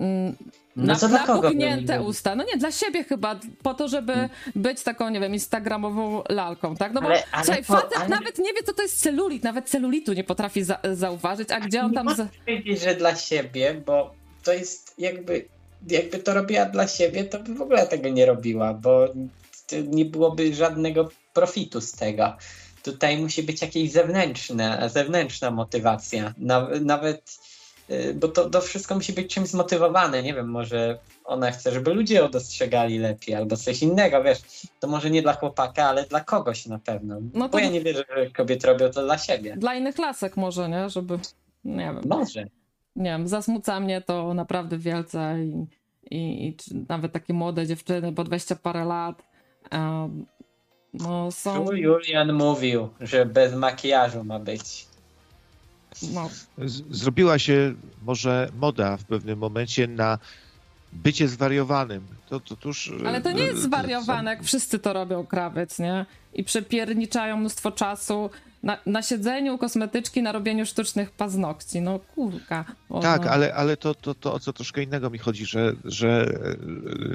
[0.00, 0.32] No
[0.76, 2.34] na, to dla kogo nie usta?
[2.36, 6.92] No nie, dla siebie chyba, po to, żeby być taką, nie wiem, instagramową lalką, tak?
[6.92, 9.42] No bo Ale- ale słuchaj, to- facet ale- nawet nie wie, co to jest celulit,
[9.42, 12.14] nawet celulitu nie potrafi za, zauważyć, a gdzie on nie tam...
[12.16, 12.28] Z...
[12.44, 14.14] powiedzieć, że dla siebie, bo
[14.44, 15.44] to jest jakby,
[15.88, 19.08] jakby to robiła dla siebie, to by w ogóle tego nie robiła, bo
[19.86, 22.36] nie byłoby żadnego profitu z tego.
[22.82, 26.34] Tutaj musi być jakaś zewnętrzna, zewnętrzna motywacja.
[26.38, 27.38] Na, nawet,
[28.14, 30.22] bo to, to wszystko musi być czymś zmotywowane.
[30.22, 34.38] Nie wiem, może ona chce, żeby ludzie ją dostrzegali lepiej, albo coś innego, wiesz.
[34.80, 37.18] To może nie dla chłopaka, ale dla kogoś na pewno.
[37.34, 39.56] No Bo ja nie wierzę, że kobiety robią to dla siebie.
[39.56, 40.90] Dla innych lasek może, nie?
[40.90, 41.18] Żeby,
[41.64, 42.44] nie wiem, Może.
[42.96, 45.66] nie wiem, zasmuca mnie to naprawdę wielce i,
[46.10, 46.56] i, i
[46.88, 49.22] nawet takie młode dziewczyny po 20 parę lat
[49.70, 50.26] em,
[50.94, 51.72] no są...
[51.72, 54.85] Julian mówił, że bez makijażu ma być.
[56.02, 56.30] No,
[56.90, 60.18] Zrobiła się może moda w pewnym momencie na
[60.92, 62.06] bycie zwariowanym.
[62.28, 66.06] To, to tuż, Ale to nie jest e, zwariowane, jak wszyscy to robią krawiec, nie?
[66.34, 68.30] I przepierniczają mnóstwo czasu
[68.62, 71.80] na, na siedzeniu kosmetyczki, na robieniu sztucznych paznokci.
[71.80, 72.64] No kurka.
[72.90, 73.30] O, Tak, no.
[73.30, 76.56] ale, ale to, to, to o co troszkę innego mi chodzi, że, że e,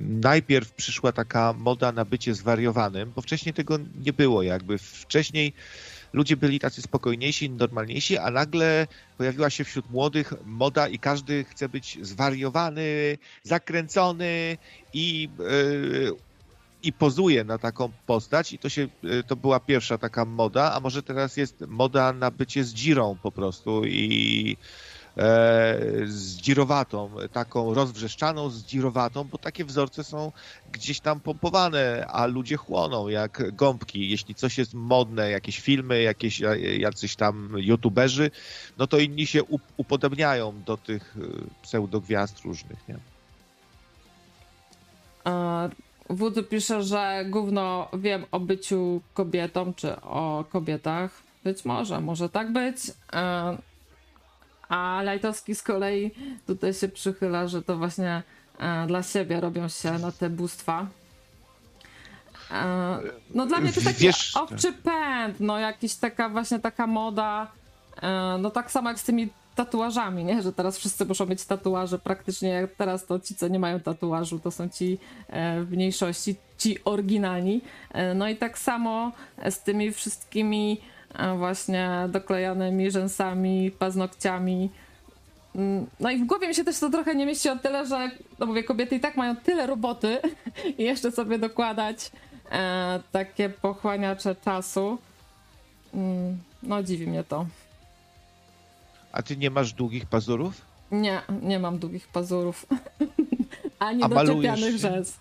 [0.01, 4.77] najpierw przyszła taka moda na bycie zwariowanym, bo wcześniej tego nie było jakby.
[4.77, 5.53] Wcześniej
[6.13, 11.69] ludzie byli tacy spokojniejsi, normalniejsi, a nagle pojawiła się wśród młodych moda i każdy chce
[11.69, 14.57] być zwariowany, zakręcony
[14.93, 16.15] i, yy,
[16.83, 18.53] i pozuje na taką postać.
[18.53, 22.31] I to się, yy, to była pierwsza taka moda, a może teraz jest moda na
[22.31, 24.90] bycie z dzirą po prostu i e,
[26.05, 30.31] z dzirowatą, taką rozwrzeszczaną, z dzirowatą, bo takie wzorce są
[30.71, 34.09] gdzieś tam pompowane, a ludzie chłoną jak gąbki.
[34.09, 38.31] Jeśli coś jest modne, jakieś filmy, jakieś e, jacyś tam youtuberzy,
[38.77, 41.21] no to inni się up- upodobniają do tych e,
[41.61, 42.97] pseudogwiazd różnych, nie?
[45.25, 45.69] E,
[46.09, 51.23] Wód pisze, że gówno wiem o byciu kobietą, czy o kobietach.
[51.43, 52.77] Być może, może tak być.
[54.72, 56.11] A Lajtowski z kolei
[56.48, 58.23] tutaj się przychyla, że to właśnie
[58.60, 60.88] e, dla siebie robią się na te bóstwa.
[62.52, 62.99] E,
[63.35, 67.52] No dla mnie to taki Wiesz- owczy pęd, no jakiś taka właśnie taka moda,
[68.02, 70.41] e, no tak samo jak z tymi tatuażami, nie?
[70.41, 74.39] Że teraz wszyscy muszą mieć tatuaże, praktycznie jak teraz to ci, co nie mają tatuażu,
[74.39, 74.98] to są ci
[75.65, 77.61] w mniejszości, ci oryginalni.
[78.15, 79.11] No i tak samo
[79.49, 80.81] z tymi wszystkimi
[81.38, 84.69] właśnie doklejanymi rzęsami, paznokciami.
[85.55, 88.11] Mm, No i w głowie mi się też to trochę nie mieści o tyle, że
[88.39, 90.17] no mówię, kobiety i tak mają tyle roboty
[90.77, 92.11] i jeszcze sobie dokładać
[92.51, 94.97] e, takie pochłaniacze czasu.
[95.93, 97.45] Mm, No dziwi mnie to.
[99.11, 100.61] A ty nie masz długich pazurów?
[100.91, 102.65] Nie, nie mam długich pazurów.
[103.79, 105.17] Ani doczepianych rzęs.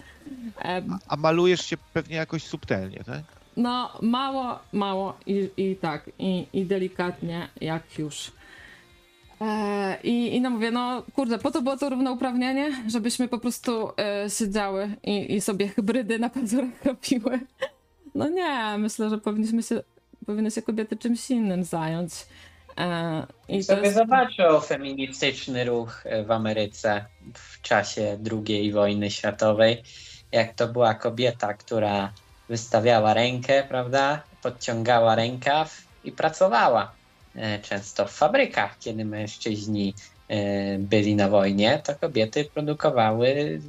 [1.09, 3.23] A malujesz się pewnie jakoś subtelnie, tak?
[3.57, 8.33] No, mało, mało i, i tak, i, i delikatnie, jak już.
[9.41, 13.91] E, i, I no mówię, no kurde, po to było to równouprawnienie, żebyśmy po prostu
[13.99, 17.41] e, siedziały i, i sobie hybrydy na pazurach robiły.
[18.15, 19.83] No nie, myślę, że powinniśmy się,
[20.27, 22.13] powinny się kobiety czymś innym zająć.
[22.79, 23.97] E, I to sobie jest...
[23.97, 27.05] zobaczą feministyczny ruch e, w Ameryce
[27.35, 28.19] w czasie
[28.49, 29.83] II wojny światowej,
[30.33, 32.13] jak to była kobieta, która
[32.51, 36.93] wystawiała rękę, prawda, podciągała rękaw i pracowała.
[37.37, 39.95] E, Często w fabrykach, kiedy mężczyźni
[40.29, 43.61] e, byli na wojnie, to kobiety produkowały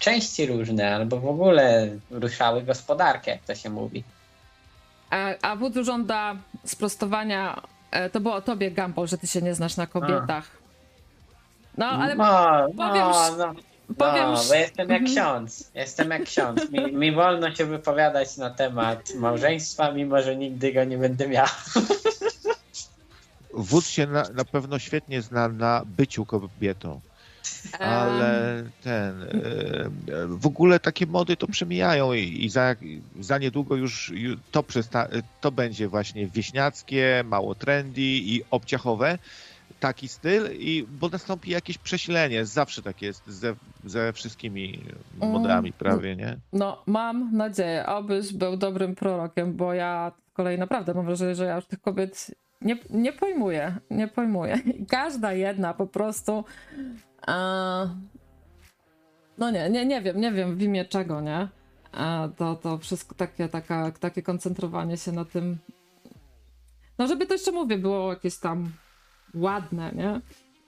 [0.00, 4.04] części różne, albo w ogóle ruszały gospodarkę, jak to się mówi.
[5.10, 7.62] A, a Wódz żąda sprostowania.
[7.90, 10.50] E, to było o tobie, Gumball, że ty się nie znasz na kobietach.
[11.78, 12.24] No, ale no,
[12.76, 13.73] powiem no, no.
[13.98, 15.04] Powiem no, bo jestem jak Mhm.
[15.16, 15.70] ksiądz.
[15.74, 16.70] Jestem jak ksiądz.
[16.70, 21.46] Mi, mi wolno się wypowiadać na temat małżeństwa, mimo że nigdy go nie będę miał.
[23.54, 27.00] Wódz się na, na pewno świetnie zna na byciu kobietą.
[27.78, 29.26] Ale ten.
[30.28, 32.76] W ogóle takie mody to przemijają i, i za,
[33.20, 35.08] za niedługo już ju- to, przesta,
[35.40, 39.18] to będzie właśnie wieśniackie, mało trendy i obciachowe.
[39.80, 42.46] Taki styl, i bo nastąpi jakieś przesilenie.
[42.46, 43.54] Zawsze tak jest ze,
[43.84, 44.80] ze wszystkimi
[45.20, 46.36] modami, prawie, nie?
[46.52, 51.56] no, mam nadzieję, abyś był dobrym prorokiem, bo ja kolei naprawdę mam wrażenie, że ja
[51.56, 52.30] już tych kobiet
[52.64, 53.76] nie, nie pojmuję.
[53.90, 54.58] Nie pojmuję.
[54.88, 56.44] Każda jedna po prostu.
[57.28, 57.34] E,
[59.38, 61.48] no nie, nie, nie wiem, nie wiem w imię czego, nie?
[61.94, 65.58] E, to, to wszystko takie, taka, takie koncentrowanie się na tym.
[66.98, 68.72] No, żeby to jeszcze mówię, było jakieś tam
[69.34, 70.20] ładne, nie?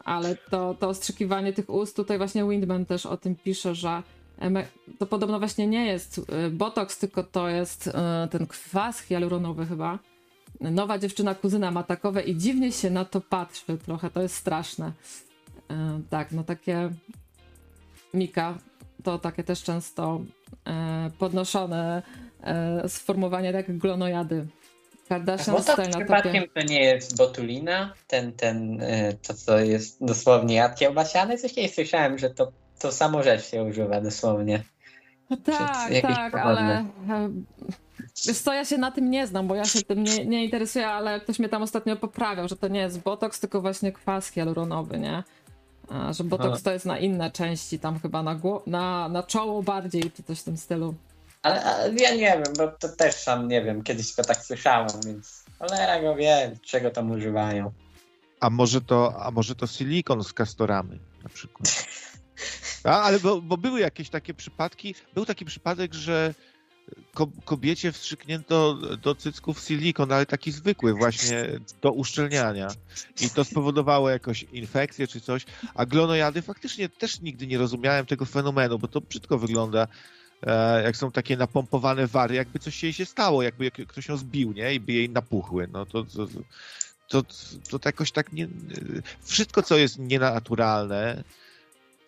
[0.05, 4.02] Ale to, to ostrzykiwanie tych ust, tutaj właśnie Windman też o tym pisze, że
[4.98, 7.93] to podobno właśnie nie jest y, botoks, tylko to jest y,
[8.30, 9.98] ten kwas hialuronowy chyba.
[10.60, 14.93] Nowa dziewczyna, kuzyna ma takowe i dziwnie się na to patrzy trochę, to jest straszne.
[15.70, 15.74] Y,
[16.10, 16.90] Tak, no takie
[18.14, 18.59] Mika,
[19.02, 20.20] to takie też często
[21.18, 22.02] podnoszone
[22.43, 24.47] e, sformułowanie jak glonojady.
[25.09, 26.05] Kardashian Bo to style na topie.
[26.05, 31.39] przypadkiem to nie jest botulina, ten, ten, y, to co jest dosłownie jad kiełbasiany.
[31.39, 34.62] Coś kiedyś słyszałem, że to, to samo rzecz się używa dosłownie.
[35.31, 36.85] No Tak, tak, podobne.
[37.09, 37.31] ale e,
[38.27, 40.89] wiesz co, ja się na tym nie znam, bo ja się tym nie, nie interesuję,
[40.89, 44.99] ale ktoś mnie tam ostatnio poprawiał, że to nie jest botoks, tylko właśnie kwas hialuronowy,
[44.99, 45.23] nie?
[45.89, 46.61] A, że botoks Aha.
[46.65, 50.45] to jest na inne części, tam chyba na, na, na czoło bardziej, czy coś w
[50.45, 50.95] tym stylu.
[51.47, 55.44] Ale, ja nie wiem, bo to też sam nie wiem, kiedyś tylko tak słyszałem, więc
[55.59, 57.73] cholera go wie, czego tam używają.
[58.40, 61.86] A może to, a może to silikon z kastorami na przykład.
[62.85, 66.35] A, ale bo, bo były jakieś takie przypadki, był taki przypadek, że
[67.14, 71.47] ko kobiecie wstrzyknięto do cycków silikon, ale taki zwykły właśnie
[71.82, 72.68] do uszczelniania.
[73.20, 75.44] I to spowodowało jakąś infekcję czy coś.
[75.74, 79.89] A glonojady faktycznie też nigdy nie rozumiałem tego fenomenu, bo to brzydko wygląda.
[80.42, 84.16] E, jak są takie napompowane wary, jakby coś jej się stało, jakby jak ktoś ją
[84.16, 84.74] zbił, nie?
[84.74, 85.68] I by jej napuchły.
[85.72, 86.26] No to, to,
[87.08, 87.22] to,
[87.70, 88.48] to, to jakoś tak nie...
[89.22, 91.24] Wszystko, co jest nienaturalne,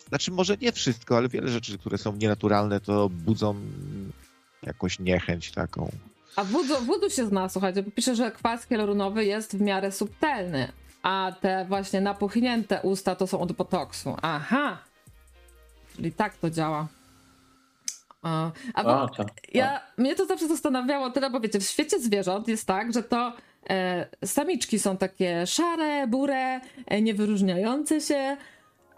[0.09, 3.55] znaczy może nie wszystko, ale wiele rzeczy, które są nienaturalne, to budzą
[4.63, 5.91] jakąś niechęć taką.
[6.35, 10.71] A wudu, wudu się zna, słuchajcie, bo pisze, że kwas hialuronowy jest w miarę subtelny,
[11.03, 14.15] a te właśnie napuchnięte usta to są od botoksu.
[14.21, 14.77] Aha!
[15.95, 16.87] Czyli tak to działa.
[18.21, 21.99] A, a bo, O, to, ja, mnie to zawsze zastanawiało tyle, bo wiecie, w świecie
[21.99, 23.33] zwierząt jest tak, że to
[23.69, 28.37] e, samiczki są takie szare, burę, e, niewyróżniające się,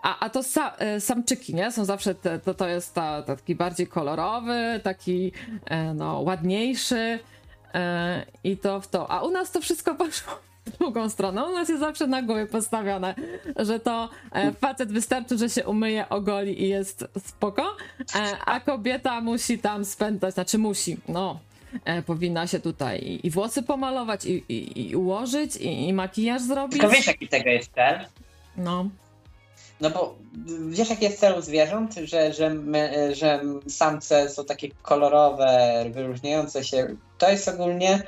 [0.01, 1.71] a, a to sa, e, samczyki, nie?
[1.71, 5.31] Są zawsze, te, to, to jest ta, taki bardziej kolorowy, taki
[5.65, 7.19] e, no, ładniejszy
[7.73, 9.11] e, i to w to.
[9.11, 11.45] A u nas to wszystko poszło drugą stronę.
[11.45, 13.15] U nas jest zawsze na głowie postawione,
[13.55, 17.63] że to e, facet wystarczy, że się umyje, ogoli i jest spoko,
[18.15, 21.39] e, a kobieta musi tam spędzać, znaczy musi, no.
[21.85, 26.79] E, powinna się tutaj i, włosy pomalować, i, i, i ułożyć, i, i makijaż zrobić.
[26.79, 28.05] Tylko wiesz, jaki tego jest cel?
[28.57, 28.89] No.
[29.81, 30.15] No bo
[30.69, 31.95] wiesz, jaki jest cel u zwierząt?
[32.03, 36.95] Że, że, my, że samce są takie kolorowe, wyróżniające się.
[37.17, 38.03] To jest ogólnie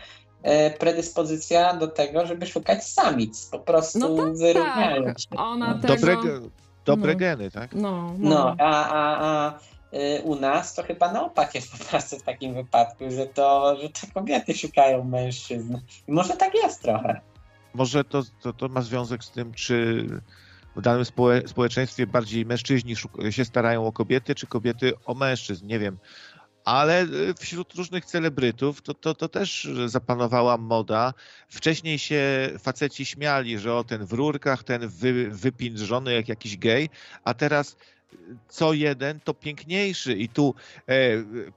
[0.80, 3.46] predyspozycja do tego, żeby szukać samic.
[3.52, 5.20] Po prostu No tak, wyróżniają tak.
[5.20, 5.28] się.
[5.38, 6.22] Ona Dobre, tego...
[6.22, 6.50] ge-
[6.86, 7.20] dobre no.
[7.20, 7.74] geny, tak?
[7.76, 8.56] No, No, no.
[8.60, 9.60] a, a, a
[9.98, 13.78] y, u nas to chyba na opak jest po prostu w takim wypadku, że to,
[13.82, 15.78] że to kobiety szukają mężczyzn.
[16.08, 17.22] I może tak jest trochę.
[17.74, 20.08] Może to, to, to ma związek z tym, czy
[20.76, 22.96] w danym społe, społeczeństwie bardziej mężczyźni
[23.30, 25.98] się starają o kobiety, czy kobiety o mężczyzn, nie wiem.
[26.64, 31.14] Ale y, wśród różnych celebrytów to, to, to też zapanowała moda.
[31.50, 36.90] Wcześniej się faceci śmiali, że o ten w rurkach, ten wy, wypindrzony jak jakiś gej,
[37.24, 37.76] a teraz y,
[38.50, 40.56] co jeden to piękniejszy i tu
[40.88, 40.94] e,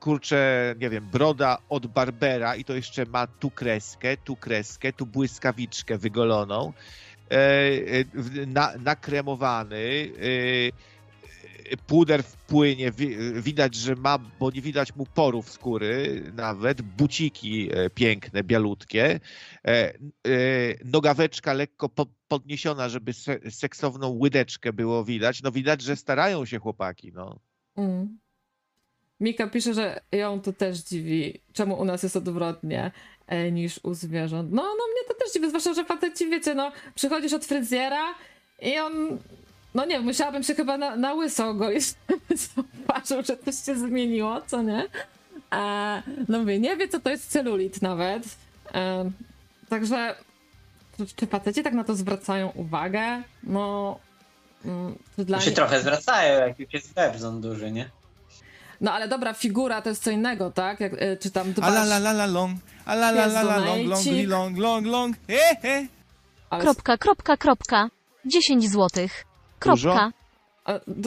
[0.01, 5.07] kurczę, nie wiem, broda od Barbera i to jeszcze ma tu kreskę, tu kreskę, tu
[5.07, 6.73] błyskawiczkę wygoloną,
[7.31, 10.95] e, e, na, nakremowany, e,
[11.87, 17.69] puder w płynie, wi, widać, że ma, bo nie widać mu porów skóry nawet, buciki
[17.73, 19.19] e, piękne, bialutkie, e,
[19.69, 19.95] e,
[20.85, 25.43] nogaweczka lekko po, podniesiona, żeby se, seksowną łydeczkę było widać.
[25.43, 27.39] No widać, że starają się chłopaki, no.
[27.77, 28.19] Mm.
[29.20, 32.91] Mika pisze, że ją to też dziwi, czemu u nas jest odwrotnie
[33.53, 34.53] niż u zwierząt.
[34.53, 38.15] No, no mnie to też dziwi, zwłaszcza, że faceci, wiecie, no, przychodzisz od fryzjera
[38.62, 39.19] i on,
[39.77, 44.40] no nie musiałabym się chyba na, na łyso ogolić, żeby zauważył, że coś się zmieniło,
[44.47, 44.86] co nie?
[45.53, 48.23] E, no mówię, nie wie, co to jest celulit nawet.
[48.74, 49.11] E,
[49.69, 50.15] także,
[50.97, 53.23] czy, czy faceci tak na to zwracają uwagę?
[53.43, 53.98] No,
[54.65, 57.90] mm, czy dla się nich- trochę zwracają, jak już jest Bebzon duży, nie?
[58.81, 60.81] No ale dobra, figura to jest co innego, tak?
[60.81, 63.57] Jak, y, czy tam dbasz, la la la la long, a la la la la
[63.57, 65.86] long, long, long, long, long, he he.
[66.51, 67.89] ale, Kropka, kropka, kropka.
[68.27, 69.24] 10 złotych.
[69.59, 70.12] Kropka.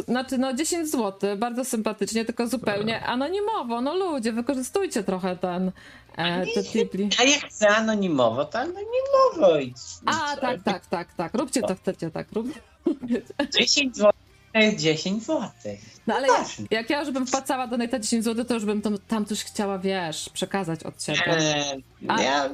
[0.07, 3.81] Znaczy, no 10 zł, bardzo sympatycznie, tylko zupełnie anonimowo.
[3.81, 5.71] No ludzie, wykorzystujcie trochę ten,
[6.17, 7.09] e, te tipli.
[7.19, 9.59] A jak chcę anonimowo, to anonimowo.
[9.59, 9.73] I,
[10.05, 11.33] A, tak, tak, tak, tak.
[11.33, 12.27] Róbcie co chcecie, tak.
[12.31, 12.47] Rób.
[13.51, 14.11] 10 zł
[14.53, 15.49] to jest 10 zł.
[16.07, 18.81] No ale jak, jak ja już bym wpłacała do Nejta 10 zł, to już bym
[18.81, 21.37] tam, tam coś chciała, wiesz, przekazać od siebie.
[21.37, 22.49] Eee, A- ja,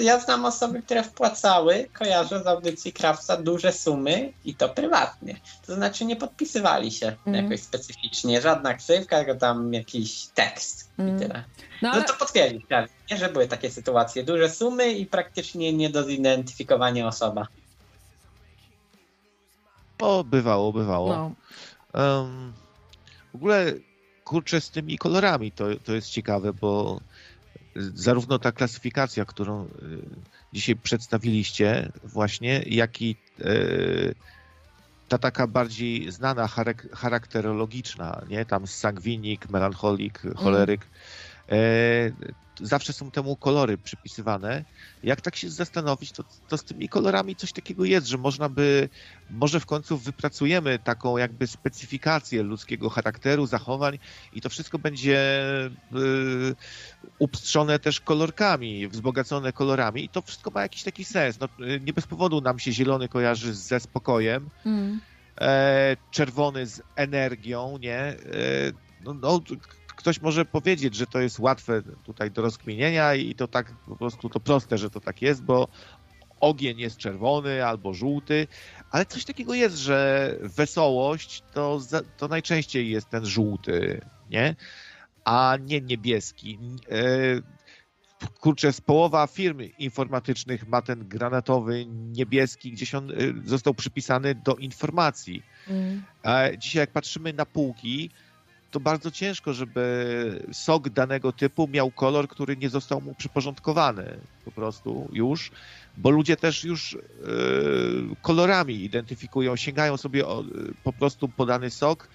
[0.00, 5.40] ja znam osoby, które wpłacały, kojarzę z audycji Krawca duże sumy i to prywatnie.
[5.66, 7.44] To znaczy nie podpisywali się Mhm.
[7.44, 8.40] jakoś specyficznie.
[8.40, 11.16] Żadna ksywka, tylko tam jakiś tekst Mm.
[11.16, 11.44] i tyle.
[11.82, 14.24] No No ale, to potwierdzić, tak, nie, że były takie sytuacje.
[14.24, 17.46] Duże sumy i praktycznie nie do zidentyfikowania osoba.
[20.00, 21.08] O, bywało, bywało.
[21.16, 21.32] no.
[22.20, 22.52] Em,
[23.32, 23.72] w ogóle,
[24.24, 27.00] kurczę, z tymi kolorami to, to jest ciekawe, bo
[27.76, 29.68] zarówno ta klasyfikacja, którą y,
[30.52, 34.14] dzisiaj przedstawiliście właśnie, jak i y,
[35.08, 38.44] ta taka bardziej znana charak- charakterologiczna, nie?
[38.44, 40.84] Tam sangwinik, melancholik, choleryk.
[40.84, 40.86] E,
[42.60, 44.64] zawsze są temu kolory przypisywane.
[45.02, 48.88] Jak tak się zastanowić, to, to z tymi kolorami coś takiego jest, że można by,
[49.30, 53.98] może w końcu wypracujemy taką jakby specyfikację ludzkiego charakteru, zachowań
[54.32, 55.18] i to wszystko będzie
[55.96, 56.54] y,
[57.18, 61.40] upstrzone też kolorkami, wzbogacone kolorami i to wszystko ma jakiś taki sens.
[61.40, 65.00] No, y, nie bez powodu nam się zielony kojarzy ze spokojem, Mm.
[65.40, 67.98] e, czerwony z energią, nie?
[67.98, 68.16] E,
[69.00, 69.40] no, no,
[70.02, 74.28] ktoś może powiedzieć, że to jest łatwe tutaj do rozkminienia i to tak po prostu
[74.28, 75.68] to proste, że to tak jest, bo
[76.40, 78.46] ogień jest czerwony albo żółty,
[78.90, 81.80] ale coś takiego jest, że wesołość to,
[82.16, 84.00] to najczęściej jest ten żółty,
[84.30, 84.56] nie?
[85.24, 86.58] A nie niebieski.
[86.90, 93.14] E, kurczę, z połowa firm informatycznych ma ten granatowy, niebieski, gdzieś on e,
[93.44, 95.42] został przypisany do informacji.
[95.68, 96.02] Mm.
[96.58, 98.10] Dzisiaj jak patrzymy na półki,
[98.72, 104.50] to bardzo ciężko, żeby sok danego typu miał kolor, który nie został mu przyporządkowany po
[104.50, 105.50] prostu już,
[105.96, 110.44] bo ludzie też już yy, kolorami identyfikują, sięgają sobie o,
[110.84, 112.08] po prostu podany sok.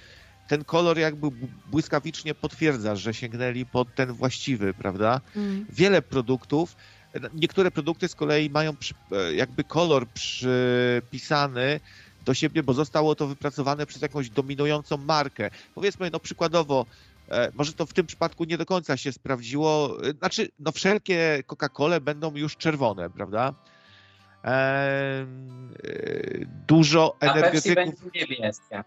[0.47, 1.27] Ten kolor jakby
[1.71, 5.21] błyskawicznie potwierdza, że sięgnęli pod ten właściwy, prawda?
[5.35, 5.65] Mm.
[5.69, 6.75] Wiele produktów,
[7.33, 8.73] niektóre produkty z kolei mają
[9.11, 11.79] e, jakby kolor przypisany
[12.27, 15.49] do siebie, bo zostało to wypracowane przez jakąś dominującą markę.
[15.75, 16.85] Powiedzmy, no przykładowo,
[17.29, 19.97] e, może to w tym przypadku nie do końca się sprawdziło.
[20.03, 23.53] E, znaczy, no wszelkie Coca-Cole będą już czerwone, prawda?
[24.43, 25.25] E,
[26.67, 27.71] dużo energetyków.
[27.71, 28.83] A Pepsi będzie niebieskie.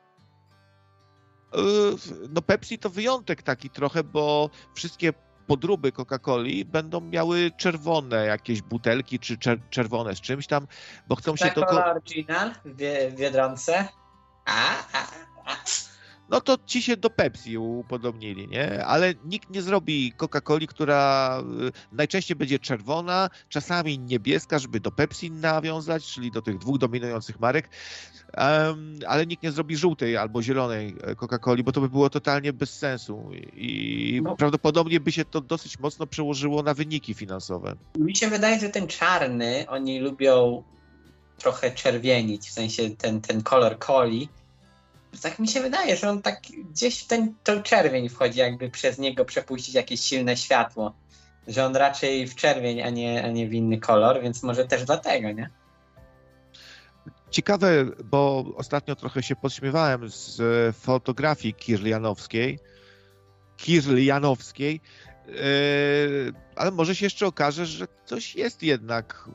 [2.30, 5.12] No Pepsi to wyjątek taki trochę, bo wszystkie
[5.50, 10.66] podróby Coca-Coli będą miały czerwone jakieś butelki, czy czer czerwone z czymś tam,
[11.08, 11.60] bo chcą się to...
[11.60, 12.00] Coca-Cola
[12.64, 13.88] w Biedronce.
[14.44, 15.06] A, a,
[15.44, 15.56] a
[16.30, 18.84] no to ci się do Pepsi upodobnili, nie?
[18.84, 25.30] Ale nikt nie zrobi Coca-Coli, która y, najczęściej będzie czerwona, czasami niebieska, żeby do Pepsi
[25.30, 27.68] nawiązać, czyli do tych dwóch dominujących marek,
[28.36, 32.52] um, ale nikt nie zrobi żółtej albo zielonej e, Coca-Coli, bo to by było totalnie
[32.52, 34.36] bez sensu i no.
[34.36, 37.76] prawdopodobnie by się to dosyć mocno przełożyło na wyniki finansowe.
[37.98, 40.62] Mi się wydaje, że ten czarny, oni lubią
[41.38, 44.28] trochę czerwienić, w sensie ten, ten kolor coli,
[45.22, 48.98] tak mi się wydaje, że on tak gdzieś w ten to czerwień wchodzi, jakby przez
[48.98, 50.94] niego przepuścić jakieś silne światło.
[51.48, 54.84] Że on raczej w czerwień, a nie, a nie w inny kolor, więc może też
[54.84, 55.50] dlatego, nie?
[57.30, 60.40] Ciekawe, bo ostatnio trochę się podśmiewałem z
[60.76, 62.58] fotografii kirlianowskiej.
[63.56, 64.80] Kirlianowskiej,
[65.26, 65.34] yy,
[66.56, 69.28] ale może się jeszcze okaże, że coś jest jednak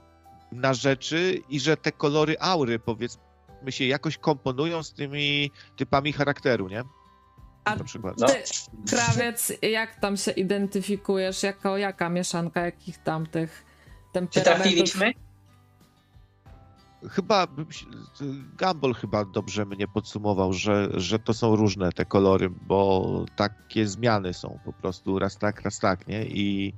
[0.51, 3.24] na rzeczy i że te kolory aury, powiedzmy,
[3.71, 6.83] się jakoś komponują z tymi typami charakteru, nie?
[7.63, 8.15] A na przykład.
[8.17, 8.43] Ty,
[8.95, 11.43] krawiec, jak tam się identyfikujesz?
[11.43, 13.65] Jako jaka mieszanka jakich tam tych
[14.13, 14.33] temperamentów?
[14.33, 15.13] Czy trafiliśmy?
[17.09, 17.47] Chyba
[18.59, 24.33] Gumball chyba dobrze mnie podsumował, że, że to są różne te kolory, bo takie zmiany
[24.33, 26.25] są po prostu raz tak, raz tak, nie?
[26.25, 26.73] I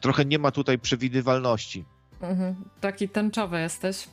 [0.00, 1.84] trochę nie ma tutaj przewidywalności.
[2.20, 2.54] Mhm.
[2.80, 4.08] Taki tęczowy jesteś.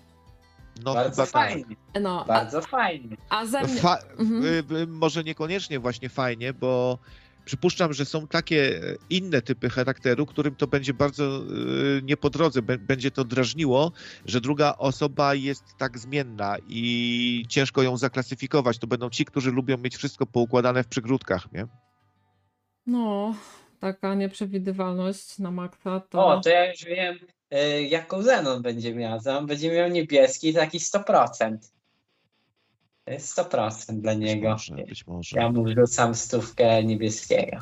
[0.85, 1.31] No, Bardzo tak.
[1.31, 1.75] fajnie.
[1.93, 2.03] Tak.
[2.03, 3.17] No, Bardzo a, fajnie.
[3.29, 3.81] A ze mnie...
[3.81, 4.45] Fa mhm.
[4.45, 6.97] Y, y, może niekoniecznie właśnie fajnie, bo
[7.45, 11.41] przypuszczam, że są takie inne typy charakteru, którym to będzie bardzo
[11.97, 13.91] y, nie po drodze, będzie to drażniło,
[14.25, 18.77] że druga osoba jest tak zmienna i ciężko ją zaklasyfikować.
[18.77, 21.67] To będą ci, którzy lubią mieć wszystko poukładane w przygródkach, nie?
[22.85, 23.35] No,
[23.79, 26.25] taka nieprzewidywalność na maksa to...
[26.25, 27.19] O, to ja już wiem,
[27.89, 29.19] jaką Zenon będzie miał.
[29.19, 31.57] Zenon będzie miał niebieski taki 100%.
[33.05, 34.49] To jest 100% dla niego.
[34.49, 35.39] Może, być może.
[35.39, 37.57] Ja mu wrzucam stówkę niebieskiego.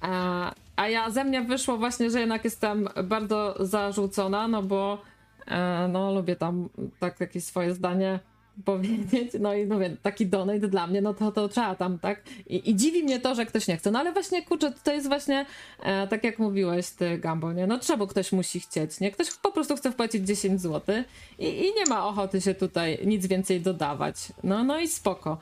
[0.00, 5.02] A, a ja ze mnie wyszło właśnie, że jednak jestem bardzo zarzucona, no bo
[5.46, 6.68] e, no lubię tam
[7.00, 8.20] tak jakieś swoje zdanie
[8.64, 12.22] powiedzieć, no i mówię, taki donate dla mnie, no to, to trzeba tam, tak?
[12.46, 15.08] I, I, dziwi mnie to, że ktoś nie chce, no ale właśnie, kurczę, to jest
[15.08, 15.46] właśnie,
[15.82, 17.66] e, tak jak mówiłeś ty, Gambo, nie?
[17.66, 19.10] No trzeba, ktoś musi chcieć, nie?
[19.10, 20.96] Ktoś po prostu chce wpłacić 10 zł
[21.38, 24.16] i, i nie ma ochoty się tutaj nic więcej dodawać.
[24.44, 25.38] No, no i spoko.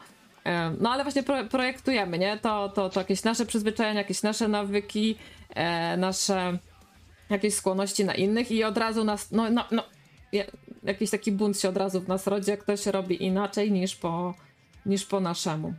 [0.46, 2.38] E, no ale właśnie pro, projektujemy, nie?
[2.38, 5.16] To, to, to jakieś nasze przyzwyczajenia, jakieś nasze nawyki,
[5.54, 6.58] e, nasze
[7.30, 9.82] jakieś skłonności na innych i od razu nas, no, no, no
[10.82, 14.34] jakiś taki bunt się od razu w nas rodzi, jak ktoś robi inaczej niż po,
[14.86, 15.74] niż po naszemu.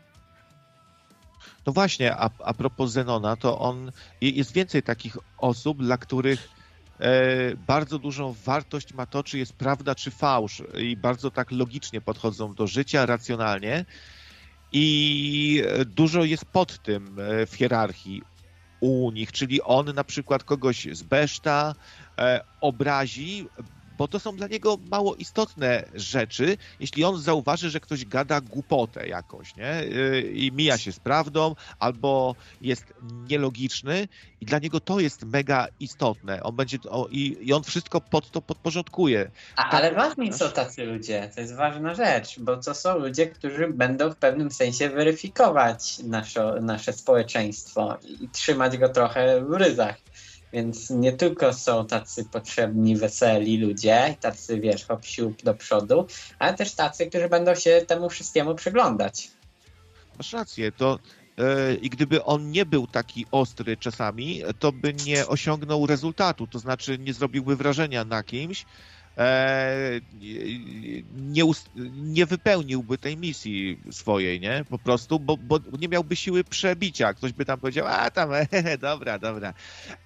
[1.65, 6.49] No właśnie, a, a propos Zenona, to on jest więcej takich osób, dla których
[6.99, 12.01] e, bardzo dużą wartość ma to, czy jest prawda, czy fałsz, i bardzo tak logicznie
[12.01, 13.85] podchodzą do życia, racjonalnie.
[14.71, 18.21] I dużo jest pod tym e, w hierarchii
[18.79, 21.75] u nich, czyli on na przykład kogoś zbeszta,
[22.17, 23.47] e, obrazi,
[23.97, 29.07] bo to są dla niego mało istotne rzeczy, jeśli on zauważy, że ktoś gada głupotę
[29.07, 29.81] jakoś, nie?
[29.81, 32.93] Y, I mija się z prawdą, albo jest
[33.29, 34.07] nielogiczny
[34.41, 36.43] i dla niego to jest mega istotne.
[36.43, 39.31] On będzie, o, i, i on wszystko pod to podporządkuje.
[39.55, 43.67] A, ale ważni są tacy ludzie, to jest ważna rzecz, bo to są ludzie, którzy
[43.67, 49.95] będą w pewnym sensie weryfikować nasze, nasze społeczeństwo i trzymać go trochę w ryzach.
[50.57, 55.01] Więc nie tylko są tacy potrzebni, weseli ludzie, tacy wiesz, hop
[55.43, 56.07] do przodu,
[56.39, 59.31] ale też tacy, którzy będą się temu wszystkiemu przyglądać.
[60.17, 60.99] Masz rację, to
[61.37, 66.59] e, i gdyby on nie był taki ostry czasami, to by nie osiągnął rezultatu, to
[66.59, 68.65] znaczy nie zrobiłby wrażenia na kimś,
[71.15, 74.65] nie, ust- nie wypełniłby tej misji swojej, nie?
[74.69, 77.13] Po prostu, bo, bo nie miałby siły przebicia.
[77.13, 79.53] Ktoś by tam powiedział, a tam, hehe, dobra, dobra.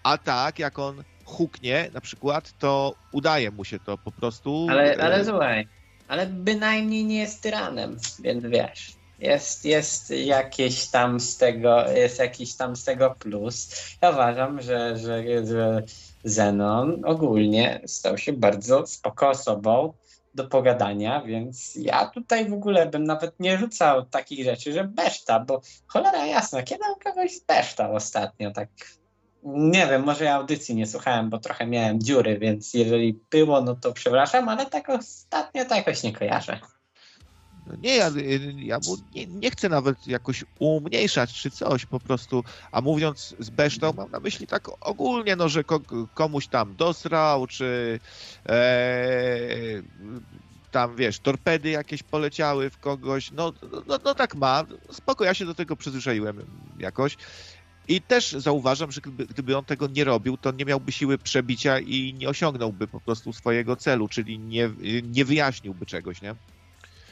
[0.03, 4.67] A tak, jak on huknie na przykład, to udaje mu się to po prostu.
[4.69, 5.67] Ale, e, ale słuchaj,
[6.07, 9.01] ale bynajmniej nie jest tyranem, więc wiesz.
[9.19, 13.71] Jest, jest jakieś tam z tego, jest jakiś tam z tego plus.
[14.01, 15.83] Ja uważam, że, że, że
[16.23, 19.93] Zenon ogólnie stał się bardzo spoko osobą
[20.33, 25.39] do pogadania, więc ja tutaj w ogóle bym nawet nie rzucał takich rzeczy, że beszta,
[25.39, 28.69] bo cholera jasna, kiedy on kogoś zbeształ ostatnio, tak
[29.43, 33.75] nie wiem, może ja audycji nie słuchałem, bo trochę miałem dziury, więc jeżeli było, no
[33.75, 36.59] to przepraszam, ale tak ostatnio to jakoś nie kojarzę.
[37.65, 38.11] No nie, ja,
[38.55, 43.49] ja mu nie, nie chcę nawet jakoś umniejszać czy coś po prostu, a mówiąc z
[43.49, 45.81] besztą mam na myśli tak ogólnie, no, że ko,
[46.13, 47.99] komuś tam dosrał, czy
[48.49, 49.83] e,
[50.71, 53.53] tam, wiesz, torpedy jakieś poleciały w kogoś, no,
[53.87, 56.37] no, no tak ma, spoko, ja się do tego przyzwyczaiłem
[56.77, 57.17] jakoś.
[57.87, 61.79] I też zauważam, że gdyby, gdyby on tego nie robił, to nie miałby siły przebicia
[61.79, 64.69] i nie osiągnąłby po prostu swojego celu, czyli nie,
[65.03, 66.35] nie wyjaśniłby czegoś, nie?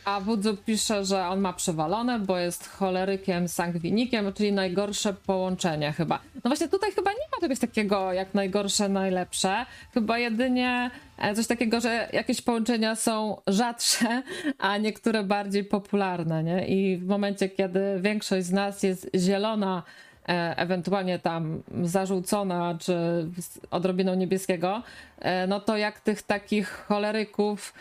[0.09, 6.19] A Wudzu pisze, że on ma przewalone, bo jest cholerykiem, sangwinikiem, czyli najgorsze połączenie chyba.
[6.35, 9.65] No właśnie tutaj chyba nie ma czegoś takiego jak najgorsze, najlepsze.
[9.93, 14.23] Chyba jedynie e, coś takiego, że jakieś połączenia są rzadsze,
[14.57, 16.67] a niektóre bardziej popularne, nie?
[16.67, 19.83] I w momencie, kiedy większość z nas jest zielona,
[20.29, 22.93] e, ewentualnie tam zarzucona, czy
[23.37, 24.83] z odrobiną niebieskiego,
[25.19, 27.73] e, no to jak tych takich choleryków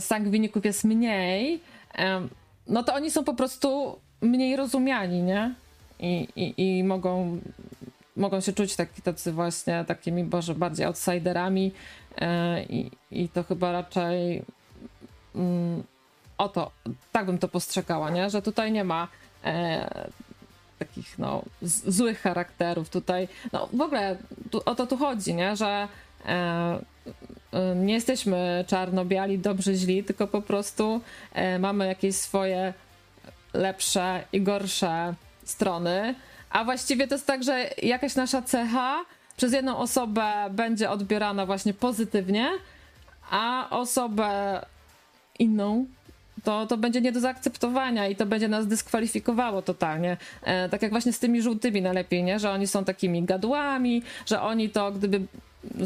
[0.00, 1.60] sangwiników jest mniej,
[1.98, 2.28] e,
[2.66, 5.54] no to oni są po prostu mniej rozumiani, nie?
[6.00, 7.40] I, i, i mogą,
[8.16, 11.72] mogą się czuć taki, tacy właśnie takimi, boże, bardziej outsiderami
[12.18, 14.42] e, i, i to chyba raczej
[15.34, 15.82] mm,
[16.38, 16.70] o to,
[17.12, 18.30] tak bym to postrzegała, nie?
[18.30, 19.08] Że tutaj nie ma
[19.44, 20.10] e,
[20.78, 24.16] takich, no, złych charakterów tutaj, no w ogóle
[24.50, 25.56] tu, o to tu chodzi, nie?
[25.56, 25.88] Że e,
[27.76, 31.00] nie jesteśmy czarno-biali, dobrzy, źli, tylko po prostu
[31.32, 32.74] e, mamy jakieś swoje
[33.54, 35.14] lepsze i gorsze
[35.44, 36.14] strony.
[36.50, 39.04] A właściwie to jest tak, że jakaś nasza cecha
[39.36, 42.48] przez jedną osobę będzie odbierana właśnie pozytywnie,
[43.30, 44.60] a osobę
[45.38, 45.86] inną
[46.44, 50.16] to, to będzie nie do zaakceptowania i to będzie nas dyskwalifikowało totalnie.
[50.42, 52.38] E, tak jak właśnie z tymi żółtymi najlepiej, nie?
[52.38, 55.20] Że oni są takimi gadłami, że oni to, gdyby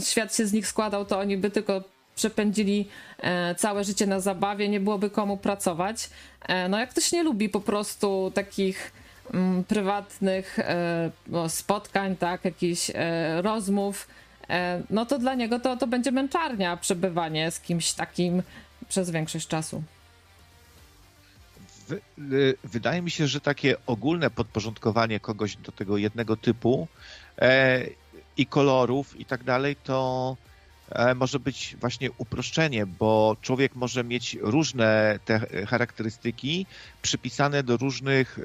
[0.01, 1.83] świat się z nich składał, to oni by tylko
[2.15, 2.89] przepędzili
[3.19, 6.11] e, całe życie na zabawie, nie byłoby komu pracować.
[6.43, 8.93] E, no jak ktoś nie lubi po prostu takich
[9.35, 12.91] mm, prywatnych e, no, spotkań, tak, jakichś
[13.43, 14.09] rozmów,
[14.91, 18.43] no to dla niego to, to będzie męczarnia przebywanie z kimś takim
[18.89, 19.83] przez większość czasu.
[22.33, 26.89] Y, wydaje mi się, że takie ogólne podporządkowanie kogoś do tego jednego typu
[28.39, 30.37] i kolorów i tak dalej, to
[30.89, 36.67] e, może być właśnie uproszczenie, bo człowiek może mieć różne te charakterystyki
[37.03, 38.39] przypisane do różnych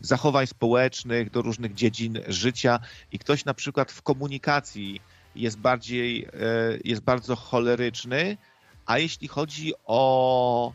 [0.00, 2.80] zachowań społecznych, do różnych dziedzin życia
[3.12, 5.00] i ktoś na przykład w komunikacji
[5.36, 6.28] jest bardziej, e,
[6.84, 8.36] jest bardzo choleryczny,
[8.86, 10.72] a jeśli chodzi o,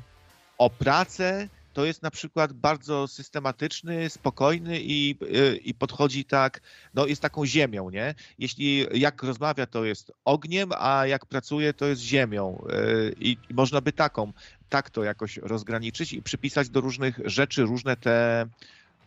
[0.57, 6.61] o pracę, to jest na przykład bardzo systematyczny, spokojny i, y, i podchodzi tak,
[6.93, 8.15] no jest taką ziemią, nie?
[8.39, 12.63] Jeśli jak rozmawia, to jest ogniem, a jak pracuje, to jest ziemią.
[12.69, 14.33] Y, I można by taką,
[14.69, 18.47] tak to jakoś rozgraniczyć i przypisać do różnych rzeczy różne te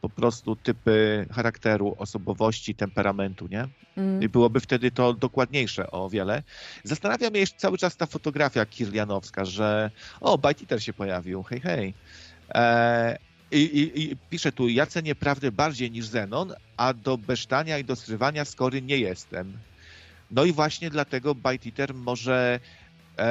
[0.05, 3.69] po prostu typy charakteru, osobowości, temperamentu, nie?
[3.97, 4.23] Mm.
[4.23, 6.43] I byłoby wtedy to dokładniejsze o wiele.
[6.83, 11.95] Zastanawia mnie jeszcze cały czas ta fotografia kirlianowska, że o, Bajtiter się pojawił, hej, hej.
[12.49, 13.19] E,
[13.51, 17.85] i, i, I pisze tu, ja cenię prawdę bardziej niż Zenon, a do besztania i
[17.85, 19.59] do zrywania skory nie jestem.
[20.31, 22.61] No i właśnie dlatego Eater może
[23.19, 23.25] e,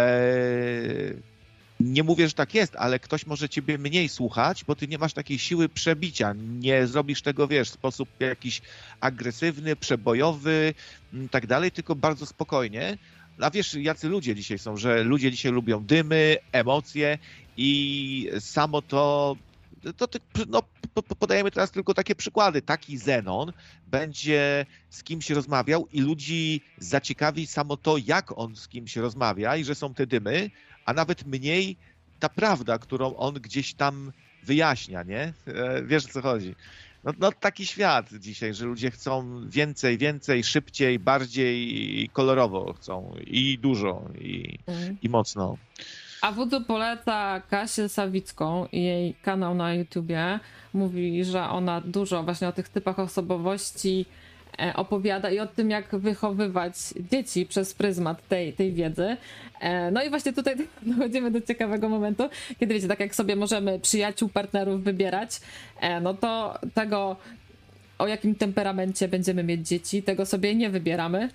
[1.80, 5.14] nie mówię, że tak jest, ale ktoś może ciebie mniej słuchać, bo ty nie masz
[5.14, 6.34] takiej siły przebicia.
[6.60, 8.61] Nie zrobisz tego, wiesz, w sposób jakiś
[8.99, 10.73] agresywny, przebojowy,
[11.14, 12.98] m, tak dalej, tylko bardzo spokojnie.
[13.40, 17.18] A wiesz, jacy ludzie dzisiaj są, że ludzie dzisiaj lubią dymy, emocje
[17.58, 19.36] i samo to,
[19.98, 20.20] to, to
[20.50, 20.62] no,
[20.94, 22.62] po- po- podajemy teraz tylko takie przykłady.
[22.62, 23.54] Taki Zenon
[23.88, 29.64] będzie z kimś rozmawiał i ludzi zaciekawi samo to, jak on z kimś rozmawia i
[29.64, 30.50] że są te dymy,
[30.86, 31.78] a nawet mniej
[32.20, 34.12] ta prawda, którą on gdzieś tam
[34.44, 35.34] wyjaśnia, nie?
[35.48, 36.56] E, Wiesz o co chodzi.
[37.04, 43.58] No, no taki świat dzisiaj, że ludzie chcą więcej, więcej, szybciej, bardziej kolorowo chcą i
[43.60, 44.98] dużo i, Mm.
[45.02, 45.58] i mocno.
[46.24, 50.40] A Wudu poleca Kasię Sawicką i jej kanał na YouTubie.
[50.74, 54.06] Mówi, że ona dużo właśnie o tych typach osobowości
[54.60, 56.74] e, opowiada i o tym, jak wychowywać
[57.12, 59.18] dzieci przez pryzmat tej, tej wiedzy.
[59.60, 60.56] E, No i właśnie tutaj
[60.95, 62.24] dochodzimy do ciekawego momentu,
[62.60, 65.41] kiedy wiecie, tak jak sobie możemy przyjaciół, partnerów wybierać,
[65.80, 67.16] e, no to tego,
[67.98, 71.30] o jakim temperamencie będziemy mieć dzieci, tego sobie nie wybieramy.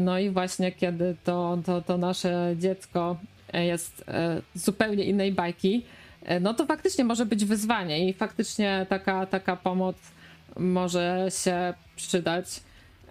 [0.00, 3.16] No i właśnie kiedy to, to, to nasze dziecko
[3.52, 5.84] jest e, zupełnie innej bajki,
[6.22, 9.96] e, no to faktycznie może być wyzwanie i faktycznie taka, taka pomoc
[10.56, 12.60] może się przydać.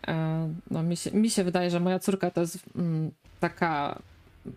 [0.07, 3.99] E, No mi się, mi się wydaje, że moja córka to jest mm, taka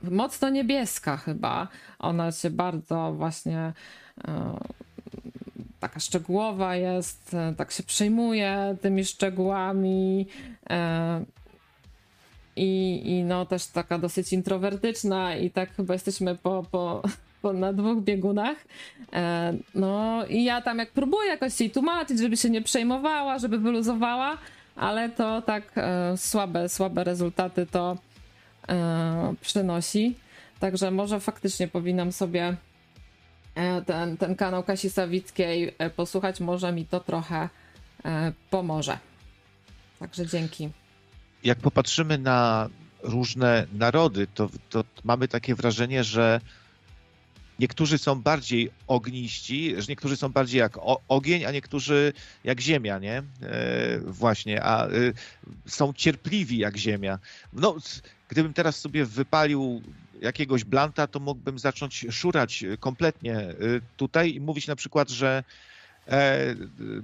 [0.02, 1.68] mocno niebieska chyba.
[1.98, 3.72] Ona się bardzo właśnie
[4.28, 4.58] e,
[5.80, 10.26] taka szczegółowa jest, e, tak się przejmuje tymi szczegółami.
[12.56, 17.02] I, I no też taka dosyć introwertyczna i tak chyba jesteśmy po, po,
[17.42, 18.56] po na dwóch biegunach.
[19.12, 23.58] E, No i ja tam jak próbuję jakoś jej tłumaczyć, żeby się nie przejmowała, żeby
[23.58, 24.38] wyluzowała,
[24.76, 27.96] ale to tak e, słabe, słabe rezultaty to
[28.68, 30.14] e, przynosi.
[30.60, 32.56] Także może faktycznie powinnam sobie
[33.86, 37.48] ten, ten kanał Kasi Sawickiej posłuchać, może mi to trochę
[38.50, 38.98] pomoże.
[39.98, 40.70] Także dzięki.
[41.44, 42.68] Jak popatrzymy na
[43.02, 46.40] różne narody, to, to mamy takie wrażenie, że
[47.58, 50.78] niektórzy są bardziej ogniści, że niektórzy są bardziej jak
[51.08, 52.12] ogień, a niektórzy
[52.44, 53.16] jak ziemia, nie?
[53.18, 53.22] E,
[53.98, 54.90] właśnie, a e,
[55.66, 57.18] są cierpliwi jak ziemia.
[57.52, 57.76] No,
[58.28, 59.82] gdybym teraz sobie wypalił
[60.20, 63.54] jakiegoś blanta, to mógłbym zacząć szurać kompletnie e,
[63.96, 65.44] tutaj i mówić na przykład, że
[66.08, 66.54] e,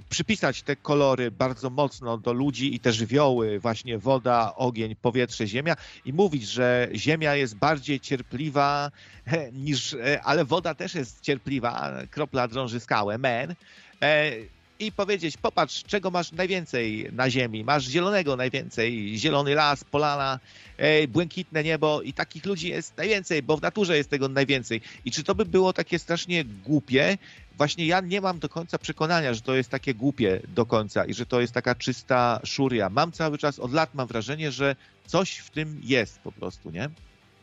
[0.09, 5.75] przypisać te kolory bardzo mocno do ludzi i te żywioły, właśnie woda, ogień, powietrze, ziemia
[6.05, 8.91] i mówić, że ziemia jest bardziej cierpliwa
[9.25, 13.55] e, niż, e, ale woda też jest cierpliwa, kropla drąży skałę, men.
[14.01, 14.31] E,
[14.79, 17.63] i powiedzieć, popatrz, czego masz najwięcej na ziemi.
[17.63, 20.39] Masz zielonego najwięcej, zielony las, polana,
[20.77, 24.81] e, błękitne niebo i takich ludzi jest najwięcej, bo w naturze jest tego najwięcej.
[25.05, 27.17] I czy to by było takie strasznie głupie?
[27.57, 31.13] Właśnie ja nie mam do końca przekonania, że to jest takie głupie do końca i
[31.13, 32.89] że to jest taka czysta szuria.
[32.89, 34.75] Mam cały czas, od lat mam wrażenie, że
[35.07, 36.89] coś w tym jest po prostu, nie?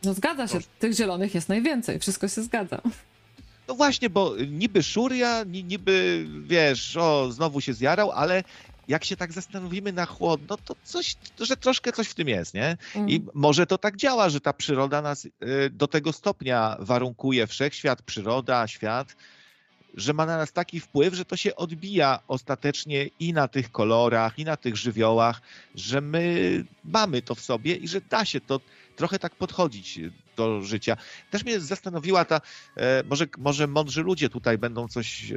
[0.04, 2.80] No zgadza się, tych zielonych jest najwięcej, wszystko się zgadza.
[3.68, 8.44] No właśnie, bo niby szuria, ni- niby, wiesz, o, znowu się zjarał, ale
[8.88, 12.76] jak się tak zastanowimy na chłodno, to coś, że troszkę coś w tym jest, nie?
[12.94, 13.10] Mm.
[13.10, 15.30] I może to tak działa, że ta przyroda nas y,
[15.70, 19.16] do tego stopnia warunkuje, wszechświat, przyroda, świat,
[19.94, 24.38] że ma na nas taki wpływ, że to się odbija ostatecznie i na tych kolorach,
[24.38, 25.40] i na tych żywiołach,
[25.74, 28.60] że my mamy to w sobie i że da się to
[28.96, 30.00] trochę tak podchodzić
[30.36, 30.96] do życia.
[31.30, 32.40] Też mnie zastanowiła ta,
[32.76, 35.36] e, może, może mądrzy ludzie tutaj będą coś e,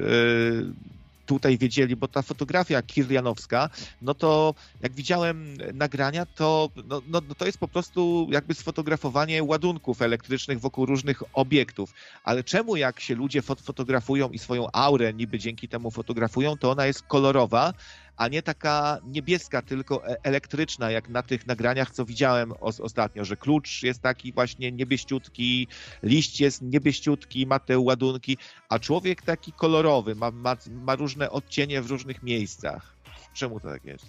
[1.30, 3.70] tutaj wiedzieli, bo ta fotografia kirlianowska,
[4.02, 9.44] no to jak widziałem nagrania, to, no, no, no to jest po prostu jakby sfotografowanie
[9.44, 11.94] ładunków elektrycznych wokół różnych obiektów.
[12.24, 16.72] Ale czemu jak się ludzie fot fotografują i swoją aurę niby dzięki temu fotografują, to
[16.72, 17.74] ona jest kolorowa,
[18.20, 23.26] a nie taka niebieska, tylko e- elektryczna, jak na tych nagraniach, co widziałem os ostatnio,
[23.26, 25.68] że klucz jest taki właśnie niebieściutki,
[26.04, 28.38] liść jest niebieściutki, ma te ładunki,
[28.70, 32.96] a człowiek taki kolorowy, ma, ma, ma różne odcienie w różnych miejscach.
[33.34, 34.06] Czemu to tak jest?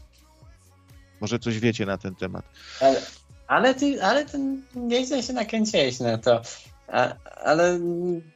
[1.21, 2.45] Może coś wiecie na ten temat.
[2.81, 3.03] Ale,
[3.47, 4.39] ale ty, ale ty
[4.75, 6.43] nieźle się nakręciłeś na to.
[6.89, 7.15] A,
[7.45, 7.81] ale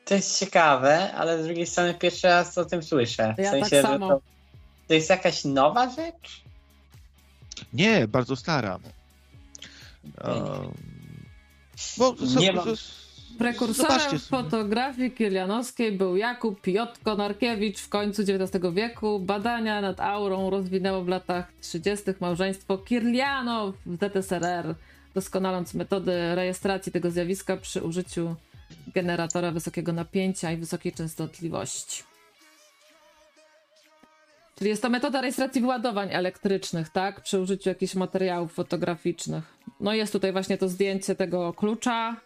[0.04, 3.34] to jest ciekawe, ale z drugiej strony pierwszy raz o tym słyszę.
[3.38, 4.08] W Ja sensie, tak że samo.
[4.08, 4.33] To,
[4.88, 6.42] to jest jakaś nowa rzecz?
[7.72, 8.78] Nie, bardzo stara.
[10.24, 10.74] Um,
[11.98, 12.76] bo Nie są, mam-
[13.38, 19.20] Prekursorem fotografii kilianowskiej był Jakub Piotr Konarkiewicz w końcu XIX wieku.
[19.20, 22.04] Badania nad aurą rozwinęło w latach 30.
[22.20, 24.74] małżeństwo Kirlianow w ZSRR,
[25.14, 28.36] doskonaląc metody rejestracji tego zjawiska przy użyciu
[28.94, 32.02] generatora wysokiego napięcia i wysokiej częstotliwości.
[34.58, 37.20] Czyli jest to metoda rejestracji wyładowań elektrycznych, tak?
[37.20, 39.44] Przy użyciu jakichś materiałów fotograficznych.
[39.80, 42.16] No jest tutaj właśnie to zdjęcie tego klucza,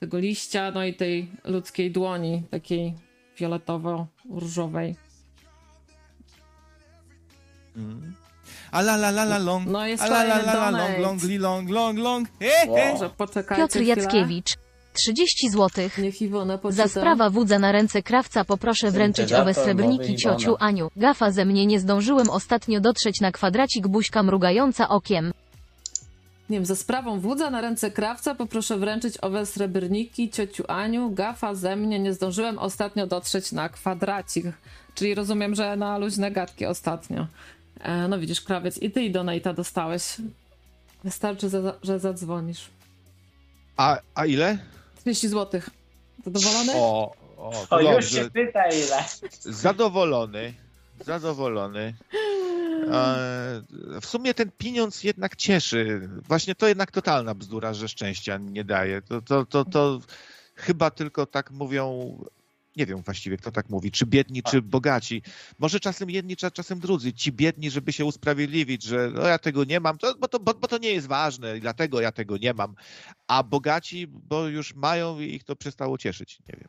[0.00, 2.94] tego liścia, no i tej ludzkiej dłoni, takiej
[3.36, 4.94] fioletowo-różowej.
[8.72, 9.66] A la la la la long.
[9.66, 12.28] No jest A la la la la long, long, li long, long, long.
[12.40, 13.10] He, he.
[13.16, 14.42] Poczekajcie Piotr chwilę.
[14.94, 15.30] Jackiewicz.
[15.30, 15.98] 30 złotych.
[15.98, 16.88] Niech Iwona poczyta.
[16.88, 20.56] Za sprawa wódza na ręce krawca poproszę wręczyć owe srebrniki ciociu.
[20.58, 20.90] Aniu.
[20.96, 25.32] Gafa ze mnie nie zdążyłem ostatnio dotrzeć na kwadracik buźka mrugająca okiem.
[26.50, 31.10] Nie wiem, za sprawą wódza na ręce krawca poproszę wręczyć owe srebrniki ciociu Aniu.
[31.10, 34.46] Gafa ze mnie, nie zdążyłem ostatnio dotrzeć na kwadracik.
[34.94, 37.26] Czyli rozumiem, że na luźne gadki ostatnio.
[37.80, 40.16] E, no widzisz, krawiec, i ty i donate'a dostałeś.
[41.04, 42.68] Wystarczy, za, że zadzwonisz.
[43.76, 44.58] A, a ile?
[45.00, 45.60] 30 zł.
[46.24, 46.72] Zadowolony?
[46.74, 48.08] O, o, O, już dobrze.
[48.24, 49.04] się pyta ile.
[49.40, 50.54] Zadowolony.
[51.04, 51.94] Zadowolony.
[52.92, 53.62] E,
[54.00, 56.08] w sumie ten pieniądz jednak cieszy.
[56.28, 59.02] Właśnie to jednak totalna bzdura, że szczęścia nie daje.
[59.02, 60.00] To, to, to, to
[60.54, 62.16] chyba tylko tak mówią.
[62.80, 65.22] Nie wiem właściwie, kto tak mówi, czy biedni, czy bogaci.
[65.58, 67.12] Może czasem jedni, cza- czasem drudzy.
[67.12, 70.54] Ci biedni, żeby się usprawiedliwić, że no ja tego nie mam, to, bo, to, bo,
[70.54, 72.74] bo to nie jest ważne i dlatego ja tego nie mam.
[73.28, 76.38] A bogaci, bo już mają i ich to przestało cieszyć.
[76.48, 76.68] Nie wiem.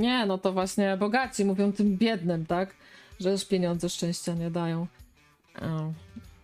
[0.00, 2.74] Nie, no to właśnie bogaci mówią tym biednym, tak?
[3.20, 4.86] Że już pieniądze szczęścia nie dają.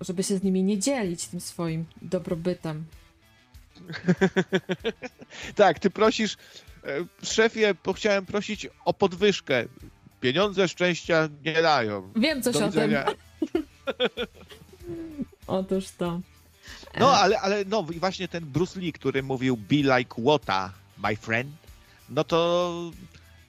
[0.01, 2.85] Żeby się z nimi nie dzielić tym swoim dobrobytem.
[5.55, 6.37] Tak, ty prosisz,
[7.23, 9.65] szefie, bo chciałem prosić o podwyżkę.
[10.21, 12.13] Pieniądze szczęścia nie dają.
[12.17, 12.71] Wiem coś Do o tym.
[12.71, 13.05] widzenia.
[15.47, 16.21] Otóż to.
[17.01, 21.17] No, ale, ale no i właśnie ten Bruce Lee, który mówił be like water, my
[21.17, 21.51] friend,
[22.11, 22.71] no to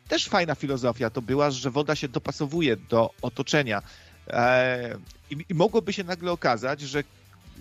[0.08, 3.82] też fajna filozofia to była, że woda się dopasowuje do otoczenia.
[4.28, 4.98] E,
[5.30, 7.04] i, I mogłoby się nagle okazać, że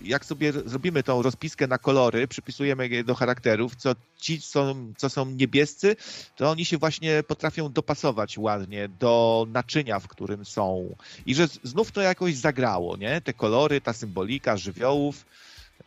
[0.03, 5.11] jak sobie zrobimy tą rozpiskę na kolory, przypisujemy je do charakterów, co ci, są, co
[5.11, 5.97] są niebiescy,
[6.37, 10.97] to oni się właśnie potrafią dopasować ładnie do naczynia, w którym są.
[11.27, 13.21] I że znów to jakoś zagrało, nie?
[13.21, 15.27] Te kolory, ta symbolika żywiołów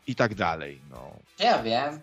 [0.07, 0.79] i tak dalej.
[0.91, 1.11] No.
[1.39, 1.99] Ja wiem.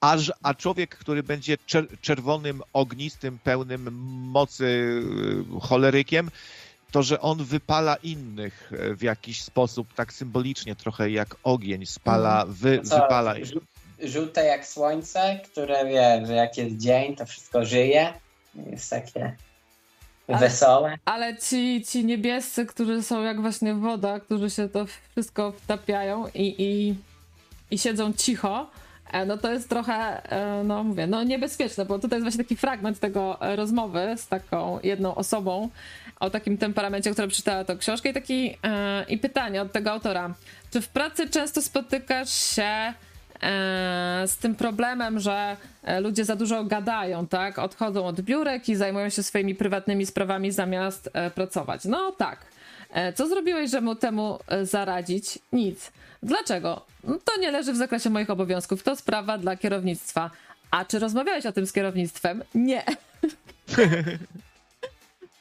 [0.00, 3.92] A, ż- a człowiek, który będzie czer- czerwonym, ognistym, pełnym
[4.30, 4.64] mocy
[5.56, 6.30] y, cholerykiem,
[6.92, 12.44] to że on wypala innych e, w jakiś sposób, tak symbolicznie, trochę jak ogień, spala,
[12.48, 13.34] wy, Co, wypala.
[13.34, 13.60] żół-
[14.02, 18.12] Żółte jak słońce, które wie, że jak jest dzień, to wszystko żyje.
[18.70, 19.36] Jest takie
[20.28, 20.98] Ale- wesołe.
[21.04, 26.54] Ale ci, ci niebiescy, którzy są jak właśnie woda, którzy się to wszystko wtapiają i,
[26.58, 26.94] i,
[27.70, 28.70] i siedzą cicho,
[29.26, 32.98] no to jest trochę, e, no mówię, no niebezpieczne, bo tutaj jest właśnie taki fragment
[32.98, 35.68] tego e, rozmowy z taką jedną osobą
[36.20, 40.34] o takim temperamencie, która przeczytała tą książkę i taki e, i pytanie od tego autora.
[40.70, 42.94] Czy w pracy często spotykasz się e,
[44.26, 47.58] z tym problemem, że e, ludzie za dużo gadają, tak?
[47.58, 51.84] Odchodzą od biurek i zajmują się swoimi prywatnymi sprawami zamiast e, pracować.
[51.84, 52.38] No tak.
[52.90, 55.38] E, Co zrobiłeś, żeby temu e, zaradzić?
[55.52, 55.92] Nic.
[56.22, 56.84] Dlaczego?
[57.04, 58.82] No, To nie leży w zakresie moich obowiązków.
[58.82, 60.30] To sprawa dla kierownictwa.
[60.70, 62.42] A czy rozmawiałeś o tym z kierownictwem?
[62.54, 62.84] Nie.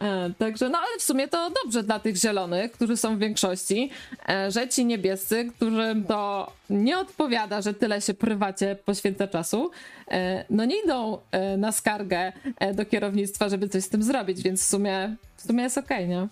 [0.01, 3.89] E, Także, no ale w sumie to dobrze dla tych zielonych, którzy są w większości,
[4.29, 9.71] e, że ci niebiescy, którym to nie odpowiada, że tyle się prywacie poświęca czasu,
[10.11, 11.17] e, no nie idą
[11.57, 12.33] na skargę
[12.73, 16.27] do kierownictwa, żeby coś z tym zrobić, więc w sumie, w sumie jest okej, nie?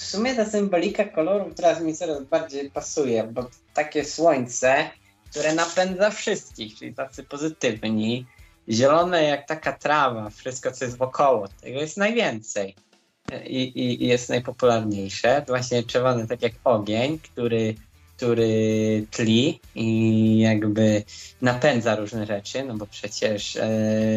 [0.00, 4.90] W sumie ta symbolika kolorów teraz mi coraz bardziej pasuje, bo takie słońce,
[5.30, 8.26] które napędza wszystkich, czyli tacy pozytywni,
[8.68, 12.74] zielone jak taka trawa, wszystko co jest wokoło, tego jest najwięcej
[13.46, 15.44] i, i, i jest najpopularniejsze.
[15.48, 17.74] Właśnie czerwony tak jak ogień, który,
[18.16, 21.02] który tli i jakby
[21.42, 23.68] napędza różne rzeczy, no bo przecież e,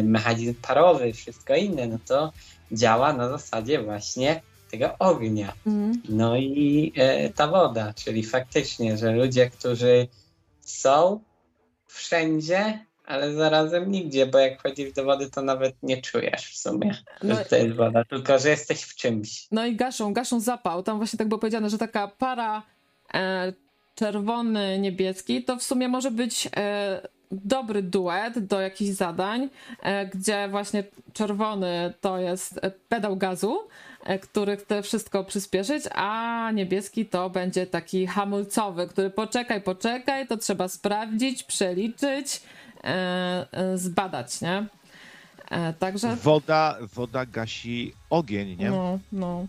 [0.04, 2.32] mechanizm parowy, wszystko inne, no to
[2.72, 4.40] działa na zasadzie właśnie
[4.78, 5.52] tego ognia.
[5.66, 6.02] Mm.
[6.08, 10.08] No i e, ta woda, czyli faktycznie, że ludzie, którzy
[10.60, 11.20] są
[11.86, 16.94] wszędzie, ale zarazem nigdzie, bo jak wchodzisz do wody, to nawet nie czujesz w sumie,
[17.22, 19.46] No, że to jest woda, tylko że jesteś w czymś.
[19.50, 20.82] no i gaszą, gaszą zapał.
[20.82, 22.62] Tam właśnie tak było powiedziane, że taka para
[23.14, 23.52] e,
[23.94, 29.48] czerwony, niebieski, to w sumie może być e, dobry duet do jakichś zadań,
[29.82, 33.58] e, gdzie właśnie czerwony to jest e, pedał gazu,
[34.22, 40.68] który chce wszystko przyspieszyć, a niebieski to będzie taki hamulcowy, który poczekaj, poczekaj, to trzeba
[40.68, 42.42] sprawdzić, przeliczyć,
[42.84, 44.66] e, e, zbadać, nie?
[45.50, 46.16] E, Także.
[46.16, 48.70] Woda, woda gasi ogień, nie?
[48.70, 49.46] No, no.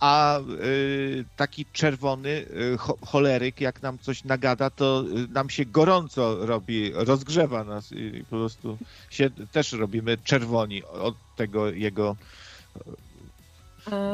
[0.00, 5.64] A y, taki czerwony y, cho, choleryk, jak nam coś nagada, to y, nam się
[5.64, 8.78] gorąco robi, rozgrzewa nas i po prostu
[9.10, 12.16] się też robimy czerwoni od tego jego
[12.76, 12.80] E,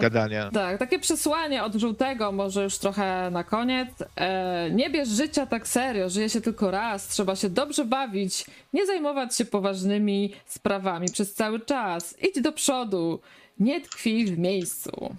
[0.01, 0.51] gadania.
[0.51, 3.89] Tak, takie przesłanie od żółtego, może już trochę na koniec.
[4.17, 8.87] E, nie bierz życia tak serio, żyje się tylko raz, trzeba się dobrze bawić, nie
[8.87, 12.15] zajmować się poważnymi sprawami przez cały czas.
[12.23, 13.21] Idź do przodu,
[13.61, 15.17] nie tkwij w miejscu.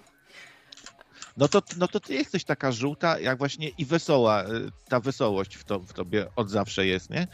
[1.36, 4.44] No to, no to ty jesteś taka żółta, jak właśnie i wesoła.
[4.44, 7.26] y, Ta wesołość w, to, w tobie od zawsze jest, nie?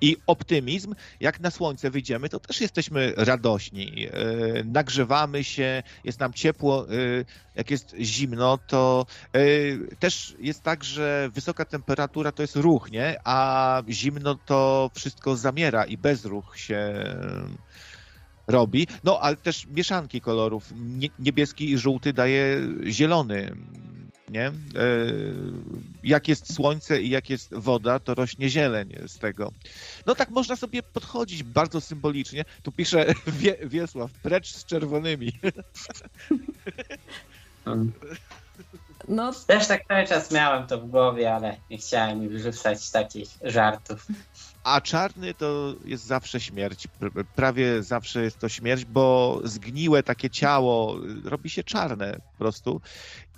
[0.00, 4.06] I optymizm, jak na słońce wyjdziemy, to też jesteśmy radośni.
[4.08, 6.92] y, Nagrzewamy się, jest nam ciepło.
[6.92, 7.24] y,
[7.54, 9.06] Jak jest zimno, to
[9.36, 13.16] y, też jest tak, że wysoka temperatura to jest ruch, nie?
[13.24, 17.04] A zimno to wszystko zamiera i bezruch się
[18.46, 18.86] robi.
[19.04, 20.72] No, ale też mieszanki kolorów.
[20.76, 23.56] Nie, niebieski i żółty daje zielony.
[24.28, 24.46] Nie?
[24.46, 24.52] E,
[26.04, 29.52] jak jest słońce i jak jest woda, to rośnie zieleń z tego.
[30.06, 32.44] No tak można sobie podchodzić bardzo symbolicznie.
[32.62, 35.32] Tu pisze Wie, Wiesław, precz z czerwonymi.
[37.66, 37.92] Mm.
[39.08, 43.28] No, Też tak cały czas miałem to w głowie, ale nie chciałem mi wyrzucać takich
[43.42, 44.06] żartów.
[44.62, 46.88] A czarny to jest zawsze śmierć.
[47.00, 52.80] Pr- Prawie zawsze jest to śmierć, bo zgniłe takie ciało robi się czarne po prostu.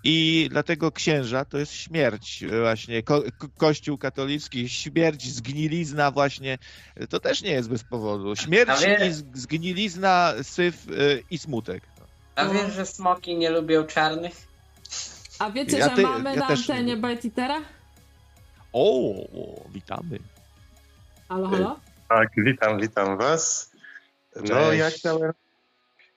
[0.05, 3.03] I dlatego księża to jest śmierć właśnie.
[3.03, 6.59] Ko- ko- Kościół katolicki, śmierć, zgnilizna właśnie,
[7.11, 8.37] to też nie jest bez powodu.
[8.37, 11.83] Śmierć, wie- zgnilizna, syf y, i smutek.
[12.37, 12.53] A No.
[12.53, 14.49] wiesz, że smoki nie lubią czarnych?
[15.39, 17.61] a wiecie, Ja że ty- mamy ja na też- antenie Baititera?
[18.73, 20.19] O, o, witamy.
[21.29, 21.81] Halo, halo?
[22.09, 23.71] Tak, witam, witam was.
[24.37, 24.79] No, Cześć.
[24.79, 25.33] ja chciałem,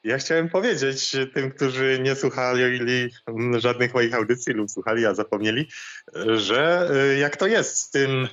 [0.04, 2.64] ja chciałem powiedzieć tym, którzy nie słuchali
[3.58, 5.68] żadnych moich audycji lub słuchali, a zapomnieli,
[6.36, 8.28] że y, jak to jest z tym,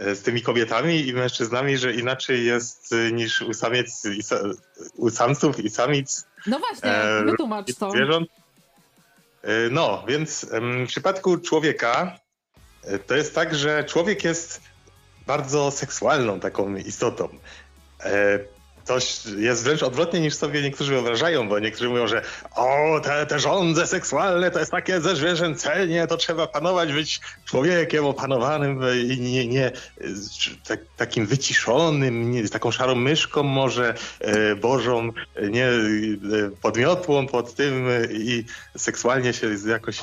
[0.00, 4.40] y, z tymi kobietami i mężczyznami, że inaczej jest y, niż u samiec i sa,
[4.96, 7.90] u samców i samic No właśnie, E, wytłumacz to.
[7.90, 8.28] zwierząt.
[9.70, 10.46] No, więc
[10.84, 12.18] w przypadku człowieka
[13.06, 14.60] to jest tak, że człowiek jest
[15.26, 17.28] bardzo seksualną taką istotą.
[18.88, 18.98] E, To
[19.38, 22.22] jest wręcz odwrotnie niż sobie niektórzy wyobrażają, bo niektórzy mówią, że
[22.54, 28.80] o, te, te żądze seksualne to jest takie zerzwierzęcenie, to trzeba panować, być człowiekiem opanowanym
[29.08, 29.72] i nie, nie
[30.68, 35.12] tak, takim wyciszonym, nie, taką szarą myszką może, e, bożą,
[35.50, 35.78] nie e,
[36.62, 38.44] podmiotłą pod tym e, i
[38.76, 40.00] seksualnie się jakoś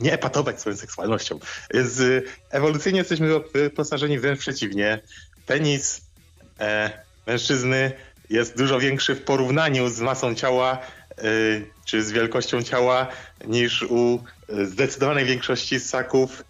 [0.00, 1.38] nie epatować swoją seksualnością.
[1.74, 5.00] Więc e, ewolucyjnie jesteśmy wyposażeni wręcz przeciwnie.
[5.46, 6.00] Penis
[6.60, 7.92] e, mężczyzny
[8.30, 10.78] jest dużo większy w porównaniu z masą ciała
[11.18, 11.22] e,
[11.84, 13.06] czy z wielkością ciała
[13.46, 16.44] niż u e, zdecydowanej większości ssaków.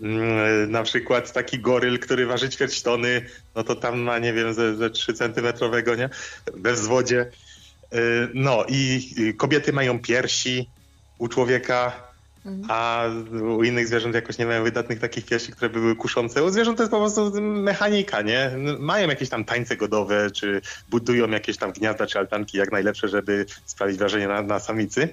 [0.00, 4.54] Mm, Na przykład taki goryl, który waży ćwierć tony, no to tam ma, nie wiem,
[4.54, 6.08] ze, ze 3 centymetrowego, nie?
[6.54, 7.30] We wzwodzie.
[8.34, 10.68] No i kobiety mają piersi
[11.18, 12.07] u człowieka,
[12.68, 13.04] a
[13.56, 16.44] u innych zwierząt jakoś nie mają wydatnych takich piersi, które by były kuszące.
[16.44, 18.50] U zwierząt to jest po prostu mechanika, nie?
[18.78, 23.46] Mają jakieś tam tańce godowe, czy budują jakieś tam gniazda czy altanki jak najlepsze, żeby
[23.64, 25.08] sprawić wrażenie na, na samicy.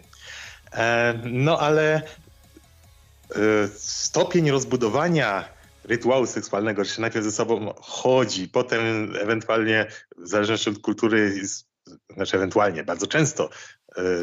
[0.73, 2.01] E, no ale e,
[3.77, 9.85] stopień rozbudowania rytuału seksualnego, że się najpierw ze sobą chodzi, potem ewentualnie
[10.17, 11.33] w zależności od kultury,
[12.15, 13.49] znaczy ewentualnie, bardzo często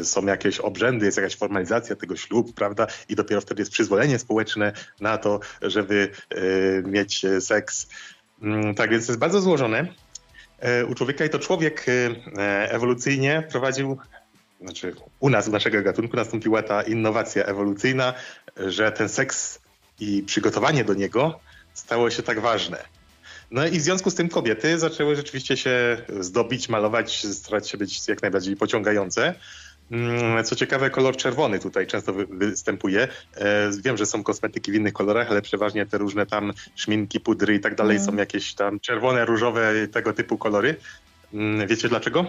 [0.03, 2.87] są jakieś obrzędy, jest jakaś formalizacja tego ślubu, prawda?
[3.09, 6.41] I dopiero wtedy jest przyzwolenie społeczne na to, żeby e,
[6.81, 7.87] mieć e, seks.
[8.41, 9.87] Mm, Tak więc to jest bardzo złożone
[10.87, 11.85] u człowieka i to człowiek
[12.69, 13.97] ewolucyjnie prowadził,
[14.61, 18.13] znaczy u nas, u naszego gatunku nastąpiła ta innowacja ewolucyjna,
[18.57, 19.59] że ten seks
[19.99, 21.39] i przygotowanie do niego
[21.73, 22.77] stało się tak ważne.
[23.51, 28.07] No i w związku z tym kobiety zaczęły rzeczywiście się zdobić, malować, starać się być
[28.07, 29.35] jak najbardziej pociągające.
[29.91, 33.07] Mm, Co ciekawe, kolor czerwony tutaj często wy- występuje.
[33.35, 37.55] E, Wiem, że są kosmetyki w innych kolorach, ale przeważnie te różne tam szminki, pudry
[37.55, 38.09] i tak dalej Mm.
[38.09, 40.75] są jakieś tam czerwone, różowe, tego typu kolory.
[41.33, 42.25] Mm, Wiecie dlaczego?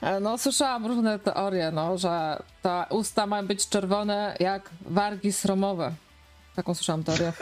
[0.00, 5.92] E, No, słyszałam różne teorie, no, że te usta mają być czerwone jak wargi sromowe.
[6.56, 7.32] Taką słyszałam teorię.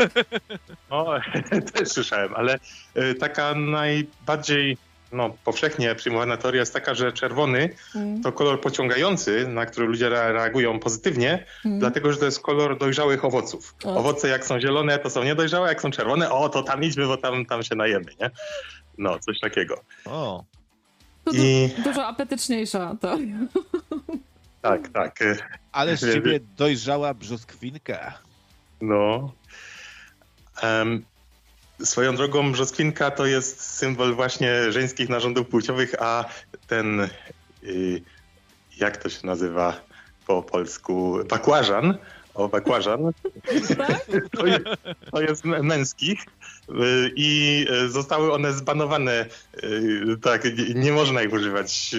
[0.90, 1.14] O,
[1.74, 2.58] też słyszałem, ale
[2.96, 4.76] y, taka najbardziej
[5.12, 8.22] no, powszechnie przyjmowana teoria jest taka, że czerwony Mm.
[8.22, 11.78] to kolor pociągający, na który ludzie re- reagują pozytywnie, Mm.
[11.78, 13.74] dlatego że to jest kolor dojrzałych owoców.
[13.84, 13.96] O.
[13.96, 17.16] Owoce jak są zielone, to są niedojrzałe, jak są czerwone, o, to tam idźmy, bo
[17.16, 18.30] tam, tam się najemy, nie?
[18.98, 19.80] No, coś takiego.
[20.04, 20.44] O,
[21.24, 23.36] To du- I dużo apetyczniejsza teoria.
[24.62, 25.18] tak, tak.
[25.72, 28.18] ale z ciebie dojrzała brzoskwinka.
[28.80, 29.32] No.
[30.62, 31.04] Em,
[31.84, 36.24] swoją drogą brzoskwinka to jest symbol właśnie żeńskich narządów płciowych, a
[36.66, 37.00] ten,
[37.64, 38.02] y,
[38.78, 39.80] jak to się nazywa
[40.26, 41.98] po polsku, bakłażan,
[42.34, 43.00] o bakłażan,
[43.78, 44.06] Tak?
[44.38, 44.64] to jest,
[45.12, 46.20] to jest mę- męskich
[46.68, 46.74] y,
[47.16, 49.26] i y, zostały one zbanowane,
[50.22, 50.44] tak,
[50.74, 51.94] nie, można ich używać,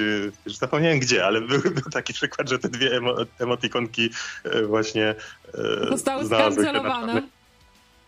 [0.45, 4.09] już zapomniałem gdzie, ale był, był taki przykład, że te dwie emo, emotikonki
[4.67, 5.15] właśnie
[5.89, 7.21] Zostały skancelowane.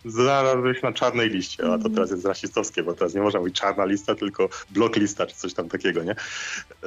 [0.04, 3.54] Znalazły się na czarnej liście, a to teraz jest rasistowskie, bo teraz nie można mówić
[3.60, 6.14] czarna lista, tylko blok lista, czy coś tam takiego, nie?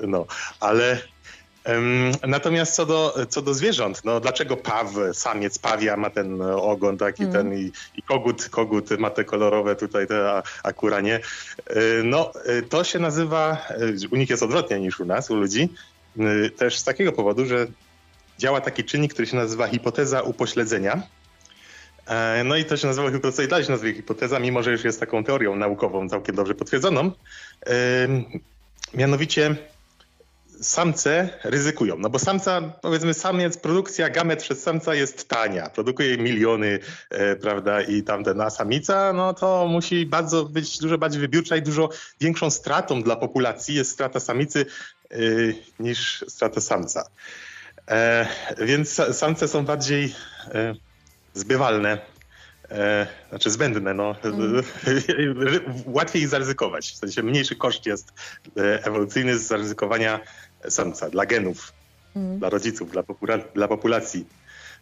[0.08, 0.26] No,
[0.60, 0.98] ale
[2.28, 7.24] natomiast co do, co do zwierząt, no dlaczego paw, samiec pawia ma ten ogon taki
[7.24, 7.44] Mhm.
[7.50, 11.20] ten i, i kogut, kogut ma te kolorowe tutaj te a- akuranie.
[11.68, 13.76] E, No, e, to się nazywa, e,
[14.12, 15.70] u nich jest odwrotnie niż u nas, u ludzi,
[16.58, 17.68] też z takiego powodu, że
[18.40, 21.02] działa taki czynnik, który się nazywa hipoteza upośledzenia.
[22.08, 23.10] E, No i to się nazywa
[23.64, 27.12] się nazywa hipoteza, mimo że już jest taką teorią naukową całkiem dobrze potwierdzoną.
[28.94, 29.56] Mianowicie
[30.62, 36.80] samce ryzykują, no bo samca, powiedzmy samiec, produkcja gamet przez samca jest tania, produkuje miliony,
[37.10, 41.62] e, prawda, i tamten, a samica, no to musi bardzo być dużo bardziej wybiórcza i
[41.62, 41.90] dużo
[42.22, 44.66] większą stratą dla populacji jest strata samicy
[45.12, 47.10] y, niż strata samca.
[47.88, 48.28] E,
[48.58, 50.16] więc sa- samce są bardziej
[50.54, 50.76] e,
[51.36, 51.98] zbywalne,
[52.72, 54.16] e, znaczy zbędne, no.
[55.86, 56.92] Łatwiej ich zaryzykować.
[56.92, 58.14] W sensie mniejszy koszt jest
[58.58, 60.20] e, ewolucyjny z zaryzykowania
[60.70, 61.74] samca dla genów,
[62.16, 62.40] Mm.
[62.40, 64.26] dla rodziców, dla, popula- dla populacji.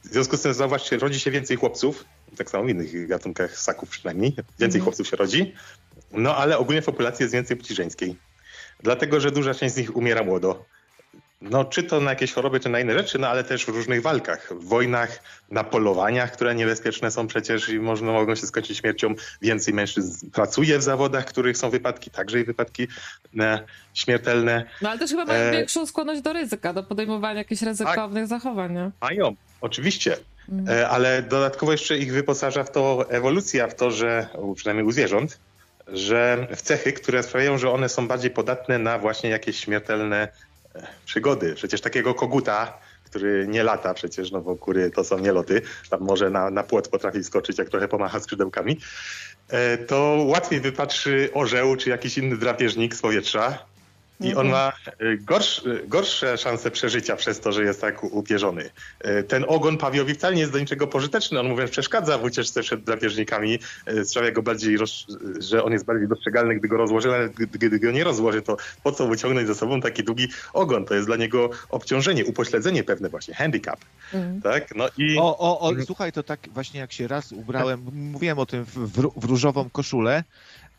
[0.03, 2.05] W związku z tym zauważcie, rodzi się więcej chłopców,
[2.37, 4.83] tak samo w innych gatunkach ssaków przynajmniej, więcej Mhm.
[4.83, 5.53] chłopców się rodzi,
[6.11, 8.15] no ale ogólnie w populacji jest więcej płci żeńskiej.
[8.83, 10.65] Dlatego, że duża część z nich umiera młodo.
[11.49, 14.01] No, czy to na jakieś choroby, czy na inne rzeczy, no ale też w różnych
[14.01, 15.19] walkach, w wojnach,
[15.51, 19.13] na polowaniach, które niebezpieczne są przecież i można, mogą się skończyć śmiercią.
[19.41, 22.87] Więcej mężczyzn pracuje w zawodach, w których są wypadki, także i wypadki
[23.39, 23.59] e,
[23.93, 24.65] śmiertelne.
[24.81, 28.73] No ale też chyba mają E, większą skłonność do ryzyka, do podejmowania jakichś ryzykownych zachowań,
[28.73, 28.91] nie?
[29.01, 30.17] Mają, oczywiście,
[30.67, 35.39] e, ale dodatkowo jeszcze ich wyposaża w to ewolucja, w to, że, przynajmniej u zwierząt,
[35.87, 40.27] że w cechy, które sprawiają, że one są bardziej podatne na właśnie jakieś śmiertelne
[41.05, 41.53] przygody.
[41.55, 46.29] Przecież takiego koguta, który nie lata przecież, no bo kury to są nieloty, tam może
[46.29, 48.79] na, na płot potrafi skoczyć, jak trochę pomacha skrzydełkami,
[49.49, 53.72] e, to łatwiej wypatrzy orzeł czy jakiś inny drapieżnik z powietrza
[54.23, 54.49] i on Mhm.
[54.51, 54.71] ma
[55.21, 58.69] gorsz, e, gorsze szanse przeżycia przez to, że jest tak upierzony.
[58.99, 61.39] E, Ten ogon pawiowi wcale nie jest do niczego pożyteczny.
[61.39, 63.59] On mówiąc przeszkadza w ucieczce przed drapieżnikami,
[64.03, 65.05] sprawia go bardziej, roz,
[65.39, 68.91] że on jest bardziej dostrzegalny, gdy go rozłoży, ale gdy, go nie rozłoży, to po
[68.91, 70.85] co wyciągnąć ze sobą taki długi ogon?
[70.85, 73.79] To jest dla niego obciążenie, upośledzenie pewne właśnie, handicap.
[74.13, 74.41] Mm.
[74.41, 74.75] Tak?
[74.75, 75.85] No i O, o, o, Mhm.
[75.85, 80.23] słuchaj, to tak właśnie jak się raz ubrałem, mówiłem o tym w, w różową koszulę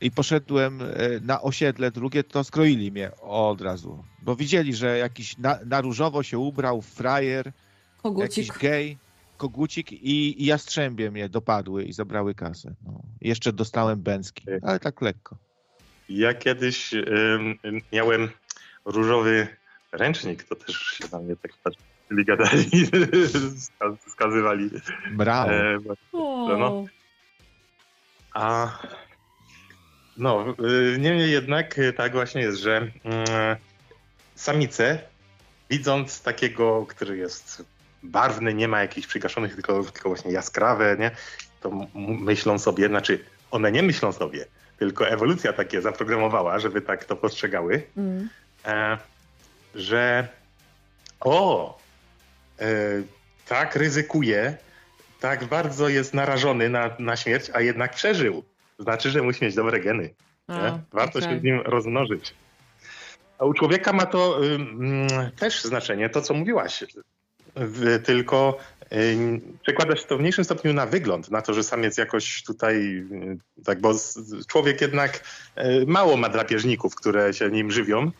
[0.01, 0.87] i poszedłem e,
[1.23, 4.05] na osiedle drugie, to skroili mnie od razu.
[4.23, 8.59] Bo widzieli, że jakiś na, na różowo się ubrał frajer, jakiś Kogucik.
[8.59, 8.99] gej,
[9.37, 12.75] kogucik i, i jastrzębie mnie dopadły i zabrały kasę.
[12.87, 13.03] No.
[13.21, 15.37] Jeszcze dostałem bęcki, ale tak lekko.
[16.09, 16.95] Ja kiedyś
[17.93, 18.29] miałem
[18.85, 19.49] różowy
[19.93, 22.71] ręcznik, to też się na mnie tak patrzyli, gadali,
[23.69, 24.71] skaz- skazywali.
[25.13, 25.53] Brawo.
[25.53, 25.79] E,
[26.59, 26.85] no.
[28.35, 28.73] a
[30.17, 30.55] no,
[30.95, 33.27] y, niemniej jednak y, tak właśnie jest, że mm,
[34.35, 34.99] samice
[35.71, 37.63] widząc takiego, który jest
[38.03, 41.11] barwny, nie ma jakichś przygaszonych, tylko, tylko właśnie jaskrawe, nie?
[41.61, 44.47] To myślą sobie, znaczy one nie myślą sobie,
[44.79, 48.29] tylko ewolucja takie zaprogramowała, żeby tak to postrzegały, Mm.
[48.65, 48.99] e,
[49.75, 50.29] że
[51.21, 51.79] o,
[52.61, 52.67] e,
[53.49, 54.57] tak ryzykuje,
[55.21, 58.45] tak bardzo jest narażony na, na śmierć, a jednak przeżył.
[58.79, 60.15] Znaczy, że musi mieć dobre geny.
[60.49, 60.79] A?
[60.93, 61.31] Warto okej.
[61.31, 62.35] się z nim rozmnożyć.
[63.39, 64.41] A u człowieka ma to
[65.37, 66.85] też znaczenie, to co mówiłaś.
[67.57, 68.59] W, tylko
[68.93, 72.77] ym, przekłada się to w mniejszym stopniu na wygląd, na to, że samiec jakoś tutaj,
[73.57, 75.25] y, tak, bo z, człowiek jednak
[75.59, 78.11] y, mało ma drapieżników, które się nim żywią.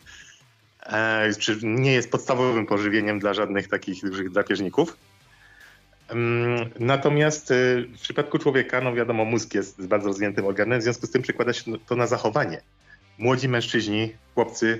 [0.85, 4.97] E, czy nie jest podstawowym pożywieniem dla żadnych takich dużych drapieżników.
[6.79, 11.11] Natomiast y, w przypadku człowieka, no wiadomo, mózg jest bardzo rozwiniętym organem, w związku z
[11.11, 12.61] tym przekłada się to na zachowanie.
[13.17, 14.79] Młodzi mężczyźni, chłopcy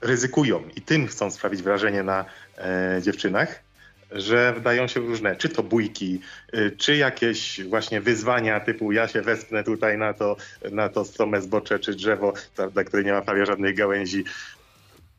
[0.00, 2.24] ryzykują i tym chcą sprawić wrażenie na
[2.58, 3.62] e, dziewczynach,
[4.10, 6.20] że wdają się w różne, czy to bójki,
[6.54, 10.36] y, czy jakieś właśnie wyzwania typu ja się wespnę tutaj na to,
[10.72, 14.24] na to strome zbocze czy drzewo, prawda, które nie ma prawie żadnych gałęzi.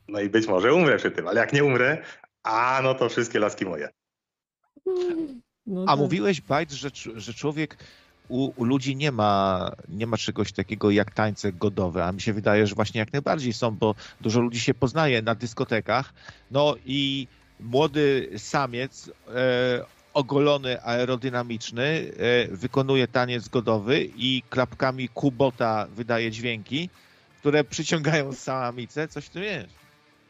[0.07, 1.97] No i być może umrę przy tym, ale jak nie umrę,
[2.43, 3.89] a no to wszystkie laski moje.
[5.67, 5.97] No A tak.
[5.97, 7.77] mówiłeś, Bajt, że, że człowiek
[8.27, 12.33] u, u ludzi nie ma, nie ma czegoś takiego jak tańce godowe, a mi się
[12.33, 16.13] wydaje, że właśnie jak najbardziej są, bo dużo ludzi się poznaje na dyskotekach,
[16.51, 17.27] no i
[17.59, 26.89] młody samiec e, ogolony, aerodynamiczny e, wykonuje taniec godowy i klapkami kubota wydaje dźwięki,
[27.39, 29.80] które przyciągają samicę, coś tu jest.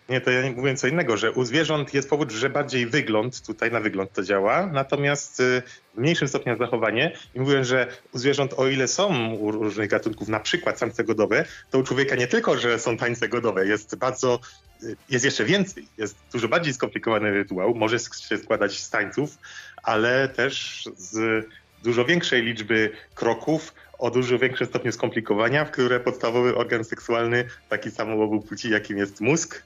[0.09, 3.41] Nie, to ja nie mówię co innego, że u zwierząt jest powód, że bardziej wygląd,
[3.41, 5.61] tutaj na wygląd to działa, natomiast y,
[5.95, 7.11] w mniejszym stopniu zachowanie.
[7.35, 11.45] I mówię, że u zwierząt, o ile są u różnych gatunków, na przykład tańce godowe,
[11.69, 14.39] to u człowieka nie tylko, że są tańce godowe, jest bardzo,
[14.83, 15.87] y, jest jeszcze więcej.
[15.97, 19.37] Jest dużo bardziej skomplikowany rytuał, może się składać z tańców,
[19.83, 21.45] ale też z
[21.83, 27.91] dużo większej liczby kroków, o dużo większym stopniu skomplikowania, w które podstawowy organ seksualny, taki
[27.91, 29.63] sam obu płci, jakim jest mózg,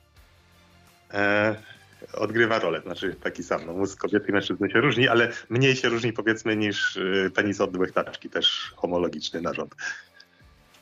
[1.15, 1.55] e,
[2.13, 2.81] odgrywa rolę.
[2.81, 3.65] Znaczy taki sam.
[3.65, 7.61] No, mózg kobiety i mężczyzny się różni, ale mniej się różni powiedzmy niż e, penis
[7.61, 9.75] od łechtaczki, też homologiczny narząd.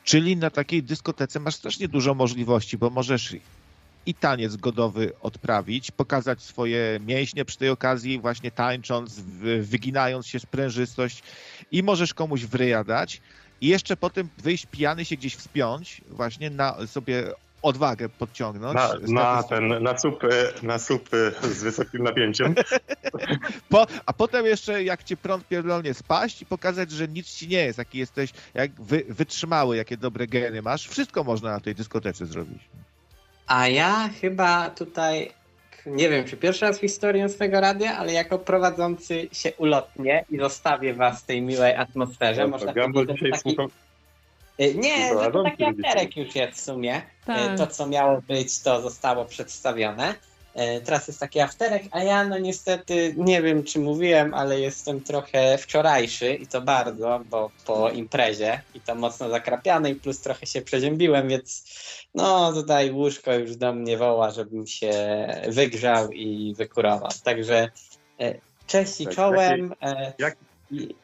[0.03, 3.35] Czyli na takiej dyskotece masz strasznie dużo możliwości, bo możesz
[4.05, 10.39] i taniec godowy odprawić, pokazać swoje mięśnie przy tej okazji, właśnie tańcząc, wy- wyginając się
[10.39, 11.23] sprężystość
[11.72, 13.22] i możesz komuś w ryja dać
[13.61, 17.23] i jeszcze potem wyjść pijany się gdzieś wspiąć, właśnie na sobie
[17.64, 18.76] odwagę podciągnąć.
[18.76, 22.56] Na, na, ten, na, słup, e, na słup e, z wysokim napięciem.
[23.69, 27.65] Po, a potem jeszcze jak cię prąd pierdolnie spaść i pokazać, że nic ci nie
[27.65, 30.88] jest, jaki jesteś, jak wy, wytrzymały, jakie dobre geny masz.
[30.88, 32.60] Wszystko można na tej dyskotece zrobić.
[33.48, 35.31] A ja chyba tutaj,
[35.85, 40.38] nie wiem czy pierwszy raz w historii Nocnego Radia, ale jako prowadzący się ulotnie i
[40.38, 42.41] zostawię was w tej miłej atmosferze.
[42.41, 43.68] No, Można że dzisiaj taki, słucham.
[44.61, 47.01] Y, Nie, że to Prowadzący taki afterek już jest w sumie.
[47.25, 47.53] Tak.
[47.53, 50.15] Y, To, co miało być, to zostało przedstawione.
[50.77, 55.01] Y, Teraz jest taki afterek, a ja no niestety nie wiem, czy mówiłem, ale jestem
[55.01, 60.45] trochę wczorajszy i to bardzo, bo po imprezie i to mocno zakrapiany i plus trochę
[60.45, 61.63] się przeziębiłem, więc
[62.15, 64.91] no tutaj łóżko już do mnie woła, żebym się
[65.47, 67.09] wygrzał i wykurował.
[67.23, 67.69] Także
[68.67, 69.73] cześć i Tak, czołem.
[69.81, 70.52] e, jak- i-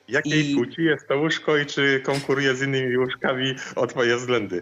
[0.08, 4.62] Jakiej I- płci jest to łóżko i czy konkuruje z innymi łóżkami o twoje względy?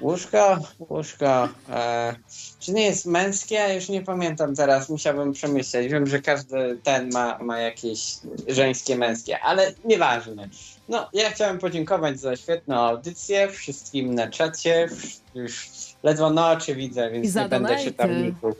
[0.00, 1.48] Łóżko, łóżko.
[1.70, 2.14] E,
[2.60, 3.54] czy nie jest męskie?
[3.54, 5.92] Ja już nie pamiętam teraz, musiałbym przemyśleć.
[5.92, 8.00] Wiem, że każdy ten ma, ma jakieś
[8.48, 10.48] żeńskie, męskie, ale nieważne.
[10.88, 14.88] No, ja chciałem podziękować za świetną audycję wszystkim na czacie.
[15.34, 15.68] Już
[16.02, 17.84] ledwo na oczy widzę, więc nie będę donaty.
[17.84, 18.54] czytał ników.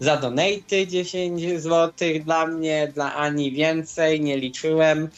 [0.00, 5.08] Za donaty 10 zł dla mnie, dla Ani więcej, nie liczyłem.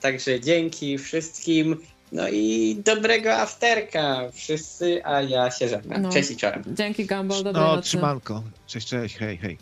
[0.00, 1.76] Także dzięki wszystkim.
[2.12, 6.02] No i dobrego afterka wszyscy, a ja się żegnam.
[6.02, 6.10] No.
[6.12, 6.62] Cześć i czołem.
[6.66, 7.88] Dzięki Gumball, dobrej No, nocy.
[7.88, 8.42] trzymanko.
[8.66, 9.58] Cześć, cześć, hej, hej.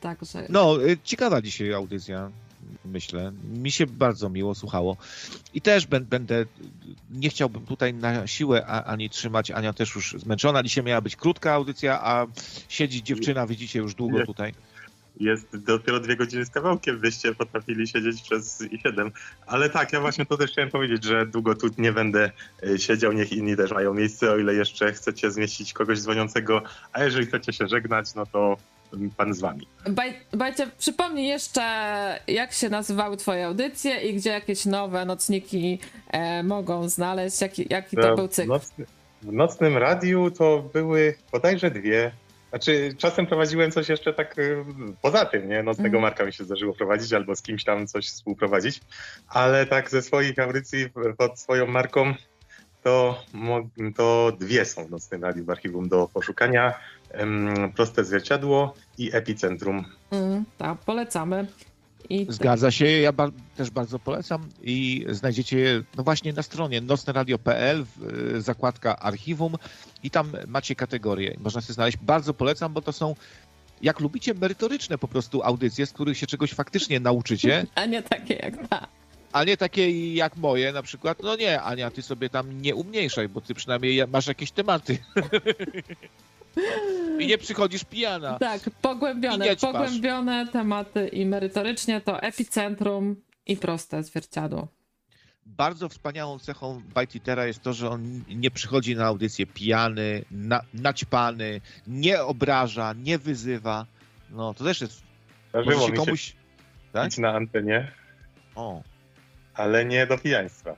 [0.00, 2.30] Także No, y, ciekawa dzisiaj audycja,
[2.84, 3.32] myślę.
[3.54, 4.96] Mi się bardzo miło słuchało.
[5.54, 6.46] I też bę- będę,
[7.10, 9.50] nie chciałbym tutaj na siłę ani trzymać.
[9.50, 10.62] Ania też już zmęczona.
[10.62, 12.26] Dzisiaj miała być krótka audycja, a
[12.68, 14.54] siedzi dziewczyna, widzicie, już długo tutaj.
[15.20, 19.12] Jest dopiero dwie godziny z kawałkiem, byście potrafili siedzieć przez i siedem.
[19.46, 22.30] Ale tak, ja właśnie to też chciałem powiedzieć, że długo tu nie będę
[22.62, 26.62] e, siedział, niech inni też mają miejsce, o ile jeszcze chcecie zmieścić kogoś dzwoniącego,
[26.92, 28.56] a jeżeli chcecie się żegnać, no to
[29.16, 29.66] pan z wami.
[29.88, 31.62] Baj, Bajcie, przypomnij jeszcze,
[32.28, 35.78] jak się nazywały twoje audycje i gdzie jakieś nowe nocniki
[36.10, 38.48] e, mogą znaleźć, jaki, jaki to był w, cykl.
[38.48, 38.86] nocny,
[39.22, 42.12] w nocnym radiu to były bodajże dwie.
[42.50, 44.64] Znaczy, czasem prowadziłem coś jeszcze tak y,
[45.02, 45.62] poza tym, nie?
[45.62, 46.02] Nocnego Mhm.
[46.02, 48.80] Marka mi się zdarzyło prowadzić albo z kimś tam coś współprowadzić,
[49.28, 52.14] ale tak ze swoich audycji w- pod swoją marką
[52.82, 53.22] to,
[53.96, 56.74] to dwie są w Nocnym Radiu w archiwum do poszukania.
[57.76, 59.84] Proste Zwierciadło i Epicentrum.
[60.10, 61.46] Mm, tak, polecamy.
[62.08, 66.80] I Zgadza się, ja ba- też bardzo polecam i znajdziecie je no właśnie na stronie
[66.80, 67.84] nocneradio.pl,
[68.36, 69.54] y, zakładka archiwum
[70.02, 71.36] i tam macie kategorie.
[71.40, 71.96] Można sobie znaleźć.
[71.96, 73.14] Bardzo polecam, bo to są,
[73.82, 78.34] jak lubicie, merytoryczne po prostu audycje, z których się czegoś faktycznie nauczycie, A nie takie
[78.34, 78.86] jak ta.
[79.32, 81.18] a nie takie jak moje na przykład.
[81.22, 84.98] No nie, Ania, ty sobie tam nie umniejszaj, bo ty przynajmniej masz jakieś tematy.
[87.20, 88.38] I nie przychodzisz pijana.
[88.38, 93.16] Tak, pogłębione, pogłębione tematy i merytorycznie to epicentrum
[93.46, 94.68] i proste zwierciadło.
[95.46, 101.60] Bardzo wspaniałą cechą Bajtitera jest to, że on nie przychodzi na audycję pijany, na, naćpany,
[101.86, 103.86] nie obraża, nie wyzywa.
[104.30, 105.02] No, to też jest...
[105.48, 106.36] Zdarzyło się mi się komuś...
[106.92, 107.18] Tak?
[107.18, 107.92] na antenie,
[108.54, 108.82] O,
[109.54, 110.76] ale nie do pijaństwa.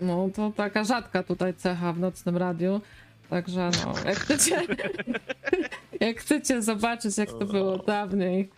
[0.00, 2.80] No to taka rzadka tutaj cecha w nocnym radiu.
[3.30, 4.62] Także no, jak chcecie,
[6.00, 8.50] jak chcecie zobaczyć, jak to było dawniej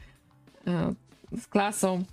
[0.67, 0.95] e,
[1.39, 2.05] z klasą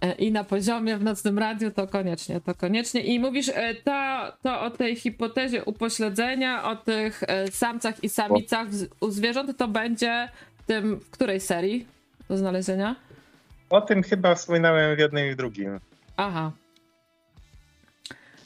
[0.00, 3.00] e, i na poziomie w nocnym radiu, to koniecznie, to koniecznie.
[3.00, 8.68] I mówisz e, to, to o tej hipotezie upośledzenia, o tych samcach i samicach
[9.00, 11.86] u zwierząt, to będzie w tym, w której serii
[12.28, 12.96] do znalezienia?
[13.70, 15.80] O tym chyba wspominałem w jednym i w drugim.
[16.16, 16.52] Aha.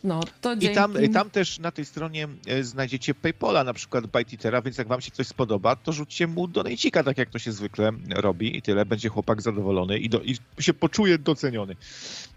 [0.04, 4.62] No, to I tam, tam też na tej stronie e, znajdziecie Paypola, na przykład Bajtitera,
[4.62, 7.92] więc jak wam się coś spodoba, to rzućcie mu donejcika, tak jak to się zwykle
[8.10, 8.86] robi i tyle.
[8.86, 11.76] Będzie chłopak zadowolony i, do, i się poczuje doceniony.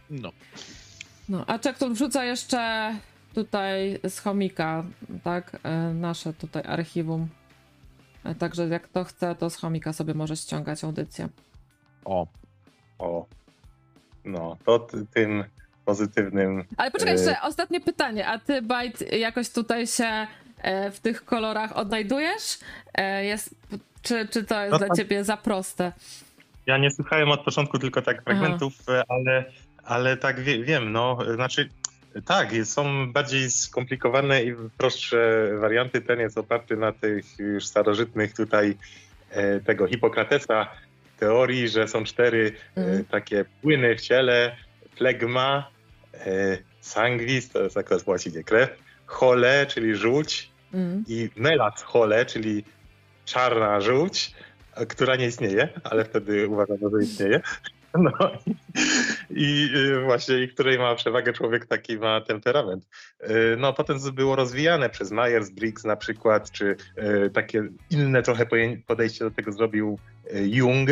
[0.10, 0.32] No.
[1.30, 2.94] No, a Czekton wrzuca jeszcze
[3.34, 4.84] tutaj z chomika,
[5.24, 7.28] tak, e, nasze tutaj archiwum.
[8.24, 11.30] E, Także jak to chce, to z chomika sobie może ściągać audycję.
[12.06, 12.28] O,
[13.00, 13.26] O.
[14.26, 15.44] No, to ty- tym
[15.92, 16.64] pozytywnym.
[16.78, 17.18] Ale poczekaj, E.
[17.18, 18.28] jeszcze ostatnie pytanie.
[18.28, 20.28] A ty, Bajt, jakoś tutaj się
[20.62, 22.60] e, w tych kolorach odnajdujesz?
[22.94, 23.56] E, Jest,
[24.02, 25.92] czy, czy to jest No dla ciebie za proste?
[26.66, 29.44] Ja nie słuchałem od początku tylko tak fragmentów, e, ale,
[29.84, 31.70] ale tak wie, wiem, no, znaczy
[32.26, 35.18] tak, jest- są bardziej skomplikowane i prostsze
[35.60, 36.02] warianty.
[36.02, 38.78] Ten jest oparty na tych już starożytnych tutaj
[39.66, 40.68] tego Hipokratesa
[41.20, 43.06] teorii, że są cztery Mhm.
[43.06, 44.56] takie płyny w ciele,
[44.96, 45.70] flegma,
[46.26, 48.70] e, sanguis, to jest akurat właściwie krew,
[49.06, 51.04] chole, czyli żółć Mm.
[51.08, 52.64] i melat chole, czyli
[53.26, 54.34] czarna żółć,
[54.76, 57.42] e, która nie istnieje, ale wtedy uważano, że istnieje.
[58.00, 58.12] No
[59.30, 62.88] i, i y, właśnie, i której ma przewagę człowiek, taki ma temperament.
[63.24, 66.76] Y, No potem było rozwijane przez Myers-Briggs na przykład, czy
[67.26, 68.46] y, takie inne trochę
[68.88, 70.00] podejście do tego zrobił
[70.34, 70.90] Jung.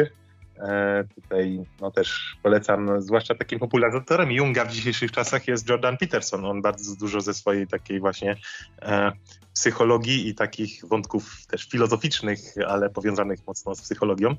[0.59, 6.45] E, Tutaj no też polecam, zwłaszcza takim popularyzatorem Junga w dzisiejszych czasach jest Jordan Peterson.
[6.45, 8.35] On bardzo dużo ze swojej takiej właśnie
[8.81, 9.11] e,
[9.53, 14.35] psychologii i takich wątków też filozoficznych, ale powiązanych mocno z psychologią,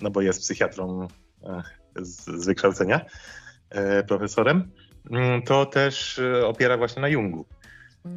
[0.00, 1.08] no bo jest psychiatrą
[1.42, 1.62] e,
[1.96, 3.00] z, z wykształcenia,
[3.70, 4.70] e, profesorem,
[5.10, 7.46] mm, to też e, opiera właśnie na Jungu.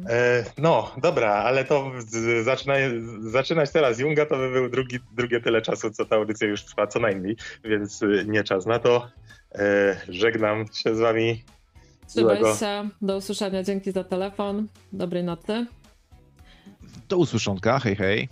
[0.08, 1.92] E, no, dobra, ale to
[2.42, 2.74] zaczyna,
[3.20, 6.86] zaczynać teraz Junga to by był drugi, drugie tyle czasu, co ta audycja już trwa
[6.86, 9.08] co najmniej, więc e, nie czas na to.
[9.54, 11.44] E, żegnam się z wami.
[12.08, 12.88] Trzymaj się.
[13.02, 13.62] Do usłyszenia.
[13.62, 14.68] Dzięki za telefon.
[14.92, 15.66] Dobrej nocy.
[17.08, 18.28] do usłyszonka, hej, hej.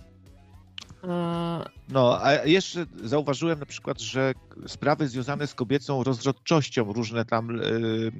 [1.89, 4.33] No, a jeszcze zauważyłem na przykład, że
[4.67, 8.11] sprawy związane z kobiecą rozrodczością, różne tam y,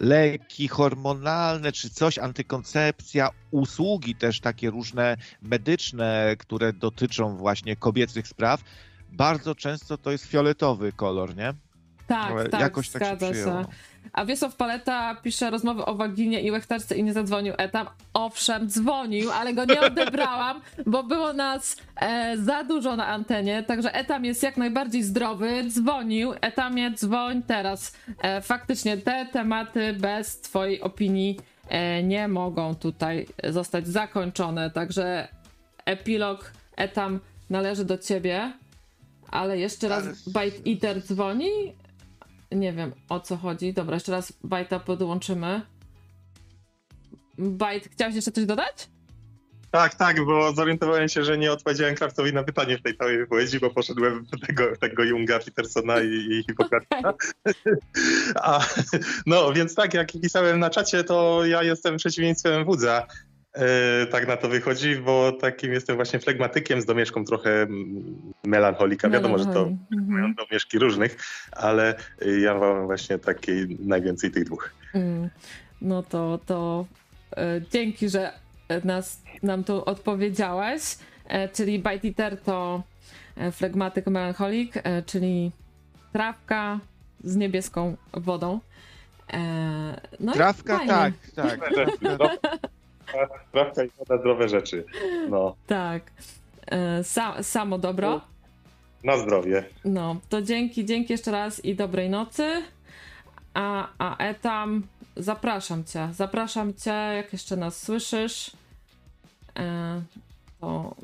[0.00, 8.62] leki hormonalne czy coś, antykoncepcja, usługi też takie różne medyczne, które dotyczą właśnie kobiecych spraw,
[9.12, 11.54] bardzo często to jest fioletowy kolor, nie?
[12.06, 13.64] Tak, tak, jakoś tak się się.
[14.12, 17.86] A Wiesław Paleta pisze rozmowy o waginie i łechtaczce i nie zadzwonił etam.
[18.14, 23.94] Owszem, dzwonił, ale go nie odebrałam, bo było nas e, za dużo na antenie, także
[23.94, 25.64] etam jest jak najbardziej zdrowy.
[25.68, 27.96] Dzwonił, etamie dzwoń teraz.
[28.22, 35.28] E, faktycznie te tematy bez twojej opinii e, nie mogą tutaj zostać zakończone, także
[35.84, 37.20] epilog etam
[37.50, 38.52] należy do ciebie.
[39.30, 41.50] Ale jeszcze raz Ale- Bite Eater dzwoni.
[42.54, 43.72] Nie wiem o co chodzi.
[43.72, 45.62] Dobra, jeszcze raz Bajta podłączymy.
[47.38, 48.88] Bajt, chciałeś jeszcze coś dodać?
[49.72, 53.60] Tak, tak, bo zorientowałem się, że nie odpowiedziałem Kraftowi na pytanie w tej całej wypowiedzi,
[53.60, 57.14] bo poszedłem w tego, tego Junga, Petersona i, i Hipokratesa.
[59.26, 63.06] No, więc tak, jak pisałem na czacie, to ja jestem przeciwieństwem wódza.
[63.54, 69.10] E, tak na to wychodzi, bo takim jestem właśnie flegmatykiem z domieszką trochę mm, melancholika.
[69.10, 69.62] Wiadomo, że to.
[69.62, 69.80] Mhm.
[69.90, 71.16] mają domieszki różnych,
[71.52, 74.70] ale y, ja mam właśnie takiej najwięcej tych dwóch.
[74.94, 75.28] Mm.
[75.82, 76.86] No to, to
[77.36, 78.32] e, dzięki, że
[78.84, 80.82] nas, nam tu odpowiedziałeś.
[81.28, 82.82] E, czyli Bite Eater to
[83.52, 84.74] flegmatyk melancholik,
[85.06, 85.52] czyli
[86.12, 86.80] trawka
[87.24, 88.60] z niebieską wodą.
[90.20, 91.60] No Trawka, tak, tak.
[93.52, 94.84] Prawda i woda, zdrowe rzeczy.
[95.30, 96.02] No, Tak.
[96.66, 98.20] E, Sa, samo dobro.
[99.04, 99.64] na zdrowie.
[99.84, 102.62] No, to dzięki, dzięki jeszcze raz i dobrej nocy.
[103.54, 104.82] A, a Etam,
[105.16, 106.08] zapraszam cię.
[106.12, 108.50] Zapraszam cię, jak jeszcze nas słyszysz.
[109.58, 110.02] E,
[110.60, 110.94] to,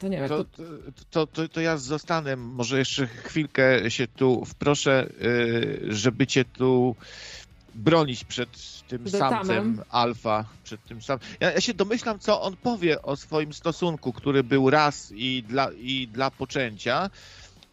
[0.00, 0.28] to nie wiem.
[0.28, 0.62] To, To,
[1.10, 6.96] to, to, to ja zostanę, może jeszcze chwilkę się tu wproszę, y, żeby cię tu
[7.78, 8.48] bronić przed
[8.88, 9.30] tym Detamem.
[9.46, 11.18] samcem alfa, przed tym sam.
[11.40, 15.68] Ja, ja się domyślam, co on powie o swoim stosunku, który był raz i dla,
[15.78, 17.10] i dla poczęcia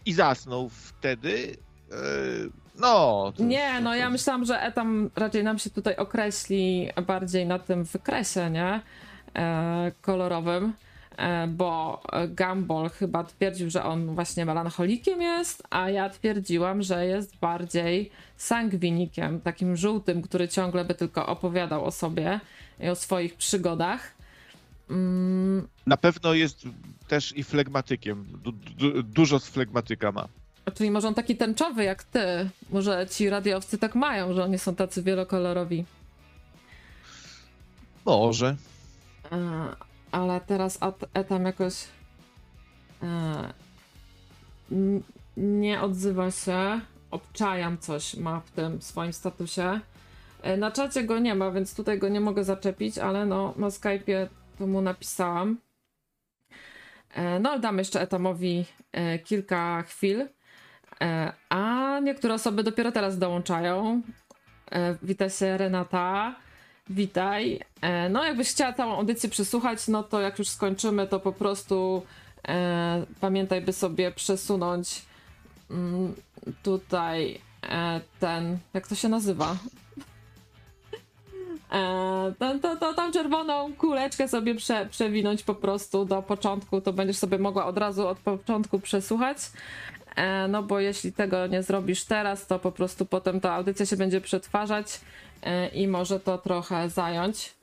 [0.05, 1.57] i zasnął wtedy.
[1.91, 3.33] y, No.
[3.37, 7.59] to- nie, no to- ja myślałam, że Etam raczej nam się tutaj określi bardziej na
[7.59, 8.81] tym wykresie, nie?
[9.35, 10.73] E, kolorowym.
[11.17, 17.37] E, bo Gumball chyba twierdził, że on właśnie melancholikiem jest, a ja twierdziłam, że jest
[17.37, 22.39] bardziej sangwinikiem, takim żółtym, który ciągle by tylko opowiadał o sobie
[22.79, 24.15] i o swoich przygodach.
[24.89, 26.63] Mm, Na pewno jest
[27.07, 28.25] też i flegmatykiem.
[28.43, 30.27] Du, du, dużo z flegmatyka ma.
[30.73, 32.49] czyli może on taki tęczowy jak ty.
[32.69, 35.85] Może ci radiowcy tak mają, że oni są tacy wielokolorowi.
[38.05, 38.55] Może.
[40.15, 40.79] Ale teraz
[41.13, 41.73] Etam jakoś
[43.03, 43.53] e,
[45.37, 46.79] nie odzywa się.
[47.11, 49.79] Obczajam coś ma w tym swoim statusie.
[50.41, 53.67] E, Na czacie go nie ma, więc tutaj go nie mogę zaczepić, ale no na
[53.67, 54.27] Skype'ie
[54.59, 55.57] to mu napisałam.
[57.13, 58.65] E, No ale dam jeszcze Etamowi
[59.23, 60.27] kilka chwil.
[61.49, 64.01] A niektóre osoby dopiero teraz dołączają.
[65.03, 66.35] Wita się Renata.
[66.89, 67.59] Witaj.
[67.81, 72.03] E, No, jakbyś chciała całą audycję przesłuchać, no to jak już skończymy, to po prostu
[72.47, 75.01] e, pamiętaj, by sobie przesunąć
[75.71, 76.15] mm,
[76.63, 79.55] tutaj e, ten, jak to się nazywa?
[81.71, 86.93] E, to, to, to, tą czerwoną kuleczkę sobie prze, przewinąć po prostu do początku, to
[86.93, 89.37] będziesz sobie mogła od razu od początku przesłuchać.
[90.15, 93.97] E, no bo jeśli tego nie zrobisz teraz, to po prostu potem ta audycja się
[93.97, 95.01] będzie przetwarzać
[95.41, 97.53] e, i może to trochę zająć.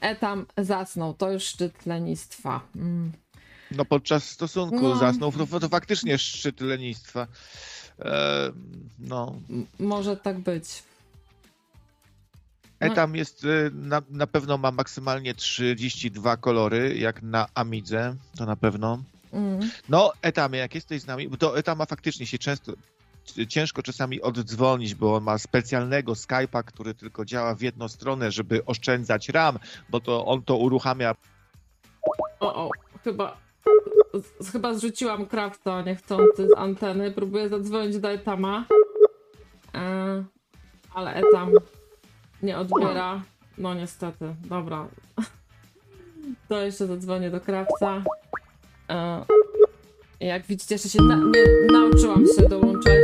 [0.00, 2.60] Etam zasnął, to już szczyt lenistwa.
[2.76, 3.12] Mm.
[3.70, 4.96] No podczas stosunku No.
[4.96, 7.26] zasnął, to, to faktycznie szczyt lenistwa.
[7.98, 8.52] E,
[8.98, 9.34] no.
[9.50, 10.82] M- może tak być.
[12.80, 12.86] No.
[12.86, 18.56] Etam jest, e, na, na pewno ma maksymalnie 32 kolory, jak na Amidze, to na
[18.56, 19.02] pewno.
[19.32, 19.70] Mm.
[19.88, 22.72] No, Etamie, jak jesteś z nami, bo to Etama faktycznie się często,
[23.48, 28.64] ciężko czasami oddzwonić, bo on ma specjalnego Skype'a, który tylko działa w jedną stronę, żeby
[28.64, 29.58] oszczędzać RAM,
[29.90, 31.14] bo to on to uruchamia
[32.40, 32.70] O, o,
[33.04, 33.36] chyba.
[34.40, 37.10] z- Chyba zrzuciłam krafta niechcący z anteny.
[37.10, 38.64] Próbuję zadzwonić do Etama.
[39.74, 40.24] E,
[40.94, 41.50] ale Etam
[42.42, 43.22] nie odbiera.
[43.58, 44.88] No niestety, dobra.
[46.48, 48.02] To jeszcze zadzwonię do krawca.
[50.20, 53.00] Jak widzicie, jeszcze się na, nie nauczyłam się dołączać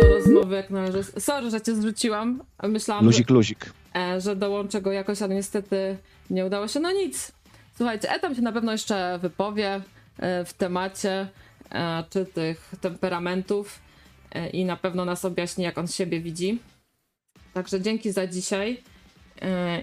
[0.00, 1.02] do rozmowy jak należy.
[1.02, 2.42] Sorry, że cię zrzuciłam.
[2.62, 3.72] Myślałam, że, luzik, luzik.
[3.96, 5.96] e, że dołączę go jakoś, ale niestety
[6.30, 6.80] nie udało się.
[6.80, 7.32] No nic.
[7.76, 9.80] Słuchajcie, Etam się na pewno jeszcze wypowie
[10.18, 11.28] e, w temacie
[11.70, 13.78] e, czy tych temperamentów
[14.52, 16.58] i na pewno nas objaśni, jak on siebie widzi.
[17.52, 18.82] Także dzięki za dzisiaj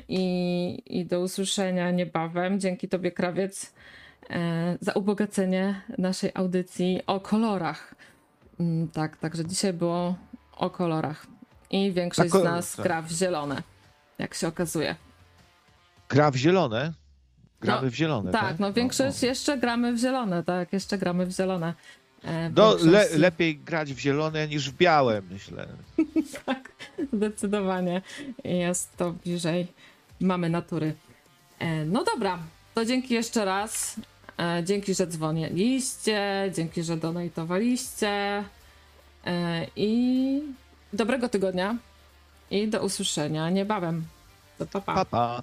[0.10, 2.60] i, i do usłyszenia niebawem.
[2.60, 3.74] Dzięki Tobie, Krawiec,
[4.82, 7.96] za ubogacenie naszej audycji o kolorach.
[8.60, 10.16] Mm, Tak, także dzisiaj było
[10.58, 11.28] o kolorach.
[11.72, 12.84] I większość z nas tak.
[12.86, 13.64] gra w zielone,
[14.20, 14.96] jak się okazuje.
[16.10, 16.94] Gra w zielone.
[17.62, 18.32] Gramy No, w zielone.
[18.32, 21.74] Tak, no większość jeszcze gramy w zielone, tak, jeszcze gramy w zielone.
[22.24, 25.68] E, No, le, lepiej grać w zielone niż w białe, myślę.
[26.46, 26.72] Tak,
[27.14, 28.02] zdecydowanie
[28.44, 29.68] jest to bliżej
[30.20, 30.96] mamy natury.
[31.60, 32.40] E, No dobra,
[32.74, 33.96] to dzięki jeszcze raz.
[34.40, 38.44] E, Dzięki, że dzwoniliście, dzięki, że donatowaliście
[39.26, 40.42] E, i
[40.94, 41.78] dobrego tygodnia
[42.52, 44.06] i do usłyszenia niebawem.
[44.58, 44.94] To pa, pa.
[44.96, 45.42] Pa, pa.